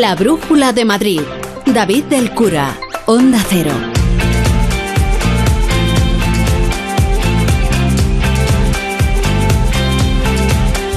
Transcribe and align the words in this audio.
La 0.00 0.14
Brújula 0.14 0.72
de 0.72 0.86
Madrid. 0.86 1.20
David 1.66 2.04
del 2.04 2.30
Cura. 2.30 2.74
Onda 3.04 3.38
Cero. 3.46 3.70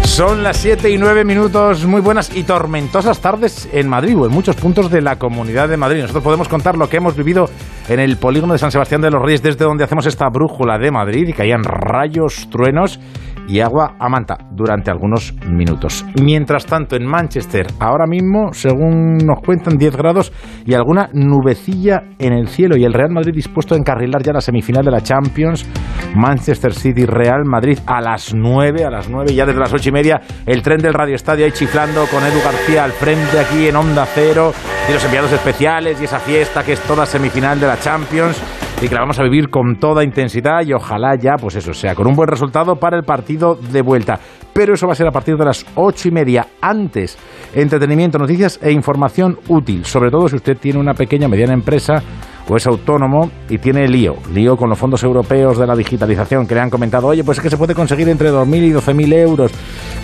Son 0.05 0.41
las 0.41 0.55
7 0.55 0.89
y 0.89 0.97
9 0.97 1.25
minutos, 1.25 1.85
muy 1.85 1.99
buenas 1.99 2.33
y 2.33 2.43
tormentosas 2.43 3.19
tardes 3.19 3.67
en 3.73 3.89
Madrid 3.89 4.17
o 4.17 4.25
en 4.25 4.31
muchos 4.31 4.55
puntos 4.55 4.89
de 4.89 5.01
la 5.01 5.17
Comunidad 5.17 5.67
de 5.67 5.75
Madrid. 5.75 5.99
Nosotros 5.99 6.23
podemos 6.23 6.47
contar 6.47 6.77
lo 6.77 6.87
que 6.87 6.95
hemos 6.95 7.17
vivido 7.17 7.49
en 7.89 7.99
el 7.99 8.15
polígono 8.15 8.53
de 8.53 8.59
San 8.59 8.71
Sebastián 8.71 9.01
de 9.01 9.11
los 9.11 9.21
Reyes, 9.21 9.43
desde 9.43 9.65
donde 9.65 9.83
hacemos 9.83 10.05
esta 10.05 10.29
brújula 10.29 10.77
de 10.77 10.91
Madrid 10.91 11.27
y 11.27 11.33
caían 11.33 11.65
rayos, 11.65 12.47
truenos 12.49 13.01
y 13.47 13.59
agua 13.59 13.95
a 13.99 14.09
manta 14.09 14.37
durante 14.51 14.91
algunos 14.91 15.33
minutos. 15.47 16.05
Mientras 16.21 16.65
tanto, 16.65 16.95
en 16.95 17.05
Manchester, 17.05 17.67
ahora 17.79 18.05
mismo, 18.07 18.53
según 18.53 19.17
nos 19.17 19.41
cuentan, 19.41 19.77
10 19.77 19.95
grados 19.95 20.31
y 20.65 20.73
alguna 20.73 21.09
nubecilla 21.13 22.03
en 22.19 22.33
el 22.33 22.47
cielo. 22.47 22.77
Y 22.77 22.83
el 22.83 22.93
Real 22.93 23.11
Madrid 23.11 23.33
dispuesto 23.33 23.75
a 23.75 23.77
encarrilar 23.77 24.23
ya 24.23 24.33
la 24.33 24.41
semifinal 24.41 24.83
de 24.83 24.91
la 24.91 25.01
Champions. 25.01 25.67
Manchester 26.15 26.73
City 26.73 27.05
Real 27.05 27.43
Madrid 27.45 27.79
a 27.85 28.01
las 28.01 28.33
9, 28.33 28.83
a 28.85 28.89
las 28.89 29.09
9, 29.09 29.33
ya 29.33 29.45
desde 29.45 29.59
las 29.59 29.73
8 29.73 29.89
y 29.89 29.91
media, 29.91 30.21
el 30.45 30.61
tren 30.61 30.77
del 30.77 30.93
Radio 30.93 31.15
Estadio 31.15 31.45
ahí 31.45 31.51
chiflando 31.51 32.05
con 32.05 32.23
Edu 32.23 32.39
García 32.43 32.83
al 32.83 32.91
frente 32.91 33.39
aquí 33.39 33.67
en 33.67 33.75
Onda 33.75 34.05
Cero 34.05 34.53
y 34.87 34.93
los 34.93 35.03
enviados 35.03 35.31
especiales 35.31 35.99
y 36.01 36.05
esa 36.05 36.19
fiesta 36.19 36.63
que 36.63 36.73
es 36.73 36.79
toda 36.81 37.05
semifinal 37.05 37.59
de 37.59 37.67
la 37.67 37.79
Champions 37.79 38.41
y 38.83 38.89
que 38.89 38.95
la 38.95 39.01
vamos 39.01 39.17
a 39.17 39.23
vivir 39.23 39.49
con 39.49 39.77
toda 39.77 40.03
intensidad 40.03 40.61
y 40.65 40.73
ojalá 40.73 41.15
ya, 41.15 41.35
pues 41.39 41.55
eso, 41.55 41.73
sea 41.73 41.95
con 41.95 42.05
un 42.05 42.15
buen 42.15 42.27
resultado 42.27 42.75
para 42.75 42.97
el 42.97 43.03
partido 43.03 43.55
de 43.55 43.81
vuelta. 43.81 44.19
Pero 44.51 44.73
eso 44.73 44.87
va 44.87 44.91
a 44.91 44.95
ser 44.95 45.07
a 45.07 45.11
partir 45.11 45.37
de 45.37 45.45
las 45.45 45.65
ocho 45.75 46.09
y 46.09 46.11
media. 46.11 46.47
Antes, 46.59 47.17
entretenimiento, 47.55 48.17
noticias 48.17 48.59
e 48.61 48.73
información 48.73 49.37
útil, 49.47 49.85
sobre 49.85 50.11
todo 50.11 50.27
si 50.27 50.35
usted 50.35 50.57
tiene 50.57 50.79
una 50.79 50.93
pequeña 50.95 51.27
o 51.27 51.29
mediana 51.29 51.53
empresa 51.53 52.03
o 52.49 52.57
es 52.57 52.67
autónomo 52.67 53.31
y 53.47 53.57
tiene 53.57 53.87
lío, 53.87 54.15
lío 54.33 54.57
con 54.57 54.67
los 54.67 54.77
fondos 54.77 55.01
europeos 55.01 55.57
de 55.57 55.65
la 55.65 55.77
digitalización 55.77 56.45
que 56.45 56.55
le 56.55 56.59
han 56.59 56.69
comentado, 56.69 57.07
oye, 57.07 57.23
pues 57.23 57.37
es 57.37 57.41
que 57.41 57.49
se 57.49 57.57
puede 57.57 57.73
conseguir 57.73 58.09
entre 58.09 58.31
2.000 58.31 58.63
y 58.63 58.73
12.000 58.73 59.13
euros 59.13 59.51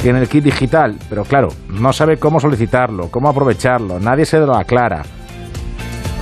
en 0.05 0.16
el 0.16 0.30
kit 0.30 0.45
digital, 0.45 0.95
pero 1.09 1.25
claro, 1.25 1.50
no 1.67 1.91
sabe 1.91 2.16
cómo 2.16 2.39
solicitarlo, 2.39 3.11
cómo 3.11 3.27
aprovecharlo, 3.27 4.00
nadie 4.00 4.23
se 4.23 4.39
lo 4.39 4.55
aclara. 4.55 5.03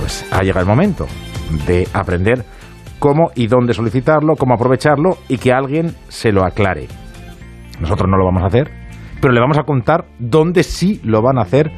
Pues 0.00 0.26
ha 0.32 0.42
llegado 0.42 0.62
el 0.62 0.66
momento 0.66 1.06
de 1.66 1.86
aprender 1.92 2.44
cómo 2.98 3.30
y 3.34 3.46
dónde 3.46 3.74
solicitarlo, 3.74 4.34
cómo 4.36 4.54
aprovecharlo 4.54 5.18
y 5.28 5.38
que 5.38 5.52
alguien 5.52 5.94
se 6.08 6.32
lo 6.32 6.44
aclare. 6.44 6.88
Nosotros 7.80 8.08
no 8.10 8.16
lo 8.16 8.24
vamos 8.24 8.42
a 8.42 8.46
hacer, 8.46 8.70
pero 9.20 9.32
le 9.32 9.40
vamos 9.40 9.58
a 9.58 9.62
contar 9.62 10.06
dónde 10.18 10.62
sí 10.62 11.00
lo 11.04 11.22
van 11.22 11.38
a 11.38 11.42
hacer 11.42 11.70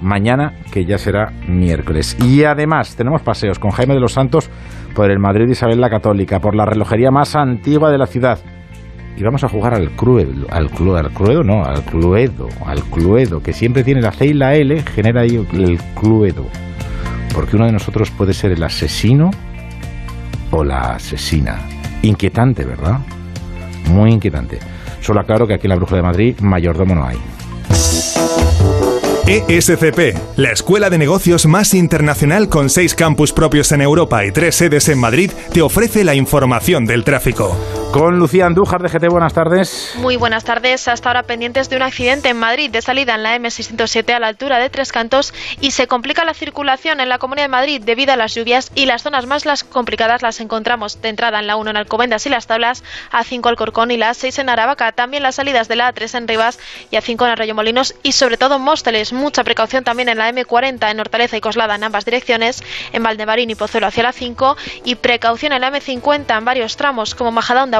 mañana, 0.00 0.54
que 0.72 0.84
ya 0.84 0.98
será 0.98 1.32
miércoles. 1.46 2.16
Y 2.24 2.44
además 2.44 2.96
tenemos 2.96 3.22
paseos 3.22 3.58
con 3.58 3.70
Jaime 3.70 3.94
de 3.94 4.00
los 4.00 4.12
Santos 4.12 4.50
por 4.94 5.10
el 5.10 5.18
Madrid 5.18 5.48
Isabel 5.48 5.80
la 5.80 5.90
Católica, 5.90 6.40
por 6.40 6.54
la 6.54 6.64
relojería 6.64 7.10
más 7.10 7.36
antigua 7.36 7.90
de 7.90 7.98
la 7.98 8.06
ciudad. 8.06 8.38
Y 9.16 9.22
vamos 9.22 9.44
a 9.44 9.48
jugar 9.48 9.74
al 9.74 9.90
Cluedo, 9.90 10.46
al, 10.50 10.70
Cluedo, 10.70 10.96
al 10.96 11.10
Cluedo 11.10 11.42
no, 11.42 11.62
al 11.62 11.82
Cluedo, 11.84 12.48
al 12.64 12.82
Cluedo, 12.84 13.42
que 13.42 13.52
siempre 13.52 13.84
tiene 13.84 14.00
la 14.00 14.12
C 14.12 14.26
y 14.26 14.32
la 14.32 14.54
L, 14.54 14.80
genera 14.82 15.22
ahí 15.22 15.36
el 15.36 15.78
Cluedo. 15.94 16.46
Porque 17.34 17.56
uno 17.56 17.66
de 17.66 17.72
nosotros 17.72 18.10
puede 18.10 18.32
ser 18.32 18.52
el 18.52 18.62
asesino 18.62 19.30
o 20.50 20.64
la 20.64 20.94
asesina. 20.94 21.60
Inquietante, 22.02 22.64
¿verdad? 22.64 22.98
Muy 23.86 24.12
inquietante. 24.12 24.58
Solo 25.00 25.20
aclaro 25.20 25.46
que 25.46 25.54
aquí 25.54 25.66
en 25.66 25.70
la 25.70 25.76
Bruja 25.76 25.96
de 25.96 26.02
Madrid 26.02 26.38
mayordomo 26.40 26.94
no 26.94 27.06
hay. 27.06 27.18
ESCP, 29.26 30.16
la 30.36 30.50
escuela 30.50 30.90
de 30.90 30.98
negocios 30.98 31.46
más 31.46 31.72
internacional 31.72 32.48
con 32.48 32.68
seis 32.68 32.96
campus 32.96 33.32
propios 33.32 33.70
en 33.70 33.80
Europa 33.80 34.24
y 34.24 34.32
tres 34.32 34.56
sedes 34.56 34.88
en 34.88 34.98
Madrid, 34.98 35.30
te 35.52 35.62
ofrece 35.62 36.02
la 36.02 36.16
información 36.16 36.84
del 36.84 37.04
tráfico. 37.04 37.56
Con 37.92 38.20
Lucía 38.20 38.46
Andújar 38.46 38.82
de 38.82 38.88
GT, 38.88 39.08
buenas 39.08 39.34
tardes. 39.34 39.94
Muy 39.96 40.14
buenas 40.14 40.44
tardes. 40.44 40.86
Hasta 40.86 41.08
ahora 41.08 41.24
pendientes 41.24 41.68
de 41.68 41.74
un 41.74 41.82
accidente 41.82 42.28
en 42.28 42.38
Madrid 42.38 42.70
de 42.70 42.82
salida 42.82 43.16
en 43.16 43.24
la 43.24 43.36
M607 43.36 44.12
a 44.12 44.20
la 44.20 44.28
altura 44.28 44.58
de 44.60 44.70
Tres 44.70 44.92
Cantos 44.92 45.34
y 45.60 45.72
se 45.72 45.88
complica 45.88 46.24
la 46.24 46.32
circulación 46.32 47.00
en 47.00 47.08
la 47.08 47.18
Comunidad 47.18 47.46
de 47.46 47.48
Madrid 47.48 47.82
debido 47.84 48.12
a 48.12 48.16
las 48.16 48.32
lluvias 48.32 48.70
y 48.76 48.86
las 48.86 49.02
zonas 49.02 49.26
más 49.26 49.44
las 49.44 49.64
complicadas 49.64 50.22
las 50.22 50.38
encontramos 50.38 51.02
de 51.02 51.08
entrada 51.08 51.40
en 51.40 51.48
la 51.48 51.56
1 51.56 51.68
en 51.68 51.76
Alcobendas 51.76 52.24
y 52.26 52.28
Las 52.28 52.46
Tablas, 52.46 52.84
A5 53.10 53.48
Alcorcón 53.48 53.90
y 53.90 53.96
la 53.96 54.10
A6 54.10 54.38
en 54.38 54.50
Aravaca. 54.50 54.92
También 54.92 55.24
las 55.24 55.34
salidas 55.34 55.66
de 55.66 55.74
la 55.74 55.92
A3 55.92 56.16
en 56.16 56.28
Rivas 56.28 56.60
y 56.92 56.96
A5 56.96 57.24
en 57.24 57.32
Arroyo 57.32 57.56
Molinos 57.56 57.96
y 58.04 58.12
sobre 58.12 58.36
todo 58.36 58.54
en 58.56 58.62
Móstoles. 58.62 59.12
Mucha 59.12 59.42
precaución 59.42 59.82
también 59.82 60.08
en 60.08 60.18
la 60.18 60.30
M40 60.30 60.92
en 60.92 61.00
Hortaleza 61.00 61.36
y 61.36 61.40
Coslada 61.40 61.74
en 61.74 61.82
ambas 61.82 62.04
direcciones, 62.04 62.62
en 62.92 63.02
Valdemarín 63.02 63.50
y 63.50 63.56
Pozuelo 63.56 63.88
hacia 63.88 64.04
la 64.04 64.12
5 64.12 64.56
y 64.84 64.94
precaución 64.94 65.52
en 65.52 65.62
la 65.62 65.72
M50 65.72 66.38
en 66.38 66.44
varios 66.44 66.76
tramos 66.76 67.16
como 67.16 67.32
Majadahonda, 67.32 67.79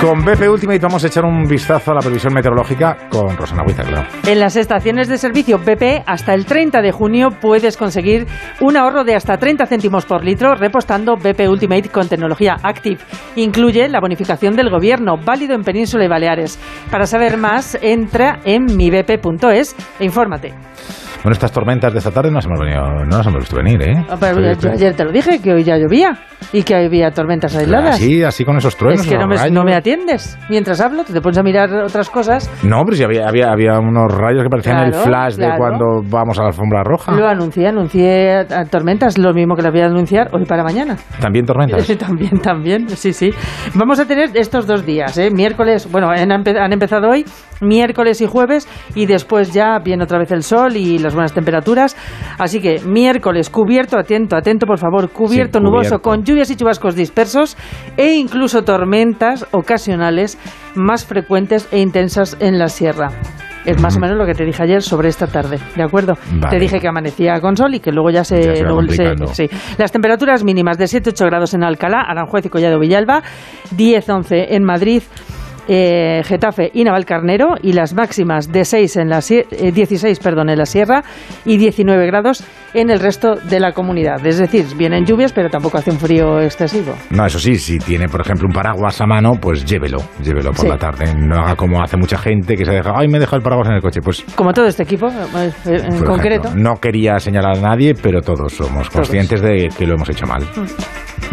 Con 0.00 0.24
BP 0.24 0.48
Ultimate 0.48 0.78
vamos 0.78 1.02
a 1.02 1.08
echar 1.08 1.24
un 1.24 1.42
vistazo 1.42 1.90
a 1.90 1.94
la 1.94 2.00
previsión 2.00 2.32
meteorológica 2.32 3.08
con 3.10 3.36
Rosana 3.36 3.64
Huiza. 3.64 3.82
En 4.28 4.38
las 4.38 4.54
estaciones 4.54 5.08
de 5.08 5.18
servicio 5.18 5.58
BP, 5.58 6.04
hasta 6.06 6.34
el 6.34 6.46
30 6.46 6.80
de 6.82 6.92
junio 6.92 7.30
puedes 7.40 7.76
conseguir 7.76 8.28
un 8.60 8.76
ahorro 8.76 9.02
de 9.02 9.16
hasta 9.16 9.38
30 9.38 9.66
céntimos 9.66 10.06
por 10.06 10.24
litro 10.24 10.54
repostando 10.54 11.16
BP 11.16 11.48
Ultimate 11.48 11.88
con 11.88 12.08
tecnología 12.08 12.58
Active. 12.62 12.98
Incluye 13.34 13.88
la 13.88 13.98
bonificación 13.98 14.54
del 14.54 14.70
gobierno, 14.70 15.16
válido 15.16 15.56
en 15.56 15.64
Península 15.64 16.04
y 16.04 16.08
Baleares. 16.08 16.60
Para 16.92 17.06
saber 17.06 17.36
más, 17.36 17.76
entra 17.82 18.38
en 18.44 18.66
mibp.es 18.66 19.74
e 19.98 20.04
infórmate. 20.04 20.54
Bueno, 21.22 21.32
estas 21.32 21.50
tormentas 21.52 21.92
de 21.92 21.98
esta 21.98 22.10
tarde 22.10 22.30
no 22.30 22.36
las 22.36 22.46
hemos, 22.46 22.60
venido, 22.60 22.80
no 23.04 23.16
las 23.18 23.26
hemos 23.26 23.40
visto 23.40 23.56
venir, 23.56 23.82
¿eh? 23.82 24.04
Ah, 24.08 24.16
pero 24.20 24.40
yo 24.40 24.70
ayer 24.70 24.94
te 24.94 25.04
lo 25.04 25.10
dije, 25.12 25.40
que 25.42 25.52
hoy 25.52 25.64
ya 25.64 25.76
llovía 25.76 26.16
y 26.52 26.62
que 26.62 26.76
había 26.76 27.10
tormentas 27.10 27.54
aisladas. 27.56 27.96
Así, 27.96 28.22
así 28.22 28.44
con 28.44 28.56
esos 28.56 28.76
truenos. 28.76 29.00
es 29.02 29.08
que 29.08 29.18
no 29.18 29.26
me, 29.26 29.36
rayos. 29.36 29.52
no 29.52 29.64
me 29.64 29.74
atiendes. 29.74 30.38
Mientras 30.48 30.80
hablo, 30.80 31.02
te 31.04 31.20
pones 31.20 31.36
a 31.38 31.42
mirar 31.42 31.72
otras 31.82 32.08
cosas. 32.08 32.48
No, 32.62 32.82
pero 32.84 32.96
si 32.96 33.02
había, 33.02 33.28
había, 33.28 33.50
había 33.50 33.78
unos 33.80 34.12
rayos 34.14 34.44
que 34.44 34.48
parecían 34.48 34.78
el 34.84 34.90
Claro, 34.92 35.04
flash 35.04 35.34
de 35.34 35.44
claro. 35.44 35.58
cuando 35.58 35.84
vamos 36.04 36.38
a 36.38 36.42
la 36.42 36.48
alfombra 36.48 36.82
roja. 36.84 37.12
Lo 37.12 37.26
anuncié, 37.26 37.66
anuncié 37.66 38.32
a- 38.36 38.60
a 38.60 38.64
tormentas, 38.66 39.18
lo 39.18 39.34
mismo 39.34 39.56
que 39.56 39.62
las 39.62 39.72
voy 39.72 39.80
a 39.80 39.86
anunciar 39.86 40.28
hoy 40.32 40.44
para 40.44 40.62
mañana. 40.62 40.96
También 41.20 41.44
tormentas. 41.44 41.86
también, 41.98 42.38
también, 42.40 42.88
sí, 42.90 43.12
sí. 43.12 43.30
Vamos 43.74 43.98
a 43.98 44.06
tener 44.06 44.30
estos 44.34 44.66
dos 44.66 44.86
días, 44.86 45.18
¿eh? 45.18 45.30
miércoles, 45.32 45.90
bueno, 45.90 46.08
han, 46.10 46.28
empe- 46.30 46.56
han 46.58 46.72
empezado 46.72 47.08
hoy, 47.10 47.24
miércoles 47.60 48.20
y 48.20 48.26
jueves, 48.26 48.68
y 48.94 49.06
después 49.06 49.52
ya 49.52 49.78
viene 49.78 50.04
otra 50.04 50.18
vez 50.18 50.30
el 50.32 50.42
sol 50.42 50.76
y 50.76 50.98
las 50.98 51.14
buenas 51.14 51.32
temperaturas. 51.32 51.96
Así 52.38 52.60
que 52.60 52.80
miércoles 52.84 53.50
cubierto, 53.50 53.98
atento, 53.98 54.36
atento, 54.36 54.66
por 54.66 54.78
favor, 54.78 55.10
cubierto, 55.10 55.58
Sí, 55.58 55.64
nuboso, 55.64 55.88
cubierto. 55.98 56.02
con 56.02 56.24
lluvias 56.24 56.50
y 56.50 56.56
chubascos 56.56 56.94
dispersos 56.94 57.56
e 57.96 58.12
incluso 58.14 58.62
tormentas 58.64 59.46
ocasionales 59.52 60.38
más 60.74 61.04
frecuentes 61.04 61.68
e 61.72 61.80
intensas 61.80 62.36
en 62.40 62.58
la 62.58 62.68
sierra. 62.68 63.08
Es 63.66 63.78
más 63.82 63.96
o 63.96 64.00
menos 64.00 64.16
lo 64.16 64.24
que 64.24 64.32
te 64.32 64.44
dije 64.46 64.62
ayer 64.62 64.80
sobre 64.80 65.08
esta 65.08 65.26
tarde, 65.26 65.58
¿de 65.76 65.82
acuerdo? 65.82 66.14
Vale. 66.40 66.48
Te 66.48 66.58
dije 66.58 66.80
que 66.80 66.88
amanecía 66.88 67.38
con 67.40 67.54
sol 67.54 67.74
y 67.74 67.80
que 67.80 67.92
luego 67.92 68.08
ya 68.10 68.24
se... 68.24 68.40
Ya 68.42 68.54
se 68.56 68.64
va 68.64 68.70
nubla- 68.70 68.92
se- 68.92 69.04
complicando. 69.04 69.26
sí. 69.34 69.46
Las 69.76 69.92
temperaturas 69.92 70.42
mínimas 70.42 70.78
de 70.78 70.84
7-8 70.86 71.26
grados 71.26 71.52
en 71.52 71.64
Alcalá, 71.64 72.00
Aranjuez 72.00 72.46
y 72.46 72.48
Collado 72.48 72.78
Villalba, 72.78 73.22
10-11 73.76 74.46
en 74.50 74.64
Madrid, 74.64 75.02
eh, 75.68 76.22
Getafe 76.24 76.70
y 76.74 76.82
Navalcarnero 76.84 77.54
y 77.62 77.72
las 77.74 77.94
máximas 77.94 78.50
de 78.50 78.64
6 78.64 78.96
en 78.96 79.08
la 79.10 79.20
eh, 79.28 79.72
16 79.72 80.18
perdón, 80.18 80.48
en 80.50 80.58
la 80.58 80.66
sierra 80.66 81.04
y 81.44 81.56
19 81.58 82.06
grados 82.06 82.42
en 82.74 82.90
el 82.90 83.00
resto 83.00 83.36
de 83.36 83.60
la 83.60 83.72
comunidad. 83.72 84.24
Es 84.26 84.38
decir, 84.38 84.64
vienen 84.76 85.04
lluvias, 85.04 85.32
pero 85.32 85.48
tampoco 85.50 85.78
hace 85.78 85.90
un 85.90 85.98
frío 85.98 86.40
excesivo. 86.40 86.94
No, 87.10 87.26
eso 87.26 87.38
sí, 87.38 87.56
si 87.56 87.78
tiene, 87.78 88.08
por 88.08 88.20
ejemplo, 88.20 88.46
un 88.46 88.52
paraguas 88.52 89.00
a 89.00 89.06
mano, 89.06 89.32
pues 89.40 89.64
llévelo, 89.64 89.98
llévelo 90.22 90.50
por 90.50 90.60
Sí. 90.60 90.68
la 90.68 90.78
tarde. 90.78 91.14
No 91.16 91.36
haga 91.40 91.54
como 91.56 91.82
hace 91.82 91.96
mucha 91.96 92.18
gente 92.18 92.56
que 92.56 92.64
se 92.64 92.72
deja, 92.72 92.92
ay, 92.96 93.08
me 93.08 93.18
he 93.18 93.20
dejado 93.20 93.36
el 93.38 93.42
paraguas 93.42 93.68
en 93.68 93.74
el 93.74 93.82
coche. 93.82 94.00
Pues, 94.02 94.24
Como 94.34 94.52
todo 94.52 94.66
este 94.66 94.82
equipo, 94.82 95.08
eh, 95.08 95.50
en 95.66 95.98
por 95.98 96.06
concreto. 96.08 96.48
ejemplo, 96.48 96.70
no 96.72 96.80
quería 96.80 97.18
señalar 97.18 97.56
a 97.58 97.60
nadie, 97.60 97.94
pero 97.94 98.20
todos 98.22 98.52
somos 98.52 98.88
conscientes 98.90 99.40
de 99.40 99.68
que 99.76 99.86
lo 99.86 99.94
hemos 99.94 100.08
hecho 100.10 100.26
mal. 100.26 100.42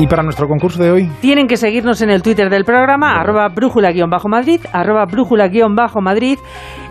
Y 0.00 0.06
para 0.06 0.22
nuestro 0.22 0.46
concurso 0.46 0.80
de 0.80 0.92
hoy, 0.92 1.10
Tienen 1.20 1.48
que 1.48 1.56
seguirnos 1.56 2.00
en 2.02 2.10
el 2.10 2.22
Twitter 2.22 2.48
del 2.50 2.64
programa, 2.64 3.20
arroba 3.20 3.48
brújula-madrid, 3.48 4.60
arroba 4.72 5.06
brújula-madrid, 5.06 6.38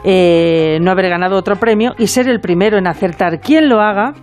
eh, 0.03 0.77
no 0.81 0.91
haber 0.91 1.09
ganado 1.09 1.37
otro 1.37 1.55
premio 1.55 1.93
y 1.97 2.07
ser 2.07 2.27
el 2.27 2.41
primero 2.41 2.77
en 2.77 2.85
acertar. 2.85 3.39
Quien 3.39 3.69
lo 3.69 3.79
haga 3.79 4.13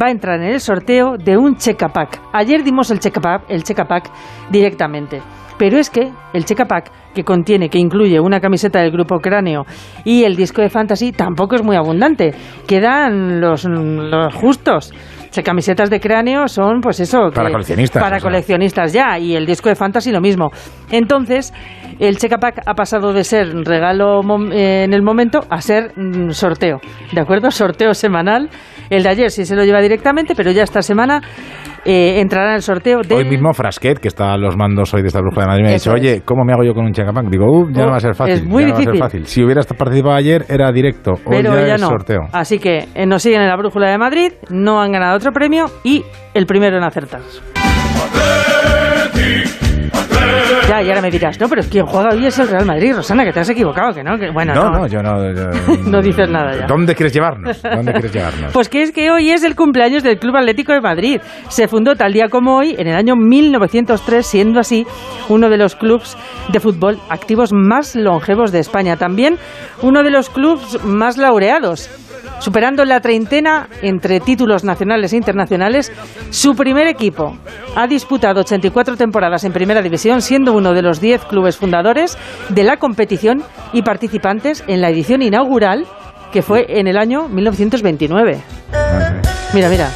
va 0.00 0.06
a 0.06 0.10
entrar 0.10 0.40
en 0.40 0.46
el 0.46 0.60
sorteo 0.60 1.18
de 1.18 1.36
un 1.36 1.56
check-a-pack. 1.56 2.20
Ayer 2.32 2.64
dimos 2.64 2.90
el 2.90 3.00
check-a-pack 3.00 3.50
el 3.50 3.62
check-a-pack 3.64 4.10
directamente. 4.50 5.20
Pero 5.58 5.78
es 5.78 5.90
que 5.90 6.10
el 6.32 6.44
check-a-pack 6.44 6.90
que 7.14 7.24
contiene, 7.24 7.68
que 7.68 7.78
incluye 7.78 8.20
una 8.20 8.40
camiseta 8.40 8.80
del 8.80 8.92
grupo 8.92 9.18
Cráneo 9.20 9.64
y 10.04 10.24
el 10.24 10.36
disco 10.36 10.60
de 10.60 10.68
Fantasy, 10.68 11.12
tampoco 11.12 11.54
es 11.56 11.62
muy 11.62 11.76
abundante. 11.76 12.34
Quedan 12.66 13.40
los, 13.40 13.64
los 13.64 14.34
justos. 14.34 14.92
Sea, 15.30 15.42
camisetas 15.42 15.90
de 15.90 16.00
cráneo 16.00 16.48
son, 16.48 16.80
pues 16.80 17.00
eso. 17.00 17.30
Para 17.34 17.48
que- 17.48 17.52
coleccionistas, 17.52 18.02
Para 18.02 18.16
o 18.16 18.20
sea. 18.20 18.28
coleccionistas 18.28 18.92
ya. 18.92 19.18
Y 19.18 19.34
el 19.36 19.46
disco 19.46 19.68
de 19.68 19.74
Fantasy 19.74 20.10
lo 20.12 20.20
mismo. 20.20 20.50
Entonces, 20.90 21.52
el 21.98 22.16
Check-a-Pack 22.18 22.62
ha 22.66 22.74
pasado 22.74 23.12
de 23.12 23.24
ser 23.24 23.48
regalo 23.64 24.20
eh, 24.52 24.84
en 24.84 24.92
el 24.94 25.02
momento 25.02 25.40
a 25.50 25.60
ser 25.60 25.92
mm, 25.96 26.30
sorteo. 26.30 26.78
¿De 27.12 27.20
acuerdo? 27.20 27.50
Sorteo 27.50 27.92
semanal. 27.94 28.48
El 28.90 29.02
de 29.02 29.08
ayer 29.08 29.30
sí 29.30 29.44
se 29.44 29.56
lo 29.56 29.64
lleva 29.64 29.80
directamente, 29.80 30.34
pero 30.36 30.50
ya 30.52 30.62
esta 30.62 30.80
semana 30.82 31.20
eh, 31.86 32.20
entrará 32.20 32.50
en 32.50 32.56
el 32.56 32.62
sorteo 32.62 33.00
hoy 33.08 33.24
mismo 33.24 33.52
Frasquet, 33.52 33.98
que 33.98 34.08
está 34.08 34.32
a 34.32 34.36
los 34.36 34.56
mandos 34.56 34.92
hoy 34.92 35.02
de 35.02 35.08
esta 35.08 35.20
brújula 35.20 35.44
de 35.44 35.48
Madrid, 35.48 35.64
me 35.64 35.70
ha 35.70 35.74
dicho, 35.74 35.92
oye, 35.92 36.22
¿cómo 36.24 36.44
me 36.44 36.52
hago 36.52 36.64
yo 36.64 36.74
con 36.74 36.84
un 36.84 36.92
check-a-pack? 36.92 37.26
Digo, 37.30 37.46
uh, 37.46 37.70
ya 37.70 37.84
no 37.84 37.90
va 37.92 37.96
a 37.96 38.00
ser 38.00 38.14
fácil. 38.14 38.34
es 38.34 38.44
muy 38.44 38.64
ya 38.64 38.68
no 38.68 38.74
va 38.74 38.78
a 38.78 38.82
ser 38.82 38.92
difícil. 38.92 39.00
fácil. 39.00 39.26
Si 39.26 39.44
hubieras 39.44 39.66
participado 39.66 40.14
ayer, 40.14 40.44
era 40.48 40.70
directo. 40.72 41.12
Hoy 41.12 41.42
pero 41.42 41.54
ya 41.54 41.66
ya 41.66 41.74
es 41.76 41.80
no. 41.80 41.88
sorteo. 41.88 42.20
Así 42.32 42.58
que 42.58 42.88
eh, 42.94 43.06
nos 43.06 43.22
siguen 43.22 43.42
en 43.42 43.48
la 43.48 43.56
brújula 43.56 43.90
de 43.90 43.98
Madrid, 43.98 44.32
no 44.50 44.80
han 44.80 44.90
ganado 44.90 45.16
otro 45.16 45.32
premio 45.32 45.66
y 45.84 46.04
el 46.34 46.46
primero 46.46 46.76
en 46.76 46.84
acertar. 46.84 47.20
Ya, 50.68 50.82
y 50.82 50.88
ahora 50.88 51.00
me 51.00 51.10
dirás, 51.10 51.38
no, 51.40 51.48
pero 51.48 51.60
es 51.60 51.68
quien 51.68 51.86
juega 51.86 52.10
hoy 52.12 52.26
es 52.26 52.38
el 52.38 52.48
Real 52.48 52.64
Madrid, 52.66 52.94
Rosana, 52.94 53.24
que 53.24 53.32
te 53.32 53.40
has 53.40 53.48
equivocado, 53.48 53.92
que 53.94 54.02
no, 54.02 54.18
que 54.18 54.30
bueno, 54.30 54.54
No, 54.54 54.70
no, 54.70 54.86
yo 54.86 55.00
no. 55.02 55.32
yo- 55.32 55.50
No 55.86 56.00
dices 56.02 56.28
nada 56.28 56.52
ya. 56.58 56.66
¿Dónde 56.66 56.94
quieres 56.94 57.12
llevarnos? 57.12 57.62
¿Dónde 57.62 57.92
quieres 57.92 58.12
llevarnos? 58.12 58.52
Pues 58.52 58.68
que 58.68 58.82
es 58.82 58.92
que 58.92 59.10
hoy 59.10 59.30
es 59.30 59.44
el 59.44 59.54
cumpleaños 59.54 60.02
del 60.02 60.18
Club 60.18 60.36
Atlético 60.36 60.72
de 60.72 60.80
Madrid. 60.80 61.20
Se 61.48 61.68
fundó 61.68 61.94
tal 61.94 62.12
día 62.12 62.28
como 62.28 62.56
hoy, 62.56 62.74
en 62.78 62.86
el 62.88 62.96
año 62.96 63.14
1903, 63.16 64.26
siendo 64.26 64.60
así 64.60 64.86
uno 65.28 65.48
de 65.48 65.56
los 65.58 65.76
clubes 65.76 66.16
de 66.52 66.60
fútbol 66.60 66.98
activos 67.08 67.52
más 67.52 67.94
longevos 67.94 68.50
de 68.52 68.58
España. 68.60 68.96
También 68.96 69.38
uno 69.82 70.02
de 70.02 70.10
los 70.10 70.28
clubes 70.30 70.82
más 70.84 71.16
laureados. 71.18 71.88
Superando 72.38 72.84
la 72.84 73.00
treintena 73.00 73.68
entre 73.82 74.20
títulos 74.20 74.64
nacionales 74.64 75.12
e 75.12 75.16
internacionales, 75.16 75.92
su 76.30 76.54
primer 76.54 76.86
equipo 76.86 77.36
ha 77.74 77.86
disputado 77.86 78.40
84 78.40 78.96
temporadas 78.96 79.44
en 79.44 79.52
Primera 79.52 79.82
División, 79.82 80.20
siendo 80.20 80.52
uno 80.52 80.72
de 80.72 80.82
los 80.82 81.00
10 81.00 81.24
clubes 81.24 81.56
fundadores 81.56 82.16
de 82.48 82.62
la 82.62 82.76
competición 82.76 83.42
y 83.72 83.82
participantes 83.82 84.62
en 84.66 84.80
la 84.80 84.90
edición 84.90 85.22
inaugural 85.22 85.86
que 86.32 86.42
fue 86.42 86.66
en 86.68 86.86
el 86.86 86.96
año 86.96 87.28
1929. 87.28 88.40
Mira, 89.54 89.68
mira. 89.68 89.88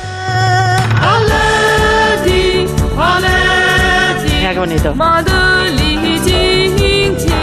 Mira 4.38 4.52
qué 4.52 4.58
bonito. 4.58 4.94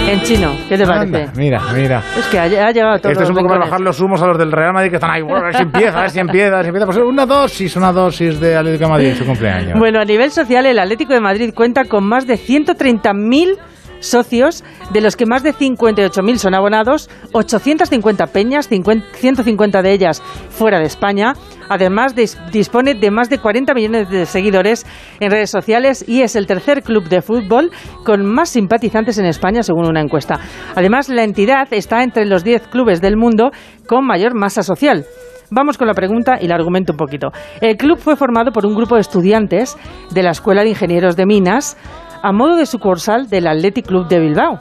En 0.07 0.21
chino, 0.21 0.56
¿qué 0.69 0.77
te 0.77 0.86
parece? 0.86 1.27
Mira, 1.36 1.62
mira. 1.75 2.01
Es 2.18 2.25
que 2.27 2.39
ha, 2.39 2.44
ha 2.44 2.71
llegado 2.71 2.94
a 2.94 3.00
todos 3.00 3.12
Esto 3.12 3.24
es 3.25 3.30
un 3.30 3.36
poco 3.36 3.50
para 3.50 3.65
bajar 3.65 3.81
los 3.81 4.00
humos 4.00 4.21
a 4.21 4.27
los 4.27 4.38
del 4.38 4.54
Real 4.54 4.71
Madrid 4.71 4.89
que 4.89 4.95
están 4.95 5.12
ahí. 5.12 5.21
Bueno, 5.21 5.39
a 5.39 5.48
ver 5.48 5.56
si 5.56 5.63
empieza, 5.63 5.98
a 5.98 6.01
ver 6.01 6.09
si 6.12 6.19
empieza, 6.19 6.54
a 6.54 6.56
ver 6.56 6.63
si 6.63 6.68
empieza. 6.69 6.86
Pues 6.86 6.98
una 6.98 7.25
dosis, 7.25 7.75
una 7.75 7.92
dosis 7.92 8.39
de 8.39 8.56
Atlético 8.56 8.86
de 8.86 8.89
Madrid 8.89 9.07
en 9.09 9.15
su 9.18 9.25
cumpleaños. 9.25 9.77
Bueno, 9.77 10.00
a 10.00 10.06
nivel 10.06 10.31
social, 10.31 10.65
el 10.65 10.80
Atlético 10.80 11.13
de 11.13 11.19
Madrid 11.19 11.54
cuenta 11.54 11.83
con 11.83 12.06
más 12.06 12.25
de 12.25 12.36
130.000 12.36 13.57
socios, 13.99 14.63
de 14.91 15.01
los 15.01 15.15
que 15.15 15.25
más 15.25 15.44
de 15.44 15.53
58.000 15.53 16.38
son 16.38 16.53
abonados, 16.55 17.09
850 17.33 18.27
peñas, 18.27 18.67
50 18.67 19.05
150 19.13 19.81
de 19.81 19.91
ellas 19.91 20.21
fuera 20.49 20.79
de 20.79 20.85
España. 20.85 21.33
Además, 21.69 22.15
dis- 22.15 22.38
dispone 22.51 22.94
de 22.95 23.11
más 23.11 23.29
de 23.29 23.39
40 23.39 23.73
millones 23.73 24.09
de 24.09 24.25
seguidores 24.25 24.85
en 25.19 25.31
redes 25.31 25.49
sociales 25.49 26.03
y 26.07 26.21
es 26.21 26.35
el 26.35 26.47
tercer 26.47 26.81
club 26.83 27.09
de 27.09 27.21
fútbol 27.21 27.71
con 28.05 28.25
más 28.25 28.49
simpatizantes 28.49 29.17
en 29.17 29.25
España, 29.25 29.63
según 29.63 29.85
una 29.88 30.01
encuesta. 30.01 30.39
Además, 30.75 31.09
la 31.09 31.23
entidad 31.23 31.67
está 31.71 32.03
entre 32.03 32.25
los 32.25 32.44
10 32.44 32.67
clubes 32.67 33.01
del 33.01 33.17
mundo 33.17 33.51
con 33.88 34.05
mayor 34.05 34.33
masa 34.33 34.63
social. 34.63 35.05
Vamos 35.49 35.77
con 35.77 35.88
la 35.88 35.94
pregunta 35.94 36.38
y 36.41 36.47
la 36.47 36.55
argumento 36.55 36.91
un 36.91 36.97
poquito. 36.97 37.29
El 37.61 37.77
club 37.77 37.97
fue 37.99 38.17
formado 38.17 38.51
por 38.51 38.65
un 38.65 38.75
grupo 38.75 38.95
de 38.95 39.01
estudiantes 39.01 39.77
de 40.11 40.21
la 40.23 40.31
Escuela 40.31 40.61
de 40.63 40.69
Ingenieros 40.69 41.15
de 41.15 41.25
Minas 41.25 41.77
a 42.22 42.31
modo 42.31 42.56
de 42.56 42.66
sucursal 42.66 43.30
del 43.30 43.48
Athletic 43.48 43.86
Club 43.88 44.08
de 44.08 44.19
Bilbao. 44.19 44.58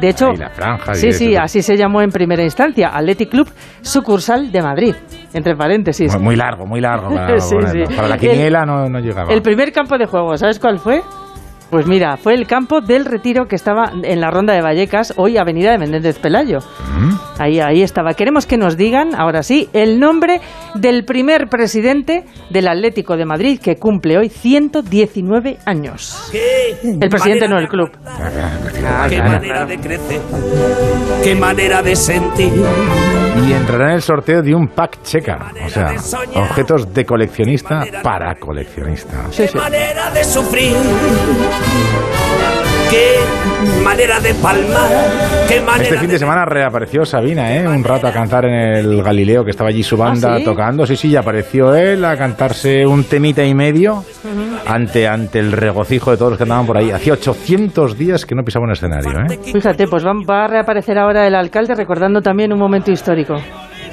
De 0.00 0.08
hecho, 0.08 0.32
la 0.32 0.48
franja 0.48 0.94
sí, 0.94 1.12
sí, 1.12 1.34
eso. 1.34 1.42
así 1.42 1.62
se 1.62 1.76
llamó 1.76 2.00
en 2.00 2.10
primera 2.10 2.42
instancia, 2.42 2.88
Athletic 2.88 3.28
Club 3.28 3.50
sucursal 3.82 4.50
de 4.50 4.62
Madrid, 4.62 4.94
entre 5.34 5.54
paréntesis. 5.56 6.12
Muy, 6.14 6.22
muy 6.24 6.36
largo, 6.36 6.64
muy 6.66 6.80
largo. 6.80 7.10
Para, 7.14 7.38
Sí, 7.40 7.54
ponerlo. 7.54 7.86
sí. 7.86 7.94
Para 7.94 8.08
la 8.08 8.14
El- 8.14 8.20
quiniela 8.20 8.64
no, 8.64 8.88
no 8.88 8.98
llegaba. 8.98 9.30
El 9.32 9.42
primer 9.42 9.70
campo 9.72 9.98
de 9.98 10.06
juego, 10.06 10.36
¿sabes 10.38 10.58
cuál 10.58 10.78
fue? 10.78 11.02
Pues 11.70 11.86
mira, 11.86 12.16
fue 12.16 12.34
el 12.34 12.46
campo 12.46 12.80
del 12.80 13.04
Retiro 13.04 13.46
que 13.46 13.54
estaba 13.54 13.92
en 14.02 14.20
la 14.20 14.30
ronda 14.30 14.54
de 14.54 14.62
Vallecas, 14.62 15.12
hoy 15.16 15.36
Avenida 15.36 15.70
de 15.70 15.78
Menéndez 15.78 16.18
Pelayo. 16.18 16.60
Mm. 16.60 17.10
Ahí, 17.38 17.60
ahí 17.60 17.82
estaba. 17.82 18.14
Queremos 18.14 18.46
que 18.46 18.56
nos 18.56 18.76
digan, 18.76 19.14
ahora 19.14 19.42
sí, 19.42 19.68
el 19.74 20.00
nombre 20.00 20.40
del 20.74 21.04
primer 21.04 21.48
presidente 21.48 22.24
del 22.50 22.68
Atlético 22.68 23.16
de 23.16 23.26
Madrid 23.26 23.60
que 23.62 23.76
cumple 23.76 24.16
hoy 24.16 24.28
119 24.28 25.58
años. 25.66 26.32
El 26.82 27.08
presidente 27.10 27.48
no 27.48 27.58
el 27.58 27.68
club. 27.68 27.90
Qué 29.08 29.22
manera 29.22 29.66
de 29.66 29.78
crecer, 29.78 30.20
qué 31.22 31.34
manera 31.34 31.82
de 31.82 31.96
sentir. 31.96 32.52
Y 33.46 33.52
entrará 33.52 33.90
en 33.90 33.94
el 33.94 34.02
sorteo 34.02 34.42
de 34.42 34.54
un 34.54 34.68
pack 34.68 35.02
checa. 35.02 35.52
O 35.64 35.68
sea, 35.68 35.94
objetos 36.34 36.92
de 36.92 37.04
coleccionista 37.04 37.84
para 38.02 38.34
coleccionistas. 38.34 39.36
Qué 39.36 39.56
manera 39.56 40.10
de 40.10 40.24
sufrir, 40.24 40.74
qué 42.90 43.16
manera 43.84 44.20
de 44.20 44.34
palmar, 44.34 44.88
qué 45.48 45.60
manera 45.60 45.84
Este 45.84 45.98
fin 45.98 46.10
de 46.10 46.18
semana 46.18 46.44
reapareció 46.44 47.04
Sabina, 47.04 47.54
¿eh? 47.54 47.66
Un 47.66 47.84
rato 47.84 48.06
a 48.06 48.12
cantar 48.12 48.44
en 48.46 48.54
el 48.54 49.02
Galileo, 49.02 49.44
que 49.44 49.50
estaba 49.50 49.70
allí 49.70 49.82
su 49.82 49.96
banda 49.96 50.34
¿Ah, 50.34 50.38
sí? 50.38 50.44
tocando. 50.44 50.86
Sí, 50.86 50.96
sí, 50.96 51.08
y 51.08 51.16
apareció 51.16 51.74
él 51.74 52.04
a 52.04 52.16
cantarse 52.16 52.86
un 52.86 53.04
temita 53.04 53.44
y 53.44 53.54
medio 53.54 54.04
ante, 54.66 55.06
ante 55.08 55.38
el 55.38 55.52
regocijo 55.52 56.10
de 56.10 56.16
todos 56.16 56.32
los 56.32 56.38
que 56.38 56.44
andaban 56.44 56.66
por 56.66 56.76
ahí. 56.76 56.90
Hacía 56.90 57.14
800 57.14 57.96
días 57.96 58.24
que 58.26 58.34
no 58.34 58.42
pisaba 58.42 58.64
un 58.64 58.72
escenario, 58.72 59.10
¿eh? 59.20 59.38
Fíjate, 59.52 59.86
pues 59.86 60.04
va, 60.04 60.12
va 60.28 60.44
a 60.44 60.48
reaparecer 60.48 60.98
ahora 60.98 61.26
el 61.26 61.34
alcalde 61.34 61.74
recordando 61.74 62.20
también 62.22 62.52
un 62.52 62.58
momento 62.58 62.90
histórico. 62.90 63.34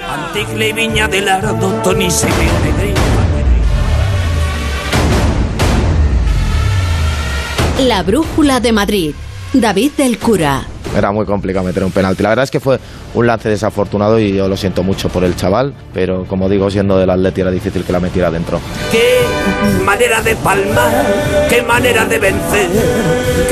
Antigle 0.08 0.70
y 0.70 0.74
Viña 0.74 1.08
del 1.08 1.28
Ardo, 1.28 1.74
Tony. 1.84 2.10
La 7.80 8.04
brújula 8.04 8.62
de 8.62 8.72
Madrid. 8.72 9.14
David 9.52 9.92
del 9.98 10.18
Cura. 10.18 10.64
Era 10.98 11.12
muy 11.12 11.26
complicado 11.26 11.66
meter 11.66 11.84
un 11.84 11.92
penalti. 11.92 12.24
La 12.24 12.30
verdad 12.30 12.44
es 12.44 12.52
que 12.52 12.62
fue 12.62 12.80
un 13.14 13.28
lance 13.28 13.50
desafortunado 13.50 14.18
y 14.18 14.34
yo 14.34 14.48
lo 14.48 14.56
siento 14.56 14.82
mucho 14.82 15.10
por 15.10 15.26
el 15.26 15.36
chaval, 15.36 15.74
pero 15.94 16.24
como 16.26 16.48
digo, 16.48 16.70
siendo 16.70 16.98
del 16.98 17.10
Atleti 17.10 17.42
era 17.42 17.52
difícil 17.52 17.84
que 17.84 17.92
la 17.92 18.00
metiera 18.00 18.32
dentro. 18.32 18.62
Qué 18.92 19.20
manera 19.84 20.22
de 20.22 20.38
palmar, 20.38 21.06
qué 21.50 21.62
manera 21.64 22.06
de 22.06 22.18
vencer. 22.18 22.70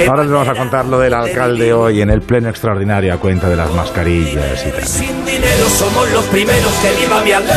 Ahora 0.08 0.24
les 0.24 0.32
vamos 0.32 0.48
a 0.48 0.56
contar 0.56 0.86
lo 0.86 1.00
del 1.00 1.14
alcalde 1.14 1.74
hoy 1.74 2.00
en 2.02 2.10
el 2.10 2.22
pleno 2.22 2.48
extraordinario 2.48 3.14
a 3.14 3.18
cuenta 3.18 3.50
de 3.50 3.58
las 3.58 3.74
mascarillas 3.74 4.66
y 4.66 4.72
tal. 4.72 4.88
Sin 4.88 5.26
dinero 5.26 5.68
somos 5.68 6.10
los 6.12 6.24
primeros 6.26 6.72
que 6.82 7.02
viva 7.02 7.22
mi 7.24 7.32
Atleti 7.34 7.56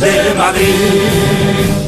de 0.00 0.34
Madrid. 0.38 1.87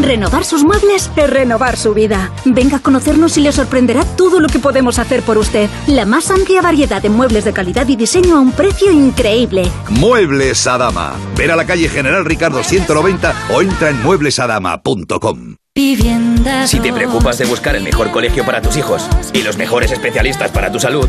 Renovar 0.00 0.44
sus 0.44 0.64
muebles 0.64 1.10
es 1.16 1.30
renovar 1.30 1.76
su 1.76 1.94
vida. 1.94 2.30
Venga 2.44 2.78
a 2.78 2.80
conocernos 2.80 3.36
y 3.36 3.40
le 3.40 3.52
sorprenderá 3.52 4.04
todo 4.04 4.40
lo 4.40 4.48
que 4.48 4.58
podemos 4.58 4.98
hacer 4.98 5.22
por 5.22 5.38
usted. 5.38 5.68
La 5.86 6.04
más 6.04 6.30
amplia 6.30 6.62
variedad 6.62 7.00
de 7.00 7.10
muebles 7.10 7.44
de 7.44 7.52
calidad 7.52 7.88
y 7.88 7.96
diseño 7.96 8.36
a 8.36 8.40
un 8.40 8.52
precio 8.52 8.92
increíble. 8.92 9.70
Muebles 9.88 10.66
Adama. 10.66 11.14
Ver 11.36 11.50
a 11.52 11.56
la 11.56 11.66
calle 11.66 11.88
General 11.88 12.24
Ricardo 12.24 12.62
190 12.62 13.34
o 13.50 13.62
entra 13.62 13.90
en 13.90 14.02
mueblesadama.com. 14.02 15.56
Si 16.66 16.78
te 16.80 16.92
preocupas 16.92 17.36
de 17.38 17.46
buscar 17.46 17.74
el 17.74 17.82
mejor 17.82 18.12
colegio 18.12 18.44
para 18.44 18.62
tus 18.62 18.76
hijos 18.76 19.08
y 19.32 19.42
los 19.42 19.56
mejores 19.56 19.90
especialistas 19.90 20.52
para 20.52 20.70
tu 20.70 20.78
salud, 20.78 21.08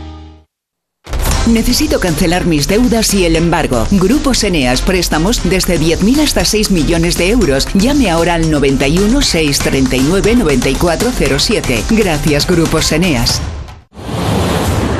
Necesito 1.47 1.99
cancelar 1.99 2.45
mis 2.45 2.67
deudas 2.67 3.13
y 3.13 3.25
el 3.25 3.35
embargo. 3.35 3.87
Grupos 3.91 4.43
Eneas, 4.43 4.81
préstamos 4.81 5.41
desde 5.43 5.79
10.000 5.79 6.21
hasta 6.21 6.45
6 6.45 6.71
millones 6.71 7.17
de 7.17 7.29
euros. 7.29 7.67
Llame 7.73 8.09
ahora 8.09 8.35
al 8.35 8.51
91 8.51 9.21
639 9.21 10.35
9407. 10.35 11.83
Gracias, 11.89 12.47
Grupos 12.47 12.91
Eneas. 12.91 13.41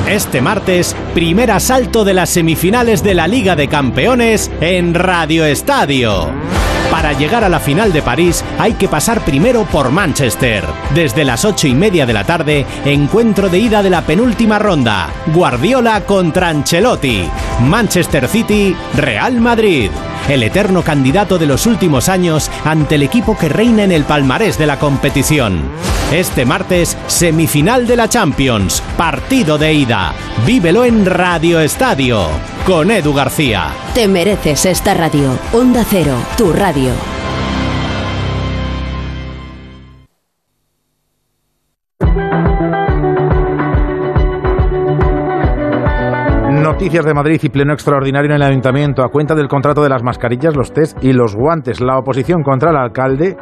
Este 0.08 0.42
martes, 0.42 0.94
primer 1.14 1.52
asalto 1.52 2.04
de 2.04 2.14
las 2.14 2.32
semifinales 2.32 3.02
de 3.02 3.14
la 3.14 3.28
Liga 3.28 3.56
de 3.56 3.70
Campeones 3.70 4.52
en 4.60 4.94
Radio 4.94 5.46
Estadio. 5.46 6.51
Para 6.92 7.14
llegar 7.14 7.44
a 7.46 7.50
la 7.50 7.60
final 7.60 7.94
de 7.94 8.02
París 8.02 8.44
hay 8.60 8.74
que 8.74 8.90
pasar 8.90 9.22
primero 9.22 9.64
por 9.64 9.92
Manchester. 9.92 10.66
Desde 10.94 11.24
las 11.24 11.46
ocho 11.46 11.68
y 11.68 11.74
media 11.74 12.06
de 12.06 12.14
la 12.14 12.26
tarde, 12.26 12.66
encuentro 12.84 13.48
de 13.50 13.60
ida 13.60 13.82
de 13.82 13.90
la 13.90 14.02
penúltima 14.02 14.60
ronda. 14.60 15.10
Guardiola 15.34 16.02
contra 16.02 16.50
Ancelotti. 16.50 17.28
Manchester 17.62 18.28
City, 18.28 18.76
Real 18.96 19.40
Madrid. 19.40 19.90
El 20.32 20.44
eterno 20.44 20.82
candidato 20.82 21.38
de 21.38 21.46
los 21.46 21.66
últimos 21.66 22.08
años 22.08 22.50
ante 22.64 22.96
el 22.96 23.04
equipo 23.04 23.38
que 23.38 23.50
reina 23.50 23.84
en 23.84 23.92
el 23.92 24.06
palmarés 24.06 24.58
de 24.58 24.66
la 24.66 24.80
competición. 24.80 25.62
Este 26.10 26.46
martes, 26.46 26.98
semifinal 27.08 27.86
de 27.86 27.98
la 27.98 28.08
Champions, 28.08 28.82
partido 28.96 29.58
de 29.58 29.74
ida. 29.74 30.14
Vívelo 30.46 30.86
en 30.86 31.06
Radio 31.06 31.60
Estadio, 31.60 32.28
con 32.66 32.92
Edu 32.92 33.14
García. 33.14 33.74
Te 33.94 34.08
mereces 34.08 34.66
esta 34.68 34.94
radio. 34.94 35.38
Onda 35.52 35.84
Cero, 35.84 36.16
tu 36.38 36.54
radio. 36.54 36.94
Noticias 46.82 47.06
de 47.06 47.14
Madrid 47.14 47.40
y 47.44 47.50
pleno 47.50 47.74
extraordinario 47.74 48.32
en 48.32 48.38
el 48.38 48.42
ayuntamiento 48.42 49.04
a 49.04 49.10
cuenta 49.10 49.36
del 49.36 49.48
contrato 49.48 49.84
de 49.84 49.90
las 49.90 50.02
mascarillas, 50.02 50.56
los 50.56 50.74
test 50.74 50.98
y 51.04 51.14
los 51.14 51.36
guantes. 51.36 51.80
La 51.80 52.00
oposición 52.00 52.42
contra 52.42 52.72
el 52.72 52.76
alcalde, 52.76 53.38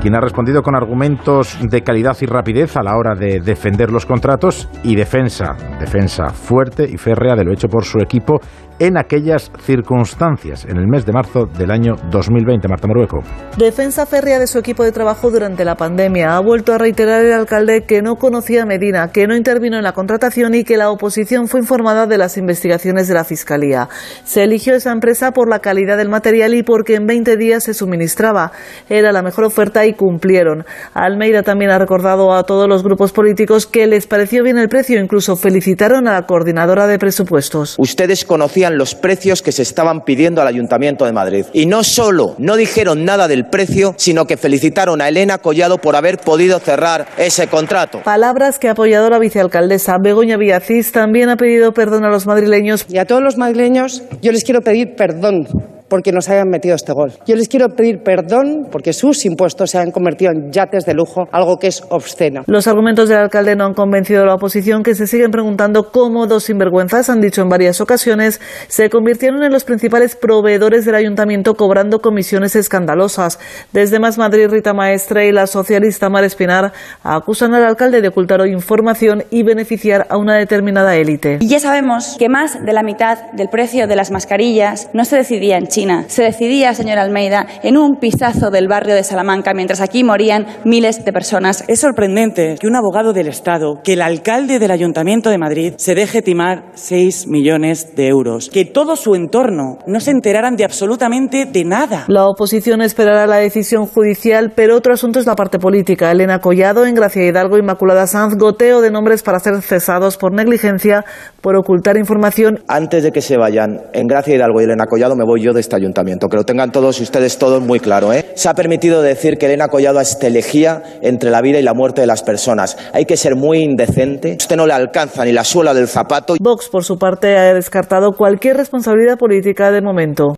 quien 0.00 0.14
ha 0.14 0.20
respondido 0.20 0.62
con 0.62 0.76
argumentos 0.76 1.58
de 1.60 1.82
calidad 1.82 2.16
y 2.20 2.26
rapidez 2.26 2.76
a 2.76 2.84
la 2.84 2.96
hora 2.96 3.16
de 3.16 3.40
defender 3.40 3.90
los 3.90 4.06
contratos 4.06 4.68
y 4.84 4.94
defensa, 4.94 5.56
defensa 5.80 6.28
fuerte 6.28 6.88
y 6.88 6.96
férrea 6.98 7.34
de 7.34 7.42
lo 7.42 7.52
hecho 7.52 7.66
por 7.66 7.84
su 7.84 7.98
equipo 7.98 8.38
en 8.78 8.96
aquellas 8.96 9.50
circunstancias, 9.60 10.64
en 10.64 10.76
el 10.76 10.86
mes 10.86 11.04
de 11.04 11.12
marzo 11.12 11.46
del 11.46 11.70
año 11.70 11.94
2020. 12.10 12.68
Marta 12.68 12.86
Morueco. 12.86 13.18
Defensa 13.56 14.06
férrea 14.06 14.38
de 14.38 14.46
su 14.46 14.58
equipo 14.58 14.84
de 14.84 14.92
trabajo 14.92 15.30
durante 15.30 15.64
la 15.64 15.74
pandemia. 15.74 16.36
Ha 16.36 16.40
vuelto 16.40 16.72
a 16.72 16.78
reiterar 16.78 17.24
el 17.24 17.32
alcalde 17.32 17.84
que 17.84 18.02
no 18.02 18.16
conocía 18.16 18.62
a 18.62 18.66
Medina, 18.66 19.10
que 19.12 19.26
no 19.26 19.36
intervino 19.36 19.76
en 19.76 19.82
la 19.82 19.92
contratación 19.92 20.54
y 20.54 20.64
que 20.64 20.76
la 20.76 20.90
oposición 20.90 21.48
fue 21.48 21.60
informada 21.60 22.06
de 22.06 22.18
las 22.18 22.36
investigaciones 22.36 23.08
de 23.08 23.14
la 23.14 23.24
Fiscalía. 23.24 23.88
Se 24.24 24.44
eligió 24.44 24.74
esa 24.74 24.92
empresa 24.92 25.32
por 25.32 25.48
la 25.48 25.58
calidad 25.58 25.96
del 25.96 26.08
material 26.08 26.54
y 26.54 26.62
porque 26.62 26.94
en 26.94 27.06
20 27.06 27.36
días 27.36 27.64
se 27.64 27.74
suministraba. 27.74 28.52
Era 28.88 29.12
la 29.12 29.22
mejor 29.22 29.44
oferta 29.44 29.86
y 29.86 29.94
cumplieron. 29.94 30.64
Almeida 30.94 31.42
también 31.42 31.70
ha 31.70 31.78
recordado 31.78 32.32
a 32.32 32.44
todos 32.44 32.68
los 32.68 32.82
grupos 32.82 33.12
políticos 33.12 33.66
que 33.66 33.86
les 33.86 34.06
pareció 34.06 34.44
bien 34.44 34.58
el 34.58 34.68
precio, 34.68 35.00
incluso 35.00 35.36
felicitaron 35.36 36.06
a 36.06 36.12
la 36.12 36.26
coordinadora 36.26 36.86
de 36.86 36.98
presupuestos. 36.98 37.76
Ustedes 37.78 38.24
conocían 38.24 38.67
los 38.76 38.94
precios 38.94 39.40
que 39.40 39.52
se 39.52 39.62
estaban 39.62 40.02
pidiendo 40.02 40.42
al 40.42 40.48
Ayuntamiento 40.48 41.04
de 41.04 41.12
Madrid. 41.12 41.46
Y 41.52 41.66
no 41.66 41.84
solo 41.84 42.34
no 42.38 42.56
dijeron 42.56 43.04
nada 43.04 43.28
del 43.28 43.46
precio, 43.46 43.94
sino 43.96 44.26
que 44.26 44.36
felicitaron 44.36 45.00
a 45.00 45.08
Elena 45.08 45.38
Collado 45.38 45.78
por 45.78 45.96
haber 45.96 46.18
podido 46.18 46.58
cerrar 46.58 47.06
ese 47.16 47.46
contrato. 47.46 48.02
Palabras 48.02 48.58
que 48.58 48.68
ha 48.68 48.72
apoyado 48.72 49.08
la 49.08 49.18
vicealcaldesa 49.18 49.96
Begoña 50.02 50.36
Villacís 50.36 50.92
también 50.92 51.30
ha 51.30 51.36
pedido 51.36 51.72
perdón 51.72 52.04
a 52.04 52.10
los 52.10 52.26
madrileños. 52.26 52.84
Y 52.88 52.98
a 52.98 53.06
todos 53.06 53.22
los 53.22 53.36
madrileños 53.36 54.02
yo 54.20 54.32
les 54.32 54.44
quiero 54.44 54.60
pedir 54.60 54.94
perdón 54.96 55.46
porque 55.88 56.12
nos 56.12 56.28
hayan 56.28 56.48
metido 56.48 56.74
este 56.74 56.92
gol. 56.92 57.12
Yo 57.26 57.36
les 57.36 57.48
quiero 57.48 57.68
pedir 57.70 58.02
perdón 58.02 58.68
porque 58.70 58.92
sus 58.92 59.24
impuestos 59.24 59.70
se 59.70 59.78
han 59.78 59.90
convertido 59.90 60.32
en 60.32 60.52
yates 60.52 60.84
de 60.84 60.94
lujo, 60.94 61.28
algo 61.32 61.58
que 61.58 61.68
es 61.68 61.82
obsceno. 61.90 62.42
Los 62.46 62.66
argumentos 62.66 63.08
del 63.08 63.18
alcalde 63.18 63.56
no 63.56 63.64
han 63.64 63.74
convencido 63.74 64.22
a 64.22 64.26
la 64.26 64.34
oposición 64.34 64.82
que 64.82 64.94
se 64.94 65.06
siguen 65.06 65.30
preguntando 65.30 65.90
cómo 65.90 66.26
dos 66.26 66.44
sinvergüenzas, 66.44 67.10
han 67.10 67.20
dicho 67.20 67.42
en 67.42 67.48
varias 67.48 67.80
ocasiones, 67.80 68.40
se 68.68 68.90
convirtieron 68.90 69.42
en 69.42 69.52
los 69.52 69.64
principales 69.64 70.16
proveedores 70.16 70.84
del 70.84 70.94
ayuntamiento 70.94 71.54
cobrando 71.54 72.00
comisiones 72.00 72.56
escandalosas. 72.56 73.38
Desde 73.72 73.98
Más 73.98 74.18
Madrid, 74.18 74.48
Rita 74.48 74.74
Maestre 74.74 75.28
y 75.28 75.32
la 75.32 75.46
socialista 75.46 76.08
Mar 76.08 76.24
Espinar 76.24 76.72
acusan 77.02 77.54
al 77.54 77.64
alcalde 77.64 78.00
de 78.00 78.08
ocultar 78.08 78.38
información 78.46 79.24
y 79.30 79.42
beneficiar 79.42 80.06
a 80.10 80.16
una 80.16 80.36
determinada 80.36 80.94
élite. 80.96 81.38
Y 81.40 81.48
ya 81.48 81.58
sabemos 81.60 82.16
que 82.18 82.28
más 82.28 82.64
de 82.64 82.72
la 82.72 82.82
mitad 82.82 83.32
del 83.32 83.48
precio 83.48 83.86
de 83.86 83.96
las 83.96 84.10
mascarillas 84.10 84.90
no 84.92 85.04
se 85.04 85.16
decidía 85.16 85.56
en 85.56 85.66
China 85.66 85.77
se 86.08 86.24
decidía, 86.24 86.74
señor 86.74 86.98
Almeida, 86.98 87.46
en 87.62 87.76
un 87.76 88.00
pisazo 88.00 88.50
del 88.50 88.66
barrio 88.66 88.96
de 88.96 89.04
Salamanca, 89.04 89.54
mientras 89.54 89.80
aquí 89.80 90.02
morían 90.02 90.46
miles 90.64 91.04
de 91.04 91.12
personas. 91.12 91.62
Es 91.68 91.78
sorprendente 91.78 92.56
que 92.58 92.66
un 92.66 92.74
abogado 92.74 93.12
del 93.12 93.28
Estado, 93.28 93.80
que 93.84 93.92
el 93.92 94.02
alcalde 94.02 94.58
del 94.58 94.72
Ayuntamiento 94.72 95.30
de 95.30 95.38
Madrid, 95.38 95.74
se 95.76 95.94
deje 95.94 96.20
timar 96.20 96.72
6 96.74 97.28
millones 97.28 97.94
de 97.94 98.08
euros. 98.08 98.50
Que 98.50 98.64
todo 98.64 98.96
su 98.96 99.14
entorno 99.14 99.78
no 99.86 100.00
se 100.00 100.10
enteraran 100.10 100.56
de 100.56 100.64
absolutamente 100.64 101.46
de 101.46 101.64
nada. 101.64 102.06
La 102.08 102.26
oposición 102.26 102.82
esperará 102.82 103.28
la 103.28 103.36
decisión 103.36 103.86
judicial, 103.86 104.52
pero 104.56 104.74
otro 104.74 104.92
asunto 104.92 105.20
es 105.20 105.26
la 105.26 105.36
parte 105.36 105.60
política. 105.60 106.10
Elena 106.10 106.40
Collado, 106.40 106.86
en 106.86 106.96
Gracia 106.96 107.24
Hidalgo, 107.24 107.56
Inmaculada 107.56 108.08
Sanz, 108.08 108.36
goteo 108.36 108.80
de 108.80 108.90
nombres 108.90 109.22
para 109.22 109.38
ser 109.38 109.62
cesados 109.62 110.16
por 110.16 110.32
negligencia, 110.32 111.04
por 111.40 111.56
ocultar 111.56 111.96
información. 111.96 112.64
Antes 112.66 113.04
de 113.04 113.12
que 113.12 113.20
se 113.20 113.36
vayan, 113.36 113.80
en 113.92 114.08
Gracia 114.08 114.34
Hidalgo 114.34 114.60
y 114.60 114.64
Elena 114.64 114.86
Collado 114.86 115.14
me 115.14 115.24
voy 115.24 115.40
yo 115.40 115.52
de 115.52 115.67
este 115.68 115.76
ayuntamiento. 115.76 116.28
Que 116.28 116.36
lo 116.36 116.44
tengan 116.44 116.72
todos 116.72 117.00
ustedes 117.00 117.38
todos 117.38 117.62
muy 117.62 117.78
claro. 117.78 118.12
¿eh? 118.12 118.32
Se 118.34 118.48
ha 118.48 118.54
permitido 118.54 119.02
decir 119.02 119.36
que 119.36 119.46
Elena 119.46 119.68
Collado 119.68 120.00
es 120.00 120.18
elegía 120.22 120.82
entre 121.02 121.30
la 121.30 121.42
vida 121.42 121.58
y 121.58 121.62
la 121.62 121.74
muerte 121.74 122.00
de 122.00 122.06
las 122.06 122.22
personas. 122.22 122.76
Hay 122.92 123.04
que 123.04 123.16
ser 123.16 123.36
muy 123.36 123.58
indecente. 123.58 124.36
Usted 124.38 124.56
no 124.56 124.66
le 124.66 124.72
alcanza 124.72 125.24
ni 125.24 125.32
la 125.32 125.44
suela 125.44 125.74
del 125.74 125.88
zapato. 125.88 126.34
Vox, 126.40 126.68
por 126.68 126.84
su 126.84 126.98
parte, 126.98 127.36
ha 127.36 127.54
descartado 127.54 128.12
cualquier 128.12 128.56
responsabilidad 128.56 129.18
política 129.18 129.70
de 129.70 129.82
momento. 129.82 130.34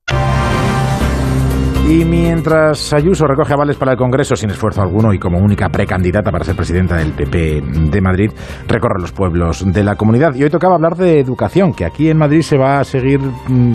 Y 1.89 2.05
mientras 2.05 2.93
Ayuso 2.93 3.27
recoge 3.27 3.53
avales 3.53 3.77
para 3.77 3.93
el 3.93 3.99
Congreso 3.99 4.37
sin 4.37 4.51
esfuerzo 4.51 4.81
alguno 4.81 5.13
y 5.13 5.19
como 5.19 5.39
única 5.39 5.69
precandidata 5.69 6.31
para 6.31 6.45
ser 6.45 6.55
presidenta 6.55 6.97
del 6.97 7.13
PP 7.13 7.63
de 7.91 8.01
Madrid, 8.01 8.31
recorre 8.69 9.01
los 9.01 9.11
pueblos 9.11 9.65
de 9.67 9.83
la 9.83 9.97
comunidad. 9.97 10.35
Y 10.37 10.45
hoy 10.45 10.51
tocaba 10.51 10.77
hablar 10.77 10.97
de 10.97 11.19
educación, 11.19 11.73
que 11.73 11.85
aquí 11.85 12.09
en 12.09 12.19
Madrid 12.19 12.43
se 12.43 12.57
va 12.57 12.79
a 12.79 12.85
seguir 12.85 13.19
mm, 13.21 13.73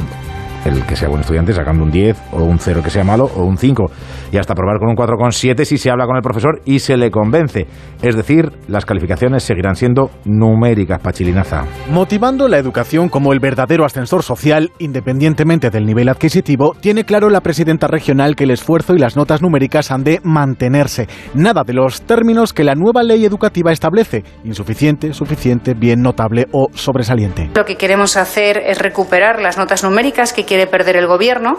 el 0.65 0.85
que 0.85 0.95
sea 0.95 1.07
buen 1.07 1.21
estudiante 1.21 1.53
sacando 1.53 1.83
un 1.83 1.91
10 1.91 2.17
o 2.31 2.43
un 2.43 2.59
0 2.59 2.81
que 2.83 2.89
sea 2.89 3.03
malo 3.03 3.25
o 3.35 3.43
un 3.43 3.57
5 3.57 3.91
y 4.35 4.37
hasta 4.37 4.53
probar 4.53 4.79
con 4.79 4.89
un 4.89 4.95
4,7 4.97 5.63
si 5.63 5.77
se 5.77 5.89
habla 5.89 6.05
con 6.05 6.17
el 6.17 6.21
profesor 6.21 6.61
y 6.65 6.79
se 6.79 6.97
le 6.97 7.09
convence. 7.09 7.67
Es 8.01 8.17
decir, 8.17 8.51
las 8.67 8.85
calificaciones 8.85 9.43
seguirán 9.43 9.77
siendo 9.77 10.11
numéricas, 10.25 10.99
Pachilinaza. 10.99 11.63
Motivando 11.89 12.49
la 12.49 12.57
educación 12.57 13.07
como 13.07 13.31
el 13.31 13.39
verdadero 13.39 13.85
ascensor 13.85 14.23
social, 14.23 14.73
independientemente 14.79 15.69
del 15.69 15.85
nivel 15.85 16.09
adquisitivo, 16.09 16.75
tiene 16.81 17.05
claro 17.05 17.29
la 17.29 17.39
presidenta 17.39 17.87
regional 17.87 18.35
que 18.35 18.43
el 18.43 18.51
esfuerzo 18.51 18.93
y 18.93 18.99
las 18.99 19.15
notas 19.15 19.41
numéricas 19.41 19.89
han 19.91 20.03
de 20.03 20.19
mantenerse. 20.23 21.07
Nada 21.33 21.63
de 21.63 21.71
los 21.71 22.01
términos 22.01 22.51
que 22.51 22.65
la 22.65 22.75
nueva 22.75 23.03
ley 23.03 23.23
educativa 23.23 23.71
establece, 23.71 24.25
insuficiente, 24.43 25.13
suficiente, 25.13 25.75
bien 25.75 26.01
notable 26.01 26.47
o 26.51 26.67
sobresaliente. 26.73 27.51
Lo 27.55 27.63
que 27.63 27.77
queremos 27.77 28.17
hacer 28.17 28.57
es 28.57 28.79
recuperar 28.79 29.41
las 29.41 29.57
notas 29.57 29.81
numéricas 29.85 30.33
que 30.33 30.43
quiere 30.43 30.67
perder 30.67 30.97
el 30.97 31.07
Gobierno, 31.07 31.57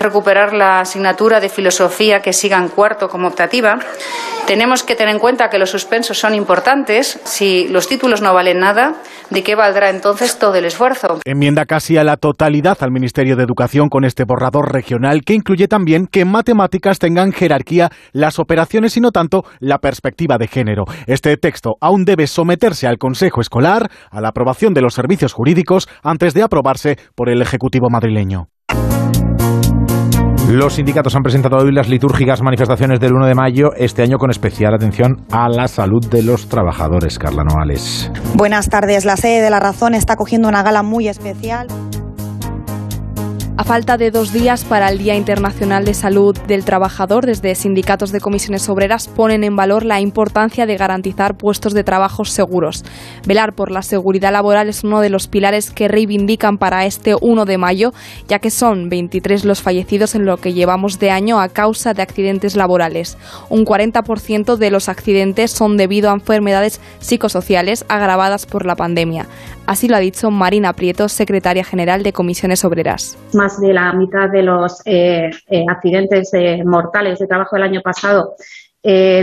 recuperar 0.00 0.52
la 0.52 0.80
asignatura 0.80 1.40
de 1.40 1.48
filosofía 1.48 2.20
que 2.20 2.32
siga 2.32 2.58
en 2.58 2.68
cuarto 2.68 3.08
como 3.08 3.28
optativa. 3.28 3.78
Tenemos 4.46 4.82
que 4.82 4.94
tener 4.94 5.14
en 5.14 5.20
cuenta 5.20 5.50
que 5.50 5.58
los 5.58 5.70
suspensos 5.70 6.18
son 6.18 6.34
importantes. 6.34 7.20
Si 7.24 7.68
los 7.68 7.86
títulos 7.86 8.22
no 8.22 8.32
valen 8.32 8.60
nada, 8.60 8.94
¿de 9.28 9.42
qué 9.42 9.54
valdrá 9.54 9.90
entonces 9.90 10.38
todo 10.38 10.54
el 10.54 10.64
esfuerzo? 10.64 11.20
Enmienda 11.26 11.66
casi 11.66 11.98
a 11.98 12.04
la 12.04 12.16
totalidad 12.16 12.78
al 12.80 12.90
Ministerio 12.90 13.36
de 13.36 13.42
Educación 13.42 13.90
con 13.90 14.04
este 14.04 14.24
borrador 14.24 14.72
regional 14.72 15.22
que 15.22 15.34
incluye 15.34 15.68
también 15.68 16.06
que 16.06 16.20
en 16.20 16.30
matemáticas 16.30 16.98
tengan 16.98 17.32
jerarquía 17.32 17.90
las 18.12 18.38
operaciones 18.38 18.96
y 18.96 19.00
no 19.00 19.10
tanto 19.10 19.44
la 19.60 19.78
perspectiva 19.78 20.38
de 20.38 20.48
género. 20.48 20.84
Este 21.06 21.36
texto 21.36 21.76
aún 21.80 22.06
debe 22.06 22.26
someterse 22.26 22.86
al 22.86 22.96
Consejo 22.96 23.42
Escolar, 23.42 23.90
a 24.10 24.20
la 24.22 24.28
aprobación 24.28 24.72
de 24.72 24.80
los 24.80 24.94
servicios 24.94 25.34
jurídicos 25.34 25.88
antes 26.02 26.32
de 26.32 26.42
aprobarse 26.42 26.96
por 27.14 27.28
el 27.28 27.42
Ejecutivo 27.42 27.88
madrileño. 27.90 28.48
Los 30.48 30.76
sindicatos 30.76 31.14
han 31.14 31.22
presentado 31.22 31.58
hoy 31.58 31.72
las 31.72 31.90
litúrgicas 31.90 32.40
manifestaciones 32.40 33.00
del 33.00 33.12
1 33.12 33.26
de 33.26 33.34
mayo, 33.34 33.74
este 33.76 34.02
año 34.02 34.16
con 34.16 34.30
especial 34.30 34.72
atención 34.72 35.26
a 35.30 35.46
la 35.50 35.68
salud 35.68 36.00
de 36.08 36.22
los 36.22 36.48
trabajadores. 36.48 37.18
Carla 37.18 37.44
Noales. 37.44 38.10
Buenas 38.34 38.70
tardes. 38.70 39.04
La 39.04 39.18
sede 39.18 39.42
de 39.42 39.50
La 39.50 39.60
Razón 39.60 39.92
está 39.92 40.16
cogiendo 40.16 40.48
una 40.48 40.62
gala 40.62 40.82
muy 40.82 41.06
especial. 41.06 41.66
A 43.58 43.64
falta 43.64 43.96
de 43.96 44.12
dos 44.12 44.32
días 44.32 44.62
para 44.62 44.88
el 44.88 44.98
Día 44.98 45.16
Internacional 45.16 45.84
de 45.84 45.92
Salud 45.92 46.38
del 46.46 46.64
Trabajador, 46.64 47.26
desde 47.26 47.56
sindicatos 47.56 48.12
de 48.12 48.20
comisiones 48.20 48.68
obreras 48.68 49.08
ponen 49.08 49.42
en 49.42 49.56
valor 49.56 49.84
la 49.84 49.98
importancia 49.98 50.64
de 50.64 50.76
garantizar 50.76 51.36
puestos 51.36 51.74
de 51.74 51.82
trabajo 51.82 52.24
seguros. 52.24 52.84
Velar 53.26 53.54
por 53.56 53.72
la 53.72 53.82
seguridad 53.82 54.30
laboral 54.30 54.68
es 54.68 54.84
uno 54.84 55.00
de 55.00 55.10
los 55.10 55.26
pilares 55.26 55.72
que 55.72 55.88
reivindican 55.88 56.56
para 56.56 56.86
este 56.86 57.16
1 57.20 57.46
de 57.46 57.58
mayo, 57.58 57.92
ya 58.28 58.38
que 58.38 58.52
son 58.52 58.90
23 58.90 59.44
los 59.44 59.60
fallecidos 59.60 60.14
en 60.14 60.24
lo 60.24 60.36
que 60.36 60.52
llevamos 60.52 61.00
de 61.00 61.10
año 61.10 61.40
a 61.40 61.48
causa 61.48 61.94
de 61.94 62.02
accidentes 62.02 62.54
laborales. 62.54 63.18
Un 63.50 63.64
40% 63.64 64.54
de 64.54 64.70
los 64.70 64.88
accidentes 64.88 65.50
son 65.50 65.76
debido 65.76 66.10
a 66.10 66.14
enfermedades 66.14 66.80
psicosociales 67.00 67.84
agravadas 67.88 68.46
por 68.46 68.66
la 68.66 68.76
pandemia. 68.76 69.26
Así 69.68 69.86
lo 69.86 69.96
ha 69.96 69.98
dicho 69.98 70.30
Marina 70.30 70.72
Prieto, 70.72 71.10
secretaria 71.10 71.62
general 71.62 72.02
de 72.02 72.14
Comisiones 72.14 72.64
Obreras. 72.64 73.18
Más 73.34 73.60
de 73.60 73.74
la 73.74 73.92
mitad 73.92 74.30
de 74.30 74.42
los 74.42 74.80
eh, 74.86 75.28
eh, 75.50 75.64
accidentes 75.68 76.32
eh, 76.32 76.62
mortales 76.64 77.18
de 77.18 77.26
trabajo 77.26 77.54
del 77.54 77.64
año 77.64 77.82
pasado 77.82 78.34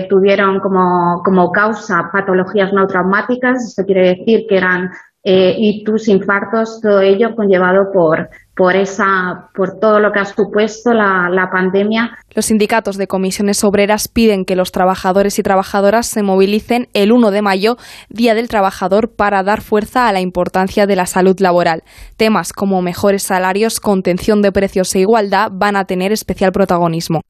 tuvieron 0.07 0.59
como, 0.59 1.23
como, 1.25 1.51
causa 1.51 2.11
patologías 2.13 2.71
no 2.71 2.85
traumáticas. 2.85 3.65
Esto 3.69 3.83
quiere 3.83 4.15
decir 4.15 4.45
que 4.47 4.57
eran 4.57 4.91
eh, 5.27 5.55
ictus, 5.57 6.07
infartos, 6.07 6.79
todo 6.79 7.01
ello 7.01 7.35
conllevado 7.35 7.91
por, 7.91 8.29
por, 8.55 8.75
esa, 8.75 9.49
por 9.53 9.79
todo 9.79 9.99
lo 9.99 10.11
que 10.11 10.19
ha 10.19 10.25
supuesto 10.25 10.93
la, 10.93 11.29
la, 11.29 11.49
pandemia. 11.51 12.17
Los 12.33 12.45
sindicatos 12.45 12.97
de 12.97 13.07
comisiones 13.07 13.63
obreras 13.63 14.07
piden 14.07 14.45
que 14.45 14.55
los 14.55 14.71
trabajadores 14.71 15.37
y 15.39 15.43
trabajadoras 15.43 16.07
se 16.07 16.23
movilicen 16.23 16.87
el 16.93 17.11
1 17.11 17.31
de 17.31 17.41
mayo, 17.41 17.75
Día 18.09 18.33
del 18.33 18.47
Trabajador, 18.47 19.13
para 19.15 19.43
dar 19.43 19.61
fuerza 19.61 20.07
a 20.07 20.13
la 20.13 20.21
importancia 20.21 20.87
de 20.87 20.95
la 20.95 21.05
salud 21.05 21.35
laboral. 21.39 21.83
Temas 22.17 22.53
como 22.53 22.81
mejores 22.81 23.23
salarios, 23.23 23.79
contención 23.79 24.41
de 24.41 24.51
precios 24.51 24.95
e 24.95 24.99
igualdad 24.99 25.49
van 25.51 25.75
a 25.75 25.85
tener 25.85 26.11
especial 26.11 26.51
protagonismo. 26.51 27.21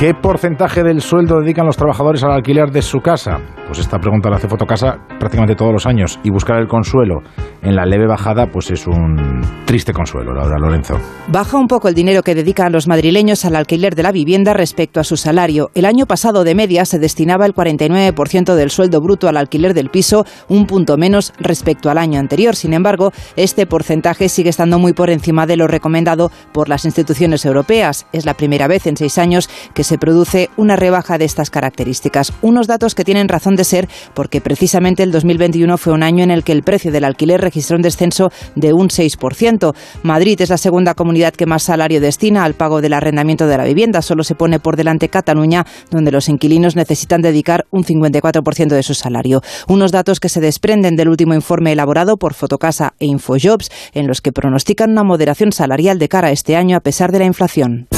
¿Qué 0.00 0.14
porcentaje 0.14 0.82
del 0.82 1.02
sueldo 1.02 1.40
dedican 1.40 1.66
los 1.66 1.76
trabajadores 1.76 2.24
al 2.24 2.32
alquiler 2.32 2.70
de 2.70 2.80
su 2.80 3.00
casa? 3.00 3.36
Pues 3.66 3.80
esta 3.80 3.98
pregunta 3.98 4.30
la 4.30 4.36
hace 4.36 4.48
Fotocasa 4.48 4.96
prácticamente 5.18 5.54
todos 5.54 5.74
los 5.74 5.84
años 5.84 6.18
y 6.22 6.30
buscar 6.30 6.56
el 6.56 6.68
consuelo 6.68 7.20
en 7.62 7.76
la 7.76 7.84
leve 7.84 8.06
bajada 8.06 8.46
pues 8.46 8.70
es 8.70 8.86
un 8.86 9.42
triste 9.66 9.92
consuelo, 9.92 10.34
Laura 10.34 10.58
Lorenzo. 10.58 10.94
Baja 11.28 11.56
un 11.56 11.68
poco 11.68 11.88
el 11.88 11.94
dinero 11.94 12.22
que 12.22 12.34
dedican 12.34 12.72
los 12.72 12.88
madrileños 12.88 13.44
al 13.44 13.56
alquiler 13.56 13.94
de 13.94 14.02
la 14.02 14.12
vivienda 14.12 14.52
respecto 14.52 14.98
a 15.00 15.04
su 15.04 15.16
salario. 15.16 15.70
El 15.74 15.84
año 15.84 16.06
pasado 16.06 16.42
de 16.44 16.54
media 16.54 16.84
se 16.84 16.98
destinaba 16.98 17.46
el 17.46 17.54
49% 17.54 18.54
del 18.54 18.70
sueldo 18.70 19.00
bruto 19.00 19.28
al 19.28 19.36
alquiler 19.36 19.74
del 19.74 19.90
piso, 19.90 20.24
un 20.48 20.66
punto 20.66 20.96
menos 20.96 21.32
respecto 21.38 21.90
al 21.90 21.98
año 21.98 22.18
anterior. 22.18 22.56
Sin 22.56 22.72
embargo, 22.72 23.12
este 23.36 23.66
porcentaje 23.66 24.28
sigue 24.28 24.50
estando 24.50 24.78
muy 24.78 24.92
por 24.92 25.10
encima 25.10 25.46
de 25.46 25.56
lo 25.56 25.66
recomendado 25.66 26.30
por 26.52 26.68
las 26.68 26.84
instituciones 26.84 27.44
europeas. 27.44 28.06
Es 28.12 28.26
la 28.26 28.34
primera 28.34 28.66
vez 28.66 28.86
en 28.86 28.96
seis 28.96 29.18
años 29.18 29.48
que 29.74 29.84
se 29.84 29.98
produce 29.98 30.50
una 30.56 30.76
rebaja 30.76 31.18
de 31.18 31.26
estas 31.26 31.50
características. 31.50 32.32
Unos 32.42 32.66
datos 32.66 32.94
que 32.94 33.04
tienen 33.04 33.28
razón 33.28 33.56
de 33.56 33.64
ser 33.64 33.88
porque 34.14 34.40
precisamente 34.40 35.02
el 35.02 35.12
2021 35.12 35.78
fue 35.78 35.92
un 35.92 36.02
año 36.02 36.24
en 36.24 36.30
el 36.30 36.42
que 36.42 36.52
el 36.52 36.62
precio 36.62 36.90
del 36.90 37.04
alquiler 37.04 37.40
registró 37.50 37.76
un 37.76 37.82
descenso 37.82 38.30
de 38.54 38.72
un 38.72 38.88
6%. 38.88 39.74
Madrid 40.04 40.40
es 40.40 40.50
la 40.50 40.56
segunda 40.56 40.94
comunidad 40.94 41.34
que 41.34 41.46
más 41.46 41.64
salario 41.64 42.00
destina 42.00 42.44
al 42.44 42.54
pago 42.54 42.80
del 42.80 42.92
arrendamiento 42.92 43.48
de 43.48 43.58
la 43.58 43.64
vivienda. 43.64 44.02
Solo 44.02 44.22
se 44.22 44.36
pone 44.36 44.60
por 44.60 44.76
delante 44.76 45.08
Cataluña, 45.08 45.66
donde 45.90 46.12
los 46.12 46.28
inquilinos 46.28 46.76
necesitan 46.76 47.22
dedicar 47.22 47.66
un 47.70 47.82
54% 47.82 48.68
de 48.68 48.82
su 48.84 48.94
salario. 48.94 49.42
Unos 49.68 49.90
datos 49.90 50.20
que 50.20 50.28
se 50.28 50.40
desprenden 50.40 50.94
del 50.94 51.08
último 51.08 51.34
informe 51.34 51.72
elaborado 51.72 52.18
por 52.18 52.34
Fotocasa 52.34 52.94
e 53.00 53.06
Infojobs, 53.06 53.70
en 53.94 54.06
los 54.06 54.20
que 54.20 54.32
pronostican 54.32 54.90
una 54.92 55.02
moderación 55.02 55.50
salarial 55.50 55.98
de 55.98 56.08
cara 56.08 56.28
a 56.28 56.32
este 56.32 56.54
año 56.54 56.76
a 56.76 56.80
pesar 56.80 57.10
de 57.10 57.18
la 57.18 57.24
inflación. 57.24 57.88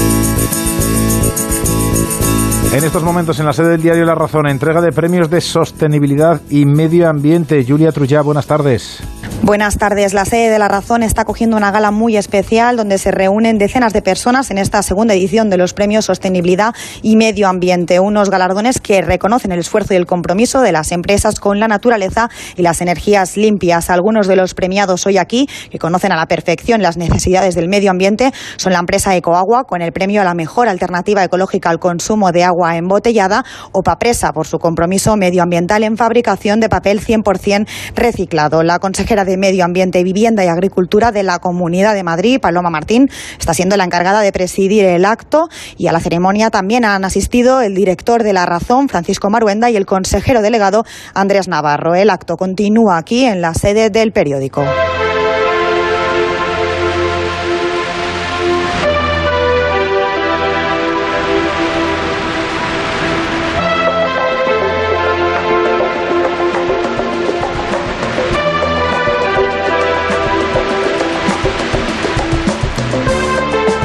En 2.72 2.85
estos 2.85 3.02
momentos, 3.02 3.38
en 3.38 3.44
la 3.44 3.52
sede 3.52 3.68
del 3.68 3.82
diario 3.82 4.06
La 4.06 4.14
Razón, 4.14 4.46
entrega 4.46 4.80
de 4.80 4.92
premios 4.92 5.28
de 5.28 5.42
sostenibilidad 5.42 6.40
y 6.48 6.64
medio 6.64 7.06
ambiente. 7.06 7.62
Julia 7.68 7.92
Trullá, 7.92 8.22
buenas 8.22 8.46
tardes. 8.46 9.02
Buenas 9.42 9.76
tardes. 9.76 10.14
La 10.14 10.24
sede 10.24 10.50
de 10.50 10.58
La 10.58 10.68
Razón 10.68 11.02
está 11.02 11.24
cogiendo 11.24 11.56
una 11.56 11.70
gala 11.70 11.90
muy 11.90 12.16
especial 12.16 12.76
donde 12.76 12.96
se 12.96 13.11
reúnen 13.11 13.58
decenas 13.58 13.92
de 13.92 14.00
personas 14.00 14.50
en 14.50 14.56
esta 14.56 14.82
segunda 14.82 15.12
edición 15.14 15.50
de 15.50 15.58
los 15.58 15.74
premios 15.74 16.06
Sostenibilidad 16.06 16.74
y 17.02 17.16
Medio 17.16 17.48
Ambiente. 17.48 18.00
Unos 18.00 18.30
galardones 18.30 18.80
que 18.80 19.02
reconocen 19.02 19.52
el 19.52 19.58
esfuerzo 19.58 19.92
y 19.92 19.96
el 19.96 20.06
compromiso 20.06 20.62
de 20.62 20.72
las 20.72 20.92
empresas 20.92 21.40
con 21.40 21.61
la 21.61 21.68
naturaleza 21.68 22.30
y 22.56 22.62
las 22.62 22.80
energías 22.80 23.37
limpias. 23.37 23.90
Algunos 23.90 24.28
de 24.28 24.37
los 24.37 24.54
premiados 24.54 25.06
hoy 25.06 25.18
aquí, 25.18 25.46
que 25.70 25.78
conocen 25.78 26.12
a 26.12 26.16
la 26.16 26.26
perfección 26.26 26.80
las 26.80 26.96
necesidades 26.96 27.54
del 27.54 27.68
medio 27.68 27.90
ambiente, 27.90 28.32
son 28.56 28.72
la 28.72 28.78
empresa 28.78 29.14
Ecoagua 29.16 29.64
con 29.64 29.82
el 29.82 29.92
premio 29.92 30.22
a 30.22 30.24
la 30.24 30.35
mejor 30.35 30.68
alternativa 30.68 31.22
ecológica 31.22 31.68
al 31.68 31.80
consumo 31.80 32.30
de 32.32 32.44
agua 32.44 32.62
embotellada 32.64 33.44
o 33.72 33.83
Papresa 33.83 34.33
por 34.33 34.46
su 34.46 34.59
compromiso 34.59 35.16
medioambiental 35.16 35.85
en 35.85 35.96
fabricación 35.96 36.61
de 36.61 36.68
papel 36.68 37.01
100% 37.01 37.66
reciclado. 37.94 38.62
La 38.62 38.79
consejera 38.79 39.25
de 39.25 39.37
Medio 39.37 39.64
Ambiente, 39.64 40.03
Vivienda 40.05 40.44
y 40.44 40.48
Agricultura 40.48 41.12
de 41.12 41.22
la 41.22 41.38
Comunidad 41.38 41.94
de 41.94 42.03
Madrid, 42.03 42.40
Paloma 42.40 42.70
Martín, 42.70 43.09
está 43.38 43.55
siendo 43.55 43.77
la 43.77 43.85
encargada 43.85 44.20
de 44.20 44.33
presidir 44.33 44.85
el 44.85 45.05
acto 45.05 45.48
y 45.77 45.87
a 45.87 45.92
la 45.92 46.01
ceremonia 46.01 46.51
también 46.51 46.85
han 46.85 47.05
asistido 47.05 47.61
el 47.61 47.75
director 47.75 48.22
de 48.22 48.33
La 48.33 48.46
Razón, 48.46 48.88
Francisco 48.88 49.31
Maruenda, 49.31 49.70
y 49.70 49.77
el 49.77 49.87
consejero 49.87 50.42
delegado, 50.42 50.85
Andrés 51.14 51.48
Navarro. 51.48 51.94
El 51.94 52.11
acto 52.11 52.37
continúa 52.37 52.98
aquí 52.98 53.25
en 53.25 53.40
la 53.40 53.55
sede 53.55 53.90
del 53.90 54.12
periódico. 54.12 54.64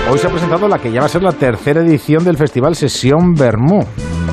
Hoy 0.10 0.18
se 0.18 0.28
ha 0.28 0.30
presentado 0.30 0.68
la 0.68 0.80
que 0.80 0.92
ya 0.92 1.02
va 1.02 1.06
a 1.06 1.10
ser 1.10 1.24
la 1.24 1.34
tercera 1.34 1.82
edición 1.82 2.24
del 2.24 2.38
festival 2.38 2.76
Sesión 2.76 3.34
Bermú. 3.34 3.80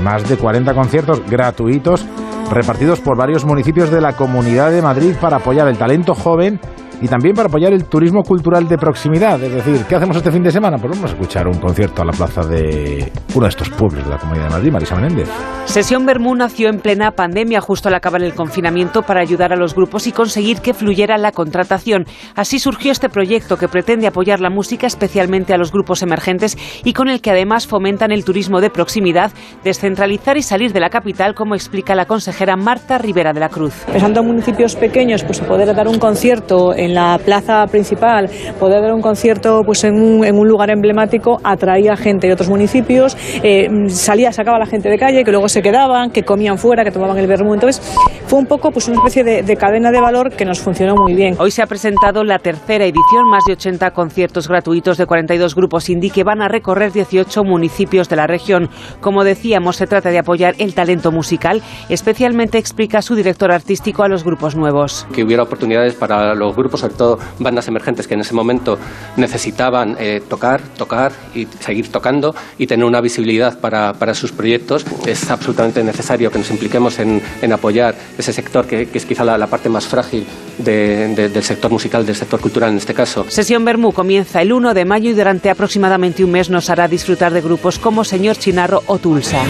Más 0.03 0.29
de 0.29 0.37
40 0.37 0.75
conciertos 0.75 1.23
gratuitos 1.29 2.07
repartidos 2.51 3.01
por 3.01 3.17
varios 3.17 3.45
municipios 3.45 3.91
de 3.91 4.01
la 4.01 4.15
Comunidad 4.15 4.71
de 4.71 4.83
Madrid 4.83 5.15
para 5.21 5.39
apoyar 5.39 5.67
el 5.69 5.79
talento 5.79 6.15
joven 6.15 6.61
y 7.01 7.09
también 7.09 7.35
para 7.35 7.49
apoyar 7.49 7.73
el 7.73 7.85
turismo 7.85 8.23
cultural 8.23 8.69
de 8.69 8.79
proximidad. 8.79 9.43
Es 9.43 9.53
decir, 9.53 9.85
¿qué 9.89 9.97
hacemos 9.97 10.17
este 10.17 10.31
fin 10.31 10.43
de 10.43 10.51
semana? 10.51 10.79
Pues 10.79 10.91
vamos 10.93 11.11
a 11.11 11.15
escuchar 11.15 11.47
un 11.47 11.59
concierto 11.59 12.03
a 12.03 12.05
la 12.05 12.13
plaza 12.13 12.43
de 12.47 13.11
uno 13.35 13.45
de 13.45 13.51
estos 13.51 13.69
pueblos 13.71 14.05
de 14.05 14.11
la 14.11 14.19
Comunidad 14.19 14.45
de 14.45 14.51
Madrid, 14.51 14.73
Marisa 14.73 14.97
Menéndez. 14.97 15.29
Sesión 15.67 16.07
Bermú 16.07 16.35
nació 16.35 16.69
en 16.69 16.79
plena 16.79 17.13
pandemia, 17.13 17.61
justo 17.61 17.89
al 17.89 17.95
acabar 17.95 18.23
el 18.23 18.35
confinamiento, 18.35 19.03
para 19.03 19.21
ayudar 19.21 19.53
a 19.53 19.57
los 19.57 19.75
grupos 19.75 20.07
y 20.07 20.13
conseguir 20.13 20.61
que 20.61 20.75
fluyera 20.75 21.17
la 21.19 21.33
contratación. 21.33 22.05
Así 22.37 22.59
surgió 22.59 22.93
este 22.93 23.09
proyecto 23.09 23.57
que 23.57 23.69
pretende 23.69 24.07
apoyar 24.07 24.41
la 24.41 24.51
música, 24.51 24.87
especialmente 24.87 25.55
a 25.55 25.59
los 25.59 25.73
grupos 25.73 26.03
emergentes, 26.03 26.57
y 26.85 26.93
con 26.93 27.09
el 27.09 27.21
que 27.21 27.31
además 27.31 27.67
fomentan 27.67 28.13
el 28.13 28.25
turismo 28.25 28.61
de 28.61 28.71
proximidad, 28.71 29.33
descentralizar 29.65 30.37
y 30.37 30.43
salir 30.43 30.73
de 30.73 30.81
la 30.81 30.91
capital, 30.91 31.35
como 31.35 31.55
explica 31.55 31.95
la 31.95 32.07
consejera 32.07 32.57
Marta 32.57 32.99
Rivera 32.99 33.33
de 33.33 33.41
la 33.41 33.49
Cruz. 33.49 33.75
Pensando 33.91 34.21
en 34.21 34.27
municipios 34.27 34.77
pequeños, 34.77 35.25
pues 35.25 35.41
poder 35.41 35.75
dar 35.75 35.89
un 35.89 35.99
concierto 35.99 36.75
en 36.75 36.84
la 36.93 37.19
plaza 37.25 37.65
principal, 37.69 38.29
poder 38.59 38.83
dar 38.83 38.93
un 38.93 39.01
concierto 39.01 39.63
pues 39.65 39.85
en 39.85 39.95
un, 39.95 40.25
en 40.25 40.37
un 40.37 40.49
lugar 40.49 40.71
emblemático, 40.71 41.39
atraía 41.45 41.97
gente 41.97 42.27
de 42.27 42.33
otros 42.33 42.49
municipios, 42.49 43.17
eh, 43.43 43.69
salía, 43.89 44.33
sacaba 44.33 44.59
la 44.59 44.67
gente 44.67 44.89
de 44.89 44.99
calle, 44.99 45.25
que 45.25 45.31
luego 45.31 45.49
se 45.49 45.63
quedaban, 45.63 46.11
que 46.11 46.25
comían 46.25 46.59
fuera, 46.59 46.85
que 46.85 46.91
tomaban 46.91 47.17
el 47.19 47.27
vermú. 47.27 47.55
Entonces 47.55 47.81
fue 48.27 48.39
un 48.39 48.47
poco 48.47 48.73
pues 48.73 48.89
una 48.89 48.97
especie 48.97 49.23
de, 49.23 49.43
de 49.43 49.57
cadena 49.57 49.91
de 49.91 50.01
valor 50.01 50.31
que 50.31 50.45
nos 50.45 50.61
funcionó 50.61 50.97
muy 50.97 51.15
bien. 51.15 51.37
Hoy 51.39 51.51
se 51.51 51.63
ha 51.63 51.67
presentado 51.67 52.25
la 52.25 52.39
tercera 52.39 52.85
edición, 52.85 53.29
más 53.31 53.45
de 53.47 53.53
80 53.53 53.93
conciertos 53.93 54.49
gratuitos 54.49 54.99
de 54.99 55.07
42 55.07 55.55
grupos 55.55 55.89
indie 55.89 56.11
que 56.11 56.25
van 56.25 56.43
a 56.43 56.49
recorrer 56.49 56.93
18 56.93 57.45
municipios 57.45 58.09
de 58.09 58.17
la 58.17 58.27
región. 58.27 58.69
Como 59.01 59.25
decíamos, 59.25 59.77
se 59.77 59.87
trata 59.87 60.11
de 60.11 60.19
apoyar 60.19 60.55
el 60.59 60.75
talento 60.75 61.13
musical, 61.13 61.63
especialmente 61.89 62.59
explica 62.59 63.03
su 63.03 63.15
director 63.15 63.53
artístico 63.53 64.03
a 64.03 64.09
los 64.09 64.25
grupos 64.25 64.57
nuevos. 64.57 65.07
Que 65.15 65.23
hubiera 65.23 65.43
oportunidades 65.43 65.95
para 65.95 66.35
los 66.35 66.57
grupos, 66.57 66.74
sobre 66.77 66.95
todo 66.95 67.19
bandas 67.39 67.69
emergentes 67.69 68.07
que 68.07 68.15
en 68.15 68.21
ese 68.21 68.35
momento 68.35 68.79
necesitaban 69.17 69.97
eh, 69.99 70.23
tocar, 70.29 70.61
tocar 70.77 71.13
y 71.35 71.47
seguir 71.61 71.89
tocando 71.89 72.35
y 72.59 72.67
tener 72.67 72.85
una 72.85 73.01
visibilidad 73.01 73.59
para, 73.59 73.93
para 73.95 74.15
sus 74.15 74.33
proyectos. 74.33 74.85
Es 75.07 75.31
absolutamente 75.31 75.83
necesario 75.83 76.31
que 76.31 76.39
nos 76.39 76.51
impliquemos 76.51 76.99
en, 76.99 77.23
en 77.43 77.53
apoyar 77.53 77.95
ese 78.19 78.33
sector 78.33 78.67
que, 78.67 78.87
que 78.87 78.99
es 78.99 79.07
quizá 79.07 79.25
la, 79.25 79.39
la, 79.39 79.47
parte 79.47 79.69
más 79.69 79.87
frágil 79.87 80.27
de, 80.59 81.15
de, 81.15 81.29
del 81.29 81.43
sector 81.43 81.71
musical, 81.71 82.05
del 82.05 82.17
sector 82.17 82.41
cultural 82.41 82.71
en 82.71 82.79
este 82.79 82.95
caso. 82.95 83.27
Sesión 83.29 83.65
Bermú 83.65 83.93
comienza 83.93 84.43
el 84.43 84.53
1 84.53 84.75
de 84.75 84.85
mayo 84.85 85.11
y 85.11 85.15
durante 85.15 85.51
aproximadamente 85.51 86.25
un 86.25 86.31
mes 86.31 86.51
nos 86.51 86.71
hará 86.71 86.89
disfrutar 86.89 87.33
de 87.33 87.41
grupos 87.41 87.79
como 87.79 88.05
Señor 88.05 88.37
Chinarro 88.37 88.83
o 88.87 88.99
Tulsa. 88.99 89.43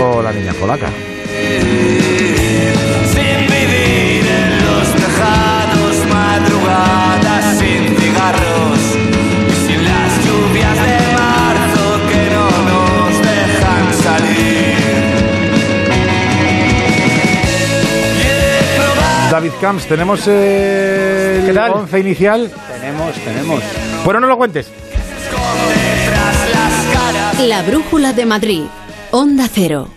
O 0.00 0.22
la 0.22 0.32
niña 0.32 0.52
polaca. 0.54 0.88
Camps, 19.62 19.86
¿tenemos 19.86 20.26
el 20.26 21.46
¿Qué 21.46 21.52
tal? 21.54 21.70
once 21.70 22.00
inicial? 22.00 22.50
Tenemos, 22.66 23.14
tenemos. 23.14 23.62
Bueno, 24.04 24.18
no 24.18 24.26
lo 24.26 24.36
cuentes. 24.36 24.72
La 27.46 27.62
brújula 27.62 28.12
de 28.12 28.26
Madrid. 28.26 28.64
Onda 29.12 29.48
Cero. 29.48 29.88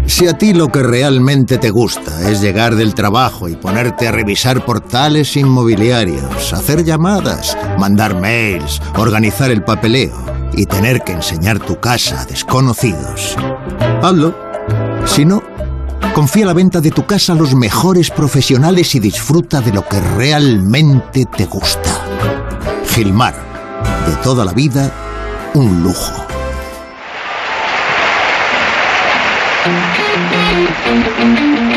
Si 0.07 0.27
a 0.27 0.37
ti 0.37 0.53
lo 0.53 0.66
que 0.68 0.83
realmente 0.83 1.57
te 1.59 1.70
gusta 1.70 2.29
es 2.29 2.42
llegar 2.42 2.75
del 2.75 2.94
trabajo 2.94 3.48
y 3.48 3.55
ponerte 3.57 4.09
a 4.09 4.12
revisar 4.12 4.64
portales 4.64 5.37
inmobiliarios, 5.37 6.53
hacer 6.53 6.85
llamadas, 6.85 7.57
mandar 7.79 8.20
mails, 8.20 8.83
organizar 8.98 9.51
el 9.51 9.62
papeleo 9.62 10.51
y 10.55 10.66
tener 10.66 11.01
que 11.01 11.12
enseñar 11.12 11.61
tu 11.61 11.81
casa 11.81 12.20
a 12.20 12.27
desconocidos, 12.27 13.38
hazlo. 14.03 14.52
Si 15.07 15.25
no, 15.25 15.43
confía 16.15 16.47
la 16.47 16.55
venta 16.55 16.81
de 16.81 16.91
tu 16.91 17.05
casa 17.05 17.33
a 17.33 17.37
los 17.37 17.55
mejores 17.55 18.11
profesionales 18.11 18.95
y 18.95 19.01
disfruta 19.01 19.61
de 19.61 19.73
lo 19.73 19.87
que 19.87 20.01
realmente 20.01 21.27
te 21.27 21.45
gusta. 21.47 21.91
Gilmar, 22.88 23.35
de 24.07 24.17
toda 24.23 24.45
la 24.45 24.53
vida, 24.53 24.91
un 25.55 25.83
lujo. 25.83 26.27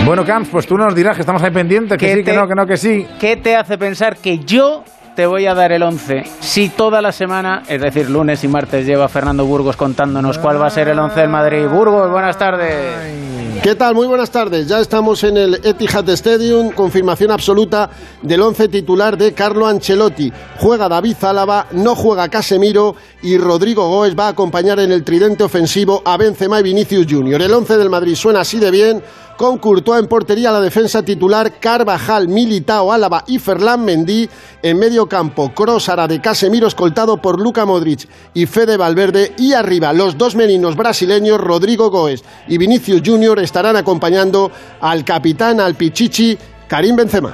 Bueno, 0.05 0.23
Camps, 0.25 0.49
pues 0.49 0.67
tú 0.67 0.77
nos 0.77 0.93
dirás 0.95 1.15
que 1.15 1.21
estamos 1.21 1.41
ahí 1.41 1.51
pendientes, 1.51 1.97
que 1.97 2.07
¿Qué 2.07 2.15
sí, 2.15 2.23
que 2.23 2.33
no, 2.33 2.47
que 2.47 2.55
no, 2.55 2.65
que 2.65 2.77
sí. 2.77 3.07
¿Qué 3.19 3.37
te 3.37 3.55
hace 3.55 3.77
pensar 3.77 4.17
que 4.17 4.39
yo 4.39 4.83
te 5.15 5.25
voy 5.25 5.45
a 5.45 5.53
dar 5.53 5.71
el 5.71 5.81
11 5.81 6.23
si 6.41 6.69
toda 6.69 7.01
la 7.01 7.11
semana, 7.11 7.63
es 7.67 7.81
decir, 7.81 8.09
lunes 8.09 8.43
y 8.43 8.47
martes, 8.47 8.85
lleva 8.85 9.07
Fernando 9.07 9.45
Burgos 9.45 9.75
contándonos 9.75 10.37
cuál 10.37 10.61
va 10.61 10.67
a 10.67 10.69
ser 10.69 10.89
el 10.89 10.99
11 10.99 11.19
del 11.19 11.29
Madrid? 11.29 11.67
Burgos, 11.67 12.11
buenas 12.11 12.37
tardes. 12.37 13.25
¿Qué 13.63 13.73
tal? 13.73 13.95
Muy 13.95 14.05
buenas 14.05 14.29
tardes. 14.29 14.67
Ya 14.67 14.79
estamos 14.79 15.23
en 15.23 15.37
el 15.37 15.55
Etihad 15.63 16.07
Stadium, 16.09 16.71
confirmación 16.71 17.31
absoluta 17.31 17.89
del 18.21 18.41
once 18.41 18.67
titular 18.67 19.17
de 19.17 19.33
Carlo 19.33 19.65
Ancelotti. 19.65 20.31
Juega 20.59 20.87
David 20.87 21.15
Zálava, 21.19 21.65
no 21.71 21.95
juega 21.95 22.29
Casemiro 22.29 22.95
y 23.23 23.37
Rodrigo 23.37 23.89
Goes 23.89 24.15
va 24.15 24.27
a 24.27 24.31
acompañar 24.31 24.79
en 24.79 24.91
el 24.91 25.03
tridente 25.03 25.43
ofensivo 25.43 26.03
a 26.05 26.15
Benzema 26.17 26.59
y 26.59 26.63
Vinicius 26.63 27.07
Junior. 27.09 27.41
El 27.41 27.53
once 27.53 27.75
del 27.77 27.89
Madrid 27.89 28.13
suena 28.15 28.41
así 28.41 28.59
de 28.59 28.69
bien. 28.69 29.01
Con 29.37 29.57
Courtois 29.57 29.99
en 29.99 30.07
portería 30.07 30.49
la 30.49 30.61
defensa 30.61 31.03
titular, 31.03 31.59
Carvajal, 31.59 32.29
Militao, 32.29 32.93
Álava 32.93 33.23
y 33.27 33.37
Ferland 33.37 33.83
Mendy. 33.83 34.29
En 34.63 34.79
medio 34.79 35.07
campo, 35.07 35.51
Crossara 35.53 36.07
de 36.07 36.21
Casemiro 36.21 36.67
escoltado 36.67 37.17
por 37.17 37.41
Luka 37.41 37.65
Modric 37.65 38.07
y 38.33 38.45
Fede 38.45 38.77
Valverde. 38.77 39.33
Y 39.37 39.51
arriba, 39.53 39.91
los 39.91 40.17
dos 40.17 40.35
meninos 40.35 40.77
brasileños, 40.77 41.39
Rodrigo 41.41 41.89
Goes 41.89 42.23
y 42.47 42.57
Vinicius 42.57 43.01
Junior, 43.05 43.39
estarán 43.39 43.75
acompañando 43.75 44.51
al 44.79 45.03
capitán, 45.03 45.59
al 45.59 45.75
Pichichi, 45.75 46.37
Karim 46.69 46.95
Benzema. 46.95 47.33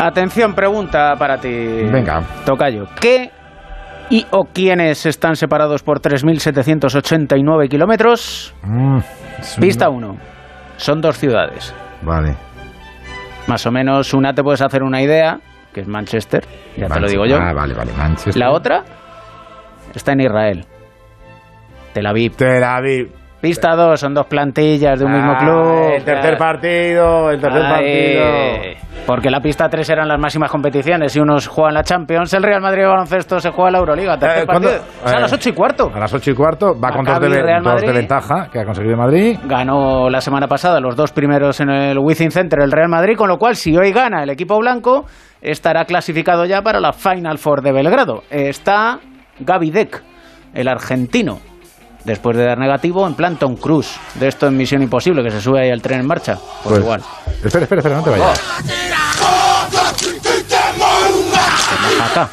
Atención, 0.00 0.54
pregunta 0.54 1.16
para 1.18 1.40
ti. 1.40 1.48
Venga. 1.48 2.22
Tocayo. 2.44 2.86
¿Qué 3.00 3.32
y 4.10 4.26
o 4.30 4.44
quiénes 4.44 5.06
están 5.06 5.36
separados 5.36 5.82
por 5.82 6.00
3.789 6.00 7.68
kilómetros? 7.68 8.54
Mm, 8.62 8.98
Pista 9.60 9.88
1. 9.88 10.16
Son 10.76 11.00
dos 11.00 11.18
ciudades. 11.18 11.74
Vale. 12.02 12.34
Más 13.46 13.66
o 13.66 13.70
menos 13.70 14.14
una 14.14 14.32
te 14.32 14.42
puedes 14.42 14.62
hacer 14.62 14.82
una 14.82 15.02
idea, 15.02 15.40
que 15.72 15.80
es 15.80 15.88
Manchester, 15.88 16.44
ya 16.76 16.88
te 16.88 17.00
lo 17.00 17.08
digo 17.08 17.26
yo. 17.26 17.36
Ah, 17.36 17.52
vale, 17.52 17.74
vale, 17.74 17.92
Manchester. 17.92 18.36
La 18.36 18.50
otra 18.52 18.84
está 19.94 20.12
en 20.12 20.20
Israel. 20.20 20.64
Tel 21.94 22.06
Aviv. 22.06 22.36
Tel 22.36 22.62
Aviv. 22.62 23.17
Pista 23.40 23.76
2, 23.76 24.00
son 24.00 24.14
dos 24.14 24.26
plantillas 24.26 24.98
de 24.98 25.04
un 25.04 25.12
mismo 25.12 25.32
Ah, 25.32 25.38
club. 25.38 25.92
El 25.94 26.04
tercer 26.04 26.36
partido, 26.36 27.30
el 27.30 27.40
tercer 27.40 27.62
Ay, 27.62 27.72
partido. 27.72 28.88
Porque 29.06 29.30
la 29.30 29.40
pista 29.40 29.68
3 29.68 29.88
eran 29.90 30.08
las 30.08 30.18
máximas 30.18 30.50
competiciones 30.50 31.14
y 31.14 31.20
unos 31.20 31.46
juegan 31.46 31.74
la 31.74 31.82
Champions, 31.84 32.34
el 32.34 32.42
Real 32.42 32.60
Madrid 32.60 32.82
baloncesto 32.84 33.38
se 33.38 33.50
juega 33.50 33.70
la 33.70 33.78
Euroliga. 33.78 34.18
Tercer 34.18 34.42
Eh, 34.42 34.80
a 35.04 35.10
Eh, 35.16 35.20
las 35.20 35.32
8 35.32 35.48
y 35.50 35.52
cuarto. 35.52 35.90
A 35.94 35.98
las 36.00 36.12
8 36.12 36.30
y 36.32 36.34
cuarto 36.34 36.74
va 36.78 36.90
con 36.90 37.04
dos 37.04 37.20
de, 37.20 37.28
dos 37.62 37.82
ventaja 37.94 38.48
que 38.52 38.58
ha 38.60 38.64
conseguido 38.64 38.96
Madrid. 38.96 39.38
Ganó 39.44 40.10
la 40.10 40.20
semana 40.20 40.48
pasada 40.48 40.80
los 40.80 40.96
dos 40.96 41.12
primeros 41.12 41.60
en 41.60 41.70
el 41.70 41.98
Wizzing 41.98 42.32
Center 42.32 42.58
el 42.60 42.72
Real 42.72 42.88
Madrid, 42.88 43.16
con 43.16 43.28
lo 43.28 43.38
cual 43.38 43.54
si 43.54 43.76
hoy 43.76 43.92
gana 43.92 44.24
el 44.24 44.30
equipo 44.30 44.58
blanco 44.58 45.06
estará 45.40 45.84
clasificado 45.84 46.44
ya 46.44 46.60
para 46.62 46.80
la 46.80 46.92
Final 46.92 47.38
Four 47.38 47.62
de 47.62 47.70
Belgrado. 47.72 48.24
Está 48.30 48.98
Gaby 49.38 49.70
Deck, 49.70 50.02
el 50.54 50.66
argentino, 50.68 51.38
después 52.08 52.36
de 52.36 52.44
dar 52.44 52.58
negativo 52.58 53.06
en 53.06 53.14
plan 53.14 53.36
Tom 53.36 53.54
Cruise. 53.56 53.98
De 54.14 54.26
esto 54.28 54.46
en 54.48 54.56
Misión 54.56 54.82
Imposible, 54.82 55.22
que 55.22 55.30
se 55.30 55.40
sube 55.40 55.60
ahí 55.62 55.70
al 55.70 55.82
tren 55.82 56.00
en 56.00 56.06
marcha. 56.06 56.34
Pues, 56.34 56.64
Pues, 56.64 56.80
igual. 56.80 57.02
Espera, 57.44 57.64
espera, 57.64 57.80
espera, 57.80 57.96
no 57.96 58.02
te 58.02 58.10
vayas. 58.10 58.40
Jaca. 61.98 62.28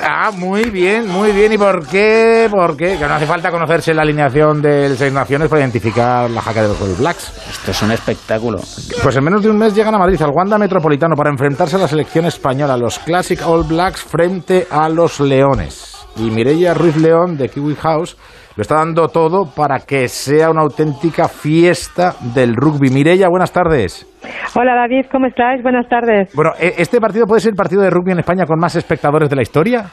Ah, 0.00 0.30
muy 0.32 0.70
bien, 0.70 1.08
muy 1.08 1.32
bien. 1.32 1.52
¿Y 1.52 1.58
por 1.58 1.84
qué? 1.88 2.46
¿Por 2.48 2.76
qué? 2.76 2.96
Que 2.98 3.06
no 3.06 3.14
hace 3.14 3.26
falta 3.26 3.50
conocerse 3.50 3.92
la 3.92 4.02
alineación 4.02 4.62
del 4.62 4.96
Seis 4.96 5.12
Naciones 5.12 5.48
para 5.48 5.60
identificar 5.60 6.30
la 6.30 6.40
jaca 6.40 6.62
de 6.62 6.68
los 6.68 6.80
All 6.80 6.94
Blacks. 6.94 7.32
Esto 7.50 7.72
es 7.72 7.82
un 7.82 7.90
espectáculo. 7.90 8.60
Pues 9.02 9.16
en 9.16 9.24
menos 9.24 9.42
de 9.42 9.50
un 9.50 9.58
mes 9.58 9.74
llegan 9.74 9.94
a 9.94 9.98
Madrid, 9.98 10.22
al 10.22 10.30
Wanda 10.30 10.56
Metropolitano, 10.56 11.16
para 11.16 11.30
enfrentarse 11.30 11.74
a 11.76 11.80
la 11.80 11.88
selección 11.88 12.26
española, 12.26 12.76
los 12.76 13.00
Classic 13.00 13.40
All 13.44 13.64
Blacks 13.64 14.02
frente 14.02 14.68
a 14.70 14.88
los 14.88 15.18
Leones. 15.18 15.96
Y 16.16 16.30
Mireia 16.30 16.74
Ruiz 16.74 16.96
León, 16.96 17.36
de 17.36 17.48
Kiwi 17.48 17.74
House, 17.74 18.16
lo 18.56 18.60
está 18.62 18.76
dando 18.76 19.08
todo 19.08 19.44
para 19.54 19.78
que 19.80 20.08
sea 20.08 20.50
una 20.50 20.62
auténtica 20.62 21.28
fiesta 21.28 22.12
del 22.34 22.54
rugby. 22.54 22.90
Mireia, 22.90 23.28
buenas 23.28 23.52
tardes. 23.52 24.06
Hola 24.54 24.74
David, 24.74 25.06
¿cómo 25.10 25.26
estáis? 25.26 25.62
Buenas 25.62 25.88
tardes. 25.88 26.32
Bueno, 26.34 26.50
¿e- 26.60 26.74
¿este 26.78 27.00
partido 27.00 27.26
puede 27.26 27.40
ser 27.40 27.50
el 27.52 27.56
partido 27.56 27.82
de 27.82 27.90
rugby 27.90 28.12
en 28.12 28.18
España 28.20 28.44
con 28.46 28.58
más 28.58 28.76
espectadores 28.76 29.28
de 29.30 29.36
la 29.36 29.42
historia? 29.42 29.84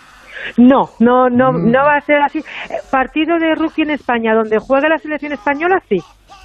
No, 0.57 0.89
no, 0.99 1.29
no, 1.29 1.51
Mm. 1.51 1.71
no 1.71 1.79
va 1.85 1.95
a 1.97 2.01
ser 2.01 2.21
así. 2.21 2.39
Partido 2.91 3.37
de 3.37 3.55
rugby 3.55 3.83
en 3.83 3.91
España 3.91 4.33
donde 4.33 4.57
juega 4.59 4.87
la 4.89 4.97
selección 4.97 5.33
española, 5.33 5.79
sí. 5.87 5.97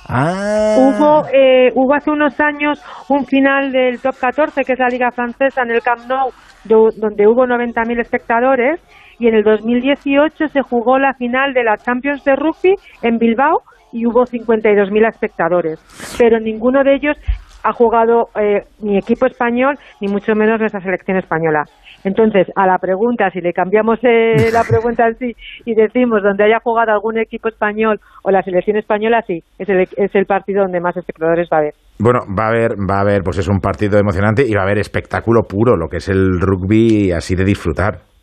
Ah. 0.09 0.77
Hubo, 0.79 1.27
eh, 1.33 1.71
hubo 1.75 1.95
hace 1.95 2.11
unos 2.11 2.39
años 2.41 2.79
un 3.09 3.25
final 3.25 3.73
del 3.73 4.01
Top 4.01 4.15
14, 4.21 4.63
que 4.63 4.75
es 4.75 4.79
la 4.79 4.89
Liga 4.89 5.11
Francesa, 5.13 5.63
en 5.63 5.71
el 5.71 5.81
Camp 5.83 6.01
Nou, 6.09 6.31
do- 6.65 6.91
donde 6.97 7.27
hubo 7.27 7.47
90.000 7.47 7.99
espectadores, 8.01 8.81
y 9.19 9.29
en 9.29 9.35
el 9.35 9.45
2018 9.45 10.49
se 10.49 10.63
jugó 10.63 10.99
la 10.99 11.15
final 11.15 11.53
de 11.55 11.65
la 11.65 11.77
Champions 11.77 12.25
de 12.25 12.37
Rugby 12.37 12.75
en 13.03 13.19
Bilbao 13.19 13.63
y 13.93 14.07
hubo 14.07 14.25
52.000 14.25 15.09
espectadores. 15.09 15.79
Pero 16.19 16.41
ninguno 16.41 16.83
de 16.83 16.97
ellos 16.97 17.17
ha 17.63 17.73
jugado 17.73 18.29
eh, 18.39 18.63
ni 18.81 18.99
equipo 18.99 19.27
español, 19.27 19.79
ni 20.01 20.09
mucho 20.09 20.35
menos 20.35 20.61
nuestra 20.61 20.81
selección 20.81 21.17
española. 21.17 21.65
Entonces, 22.05 22.47
a 22.55 22.67
la 22.67 22.77
pregunta, 22.79 23.31
si 23.31 23.41
le 23.41 23.55
cambiamos 23.55 23.99
eh, 24.03 24.51
la 24.53 24.63
pregunta 24.69 25.09
en 25.09 25.17
sí 25.17 25.33
y 25.65 25.75
decimos 25.75 26.23
donde 26.23 26.45
haya 26.45 26.61
jugado 26.63 26.93
algún 26.93 27.19
equipo 27.19 27.49
español 27.49 27.99
o 28.23 28.31
la 28.31 28.43
selección 28.43 28.77
española, 28.77 29.23
sí, 29.27 29.43
es 29.59 29.69
el, 29.69 29.89
es 29.97 30.15
el 30.15 30.27
partido 30.27 30.63
donde 30.63 30.81
más 30.81 30.97
espectadores 30.97 31.49
va 31.51 31.57
a 31.57 31.61
haber. 31.61 31.75
Bueno, 31.99 32.21
va 32.39 32.47
a 32.47 32.49
haber, 32.49 32.73
va 32.73 32.99
a 32.99 33.01
haber, 33.01 33.23
pues 33.23 33.39
es 33.39 33.49
un 33.49 33.61
partido 33.61 33.99
emocionante 33.99 34.45
y 34.47 34.53
va 34.53 34.61
a 34.61 34.65
haber 34.65 34.79
espectáculo 34.79 35.43
puro, 35.49 35.77
lo 35.77 35.89
que 35.89 35.97
es 35.97 36.09
el 36.09 36.41
rugby 36.41 37.13
así 37.13 37.35
de 37.35 37.45
disfrutar. 37.45 38.14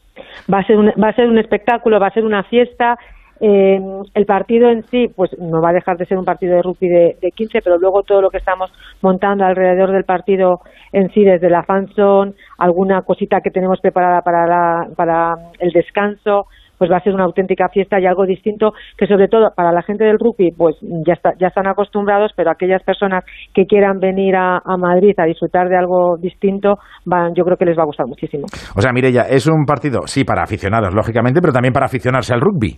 Va 0.52 0.60
a 0.60 0.64
ser 0.66 0.78
un, 0.78 0.88
va 1.02 1.10
a 1.10 1.14
ser 1.16 1.28
un 1.28 1.38
espectáculo, 1.38 2.00
va 2.00 2.08
a 2.08 2.14
ser 2.14 2.26
una 2.26 2.44
fiesta. 2.44 2.98
Eh, 3.44 3.82
el 4.14 4.26
partido 4.28 4.70
en 4.70 4.84
sí, 4.92 5.08
pues 5.16 5.36
no 5.40 5.62
va 5.62 5.70
a 5.70 5.74
dejar 5.74 5.98
de 5.98 6.06
ser 6.06 6.18
un 6.20 6.26
partido 6.26 6.56
de 6.56 6.62
rugby 6.62 6.88
de, 6.88 7.18
de 7.20 7.32
15, 7.32 7.62
pero 7.64 7.80
luego 7.80 8.04
todo 8.04 8.22
lo 8.22 8.30
que 8.30 8.38
estamos 8.38 8.72
montando 9.02 9.44
alrededor 9.46 9.92
del 9.92 10.04
partido 10.04 10.62
en 10.92 11.10
sí, 11.12 11.24
desde 11.24 11.50
la 11.50 11.64
fanzone, 11.64 12.34
alguna 12.60 13.02
cosita 13.02 13.42
que 13.42 13.50
tenemos 13.50 13.80
preparada 13.82 14.22
para, 14.22 14.46
la- 14.46 14.88
para 14.96 15.36
el 15.58 15.72
descanso, 15.72 16.46
pues 16.82 16.90
va 16.92 16.98
a 16.98 17.02
ser 17.02 17.14
una 17.14 17.26
auténtica 17.26 17.70
fiesta 17.70 18.00
y 18.00 18.08
algo 18.08 18.26
distinto 18.26 18.72
que 18.98 19.06
sobre 19.06 19.28
todo 19.28 19.52
para 19.56 19.72
la 19.72 19.84
gente 19.84 20.04
del 20.04 20.18
rugby, 20.18 20.50
pues 20.58 20.76
ya, 21.06 21.14
está- 21.14 21.34
ya 21.40 21.46
están 21.50 21.68
acostumbrados, 21.68 22.32
pero 22.36 22.50
aquellas 22.50 22.82
personas 22.82 23.24
que 23.54 23.68
quieran 23.68 24.00
venir 24.00 24.36
a, 24.36 24.58
a 24.66 24.78
Madrid 24.78 25.14
a 25.20 25.26
disfrutar 25.26 25.70
de 25.70 25.78
algo 25.78 26.18
distinto, 26.20 26.80
van, 27.06 27.36
yo 27.36 27.44
creo 27.44 27.56
que 27.56 27.66
les 27.66 27.78
va 27.78 27.84
a 27.84 27.86
gustar 27.86 28.08
muchísimo. 28.08 28.46
O 28.76 28.82
sea, 28.82 28.92
Mireia, 28.94 29.28
es 29.30 29.46
un 29.48 29.64
partido, 29.64 30.08
sí, 30.08 30.24
para 30.24 30.42
aficionados, 30.42 30.96
lógicamente, 30.96 31.40
pero 31.40 31.54
también 31.54 31.72
para 31.72 31.86
aficionarse 31.86 32.34
al 32.34 32.42
rugby. 32.42 32.76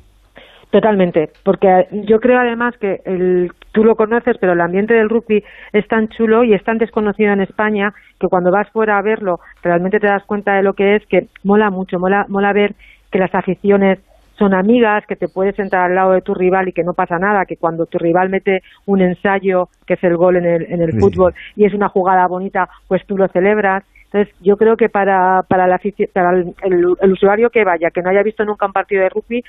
Totalmente, 0.69 1.29
porque 1.45 1.67
yo 1.91 2.17
creo 2.19 2.39
además 2.39 2.73
que 2.81 2.97
el, 3.05 3.51
tú 3.71 3.85
lo 3.85 3.95
conoces, 3.95 4.35
pero 4.41 4.51
el 4.51 4.59
ambiente 4.59 4.95
del 4.95 5.07
rugby 5.07 5.41
es 5.71 5.87
tan 5.87 6.09
chulo 6.09 6.43
y 6.43 6.53
es 6.53 6.63
tan 6.65 6.77
desconocido 6.77 7.31
en 7.31 7.39
España 7.41 7.93
que 8.19 8.27
cuando 8.27 8.51
vas 8.51 8.69
fuera 8.71 8.97
a 8.97 9.01
verlo 9.01 9.35
realmente 9.63 9.99
te 9.99 10.07
das 10.07 10.25
cuenta 10.25 10.55
de 10.55 10.63
lo 10.63 10.73
que 10.73 10.95
es, 10.95 11.05
que 11.05 11.27
mola 11.45 11.69
mucho, 11.69 11.99
mola, 11.99 12.25
mola 12.27 12.51
ver 12.51 12.73
que 13.13 13.19
las 13.19 13.33
aficiones 13.35 13.99
son 14.39 14.55
amigas, 14.55 15.05
que 15.05 15.15
te 15.15 15.27
puedes 15.27 15.55
sentar 15.55 15.81
al 15.81 15.93
lado 15.93 16.13
de 16.13 16.21
tu 16.23 16.33
rival 16.33 16.67
y 16.67 16.73
que 16.73 16.83
no 16.83 16.93
pasa 16.95 17.19
nada, 17.19 17.45
que 17.45 17.57
cuando 17.57 17.85
tu 17.85 17.99
rival 17.99 18.29
mete 18.29 18.63
un 18.87 18.99
ensayo, 19.01 19.69
que 19.85 19.93
es 19.93 20.03
el 20.03 20.17
gol 20.17 20.37
en 20.37 20.45
el, 20.45 20.63
en 20.73 20.81
el 20.81 20.93
Sí. 20.93 20.99
fútbol, 20.99 21.35
y 21.55 21.65
es 21.65 21.73
una 21.75 21.87
jugada 21.89 22.25
bonita, 22.27 22.67
pues 22.87 23.05
tú 23.05 23.15
lo 23.15 23.27
celebras. 23.27 23.83
Entonces, 24.05 24.33
yo 24.41 24.57
creo 24.57 24.75
que 24.75 24.89
para, 24.89 25.43
para, 25.47 25.67
la 25.67 25.79
para 26.13 26.31
el, 26.31 26.55
el- 26.63 26.95
el 26.99 27.11
usuario 27.11 27.51
que 27.51 27.63
vaya, 27.63 27.91
que 27.91 28.01
no 28.01 28.09
haya 28.09 28.23
visto 28.23 28.43
nunca 28.43 28.65
un 28.65 28.73
partido 28.73 29.03
de 29.03 29.09
rugby, 29.09 29.43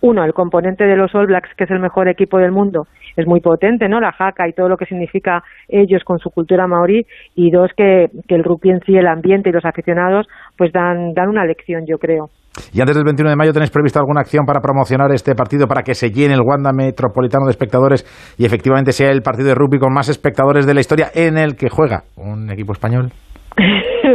uno, 0.00 0.22
el 0.24 0.32
componente 0.32 0.84
de 0.84 0.94
los 0.96 1.12
All 1.16 1.26
Blacks, 1.26 1.52
que 1.56 1.64
es 1.64 1.70
el 1.72 1.80
mejor 1.80 2.06
equipo 2.06 2.38
del 2.38 2.52
mundo, 2.52 2.86
es 3.16 3.26
muy 3.26 3.40
potente, 3.40 3.88
¿no? 3.88 3.98
La 4.00 4.12
jaca 4.12 4.46
y 4.46 4.52
todo 4.52 4.68
lo 4.68 4.76
que 4.76 4.86
significa 4.86 5.42
ellos 5.66 6.04
con 6.04 6.20
su 6.20 6.30
cultura 6.30 6.68
maorí. 6.68 7.04
Y 7.34 7.50
dos, 7.50 7.72
que, 7.76 8.08
que 8.28 8.36
el 8.36 8.44
rugby 8.44 8.70
en 8.70 8.80
sí, 8.82 8.96
el 8.96 9.08
ambiente 9.08 9.48
y 9.50 9.52
los 9.52 9.64
aficionados, 9.64 10.28
pues 10.56 10.72
dan, 10.72 11.14
dan 11.14 11.28
una 11.28 11.44
lección, 11.44 11.84
yo 11.84 11.98
creo. 11.98 12.30
Y 12.72 12.80
antes 12.80 12.96
del 12.96 13.04
21 13.04 13.30
de 13.30 13.36
mayo, 13.36 13.52
¿tenéis 13.52 13.70
previsto 13.70 13.98
alguna 13.98 14.20
acción 14.20 14.44
para 14.44 14.60
promocionar 14.60 15.12
este 15.12 15.34
partido 15.34 15.66
para 15.66 15.82
que 15.82 15.94
se 15.94 16.10
llene 16.10 16.34
el 16.34 16.40
Wanda 16.40 16.72
Metropolitano 16.72 17.46
de 17.46 17.52
espectadores 17.52 18.04
y 18.36 18.44
efectivamente 18.44 18.92
sea 18.92 19.10
el 19.10 19.22
partido 19.22 19.48
de 19.48 19.54
rugby 19.54 19.78
con 19.78 19.92
más 19.92 20.08
espectadores 20.08 20.66
de 20.66 20.74
la 20.74 20.80
historia 20.80 21.10
en 21.14 21.38
el 21.38 21.56
que 21.56 21.68
juega 21.68 22.04
un 22.16 22.50
equipo 22.50 22.72
español? 22.72 23.12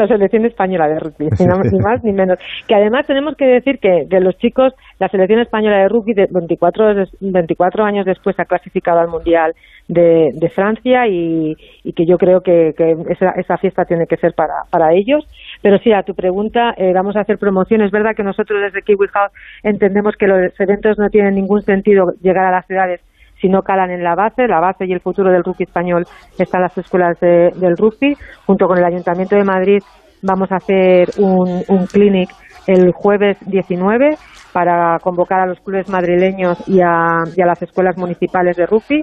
La 0.03 0.15
selección 0.15 0.45
española 0.45 0.87
de 0.87 0.99
rugby, 0.99 1.27
ni, 1.39 1.79
más 1.83 2.03
ni 2.03 2.13
menos. 2.13 2.37
Que 2.67 2.75
además 2.75 3.05
tenemos 3.07 3.35
que 3.35 3.45
decir 3.45 3.79
que 3.79 4.05
de 4.07 4.19
los 4.19 4.37
chicos, 4.37 4.73
la 4.99 5.07
selección 5.09 5.39
española 5.39 5.77
de 5.79 5.89
rugby 5.89 6.13
de 6.13 6.27
24, 6.29 6.93
des- 6.95 7.17
24 7.21 7.83
años 7.83 8.05
después 8.05 8.39
ha 8.39 8.45
clasificado 8.45 8.99
al 8.99 9.07
Mundial 9.09 9.53
de, 9.87 10.29
de 10.33 10.49
Francia 10.49 11.07
y, 11.07 11.55
y 11.83 11.93
que 11.93 12.05
yo 12.05 12.17
creo 12.17 12.41
que, 12.41 12.73
que 12.77 12.95
esa, 13.09 13.31
esa 13.31 13.57
fiesta 13.57 13.85
tiene 13.85 14.05
que 14.07 14.17
ser 14.17 14.33
para, 14.33 14.53
para 14.69 14.93
ellos. 14.93 15.27
Pero 15.61 15.77
sí, 15.79 15.91
a 15.91 16.03
tu 16.03 16.13
pregunta, 16.15 16.73
eh, 16.77 16.93
vamos 16.93 17.15
a 17.15 17.21
hacer 17.21 17.37
promoción. 17.37 17.81
Es 17.81 17.91
verdad 17.91 18.15
que 18.15 18.23
nosotros 18.23 18.61
desde 18.61 18.81
Kiwi 18.81 19.07
House 19.07 19.31
entendemos 19.63 20.15
que 20.17 20.27
los 20.27 20.57
eventos 20.59 20.97
no 20.97 21.09
tienen 21.09 21.35
ningún 21.35 21.61
sentido 21.61 22.11
llegar 22.21 22.45
a 22.45 22.51
las 22.51 22.65
ciudades 22.67 23.01
si 23.43 23.49
no 23.49 23.61
calan 23.61 23.91
en 23.91 24.01
la 24.03 24.15
base. 24.15 24.47
La 24.47 24.61
base 24.61 24.85
y 24.87 24.93
el 24.93 25.01
futuro 25.01 25.29
del 25.29 25.43
rugby 25.43 25.65
español 25.65 26.05
están 26.39 26.61
las 26.61 26.77
escuelas 26.77 27.19
de- 27.19 27.51
del 27.59 27.75
rugby. 27.77 28.15
Junto 28.45 28.67
con 28.67 28.77
el 28.77 28.85
Ayuntamiento 28.85 29.35
de 29.35 29.43
Madrid 29.43 29.79
vamos 30.21 30.49
a 30.53 30.55
hacer 30.55 31.09
un, 31.19 31.61
un 31.67 31.85
clinic 31.87 32.29
el 32.67 32.93
jueves 32.93 33.37
19 33.45 34.11
para 34.53 34.97
convocar 35.01 35.41
a 35.41 35.45
los 35.47 35.59
clubes 35.59 35.89
madrileños 35.89 36.57
y 36.69 36.79
a, 36.79 37.23
las 37.35 37.61
escuelas 37.61 37.97
municipales 37.97 38.55
de 38.55 38.65
rugby. 38.65 39.01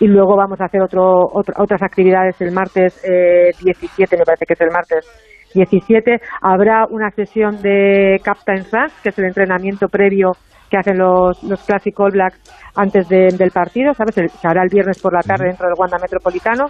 Y 0.00 0.06
luego 0.06 0.36
vamos 0.36 0.60
a 0.60 0.66
hacer 0.66 0.82
otro, 0.82 1.22
otras 1.32 1.82
actividades 1.82 2.38
el 2.42 2.52
martes 2.52 3.02
eh, 3.08 3.50
17, 3.64 4.16
me 4.18 4.24
parece 4.24 4.44
que 4.44 4.52
es 4.52 4.60
el 4.60 4.70
martes 4.70 5.06
17. 5.54 6.20
Habrá 6.42 6.84
una 6.90 7.10
sesión 7.12 7.62
de 7.62 8.20
Captain's 8.22 8.70
Run, 8.70 8.88
que 9.02 9.08
es 9.08 9.18
el 9.18 9.24
entrenamiento 9.24 9.88
previo 9.88 10.32
que 10.70 10.76
hacen 10.76 10.98
los, 10.98 11.42
los 11.44 11.60
Classic 11.64 11.98
All 12.00 12.10
Blacks 12.12 12.38
antes 12.76 13.08
de- 13.08 13.28
del 13.36 13.50
partido, 13.50 13.92
¿sabes? 13.94 14.16
El- 14.18 14.30
se 14.30 14.46
hará 14.48 14.62
el 14.62 14.68
viernes 14.70 15.00
por 15.00 15.12
la 15.14 15.20
tarde 15.20 15.46
dentro 15.48 15.66
del 15.66 15.74
Wanda 15.78 15.98
Metropolitano. 15.98 16.66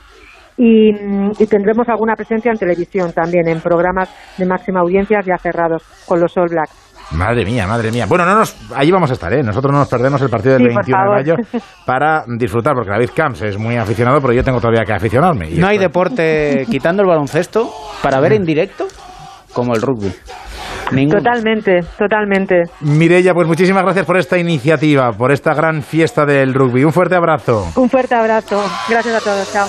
Y, 0.61 0.90
y 0.90 1.46
tendremos 1.46 1.88
alguna 1.88 2.14
presencia 2.16 2.50
en 2.50 2.58
televisión 2.58 3.12
también, 3.12 3.46
en 3.48 3.61
programas 3.61 4.08
de 4.37 4.44
máxima 4.44 4.80
audiencia 4.80 5.20
ya 5.24 5.37
cerrados 5.38 5.82
con 6.04 6.18
los 6.20 6.37
All 6.37 6.48
Blacks. 6.48 6.87
Madre 7.12 7.44
mía, 7.44 7.66
madre 7.66 7.90
mía. 7.92 8.06
Bueno, 8.06 8.26
no 8.26 8.34
nos, 8.40 8.54
allí 8.74 8.90
vamos 8.90 9.08
a 9.11 9.14
estar, 9.14 9.32
¿eh? 9.32 9.42
Nosotros 9.42 9.72
no 9.72 9.78
nos 9.78 9.88
perdemos 9.88 10.20
el 10.20 10.28
partido 10.28 10.54
del 10.58 10.62
Sí, 10.68 10.74
por 10.74 10.84
21 10.84 11.02
de 11.04 11.08
mayo 11.16 11.34
para 11.87 12.24
disfrutar, 12.26 12.74
porque 12.74 12.90
David 12.90 13.11
Camps 13.14 13.40
es 13.42 13.56
muy 13.56 13.76
aficionado, 13.76 14.20
pero 14.20 14.32
yo 14.34 14.42
tengo 14.44 14.61
todavía 14.61 14.84
que 14.84 14.92
aficionarme. 14.92 15.48
Y 15.48 15.58
No 15.58 15.68
hay 15.68 15.78
deporte, 15.78 16.66
quitando 16.68 17.02
el 17.02 17.08
baloncesto, 17.08 17.70
para 18.02 18.20
ver 18.20 18.32
en 18.34 18.44
directo 18.44 18.87
como 19.54 19.74
el 19.74 19.80
rugby. 19.80 20.12
Totalmente, 21.11 21.81
totalmente. 21.98 22.64
Mireia, 22.81 23.35
pues 23.35 23.46
muchísimas 23.46 23.83
gracias 23.85 24.07
por 24.07 24.16
esta 24.16 24.38
iniciativa, 24.38 25.12
por 25.12 25.33
esta 25.33 25.55
gran 25.55 25.83
fiesta 25.83 26.24
del 26.24 26.55
rugby. 26.55 26.85
Un 26.85 26.92
fuerte 26.92 27.14
abrazo. 27.14 27.70
Un 27.77 27.90
fuerte 27.90 28.14
abrazo. 28.14 28.64
Gracias 28.88 29.14
a 29.14 29.20
todos. 29.20 29.53
Chao. 29.53 29.68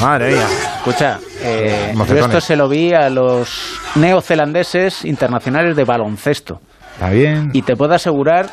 Madre 0.00 0.32
mía. 0.32 0.46
Escucha, 0.78 1.18
eh, 1.40 1.94
yo 1.96 2.16
esto 2.16 2.40
se 2.40 2.56
lo 2.56 2.68
vi 2.68 2.92
a 2.92 3.08
los 3.08 3.78
neozelandeses 3.94 5.04
internacionales 5.04 5.76
de 5.76 5.84
baloncesto. 5.84 6.60
Está 6.94 7.10
bien. 7.10 7.50
Y 7.52 7.62
te 7.62 7.76
puedo 7.76 7.94
asegurar 7.94 8.50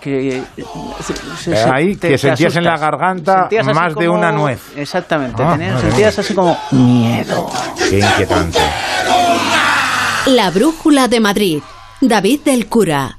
que... 0.00 0.38
eh, 0.38 0.44
se- 1.00 1.14
se- 1.36 1.52
Eh, 1.52 1.64
ahí, 1.72 1.96
te- 1.96 2.08
que 2.08 2.14
te 2.14 2.18
sentías 2.18 2.56
en 2.56 2.64
la 2.64 2.76
garganta 2.76 3.48
más 3.74 3.88
de 3.94 4.06
como- 4.06 4.18
una 4.18 4.32
nuez. 4.32 4.60
Exactamente, 4.76 5.42
Ah, 5.42 5.52
tenías- 5.56 5.80
sentías 5.80 6.18
así 6.18 6.34
como 6.34 6.58
miedo. 6.72 7.50
Qué 7.88 7.98
inquietante. 8.00 8.58
La 10.26 10.50
Brújula 10.50 11.08
de 11.08 11.20
Madrid. 11.20 11.62
David 12.00 12.40
del 12.44 12.66
Cura. 12.68 13.18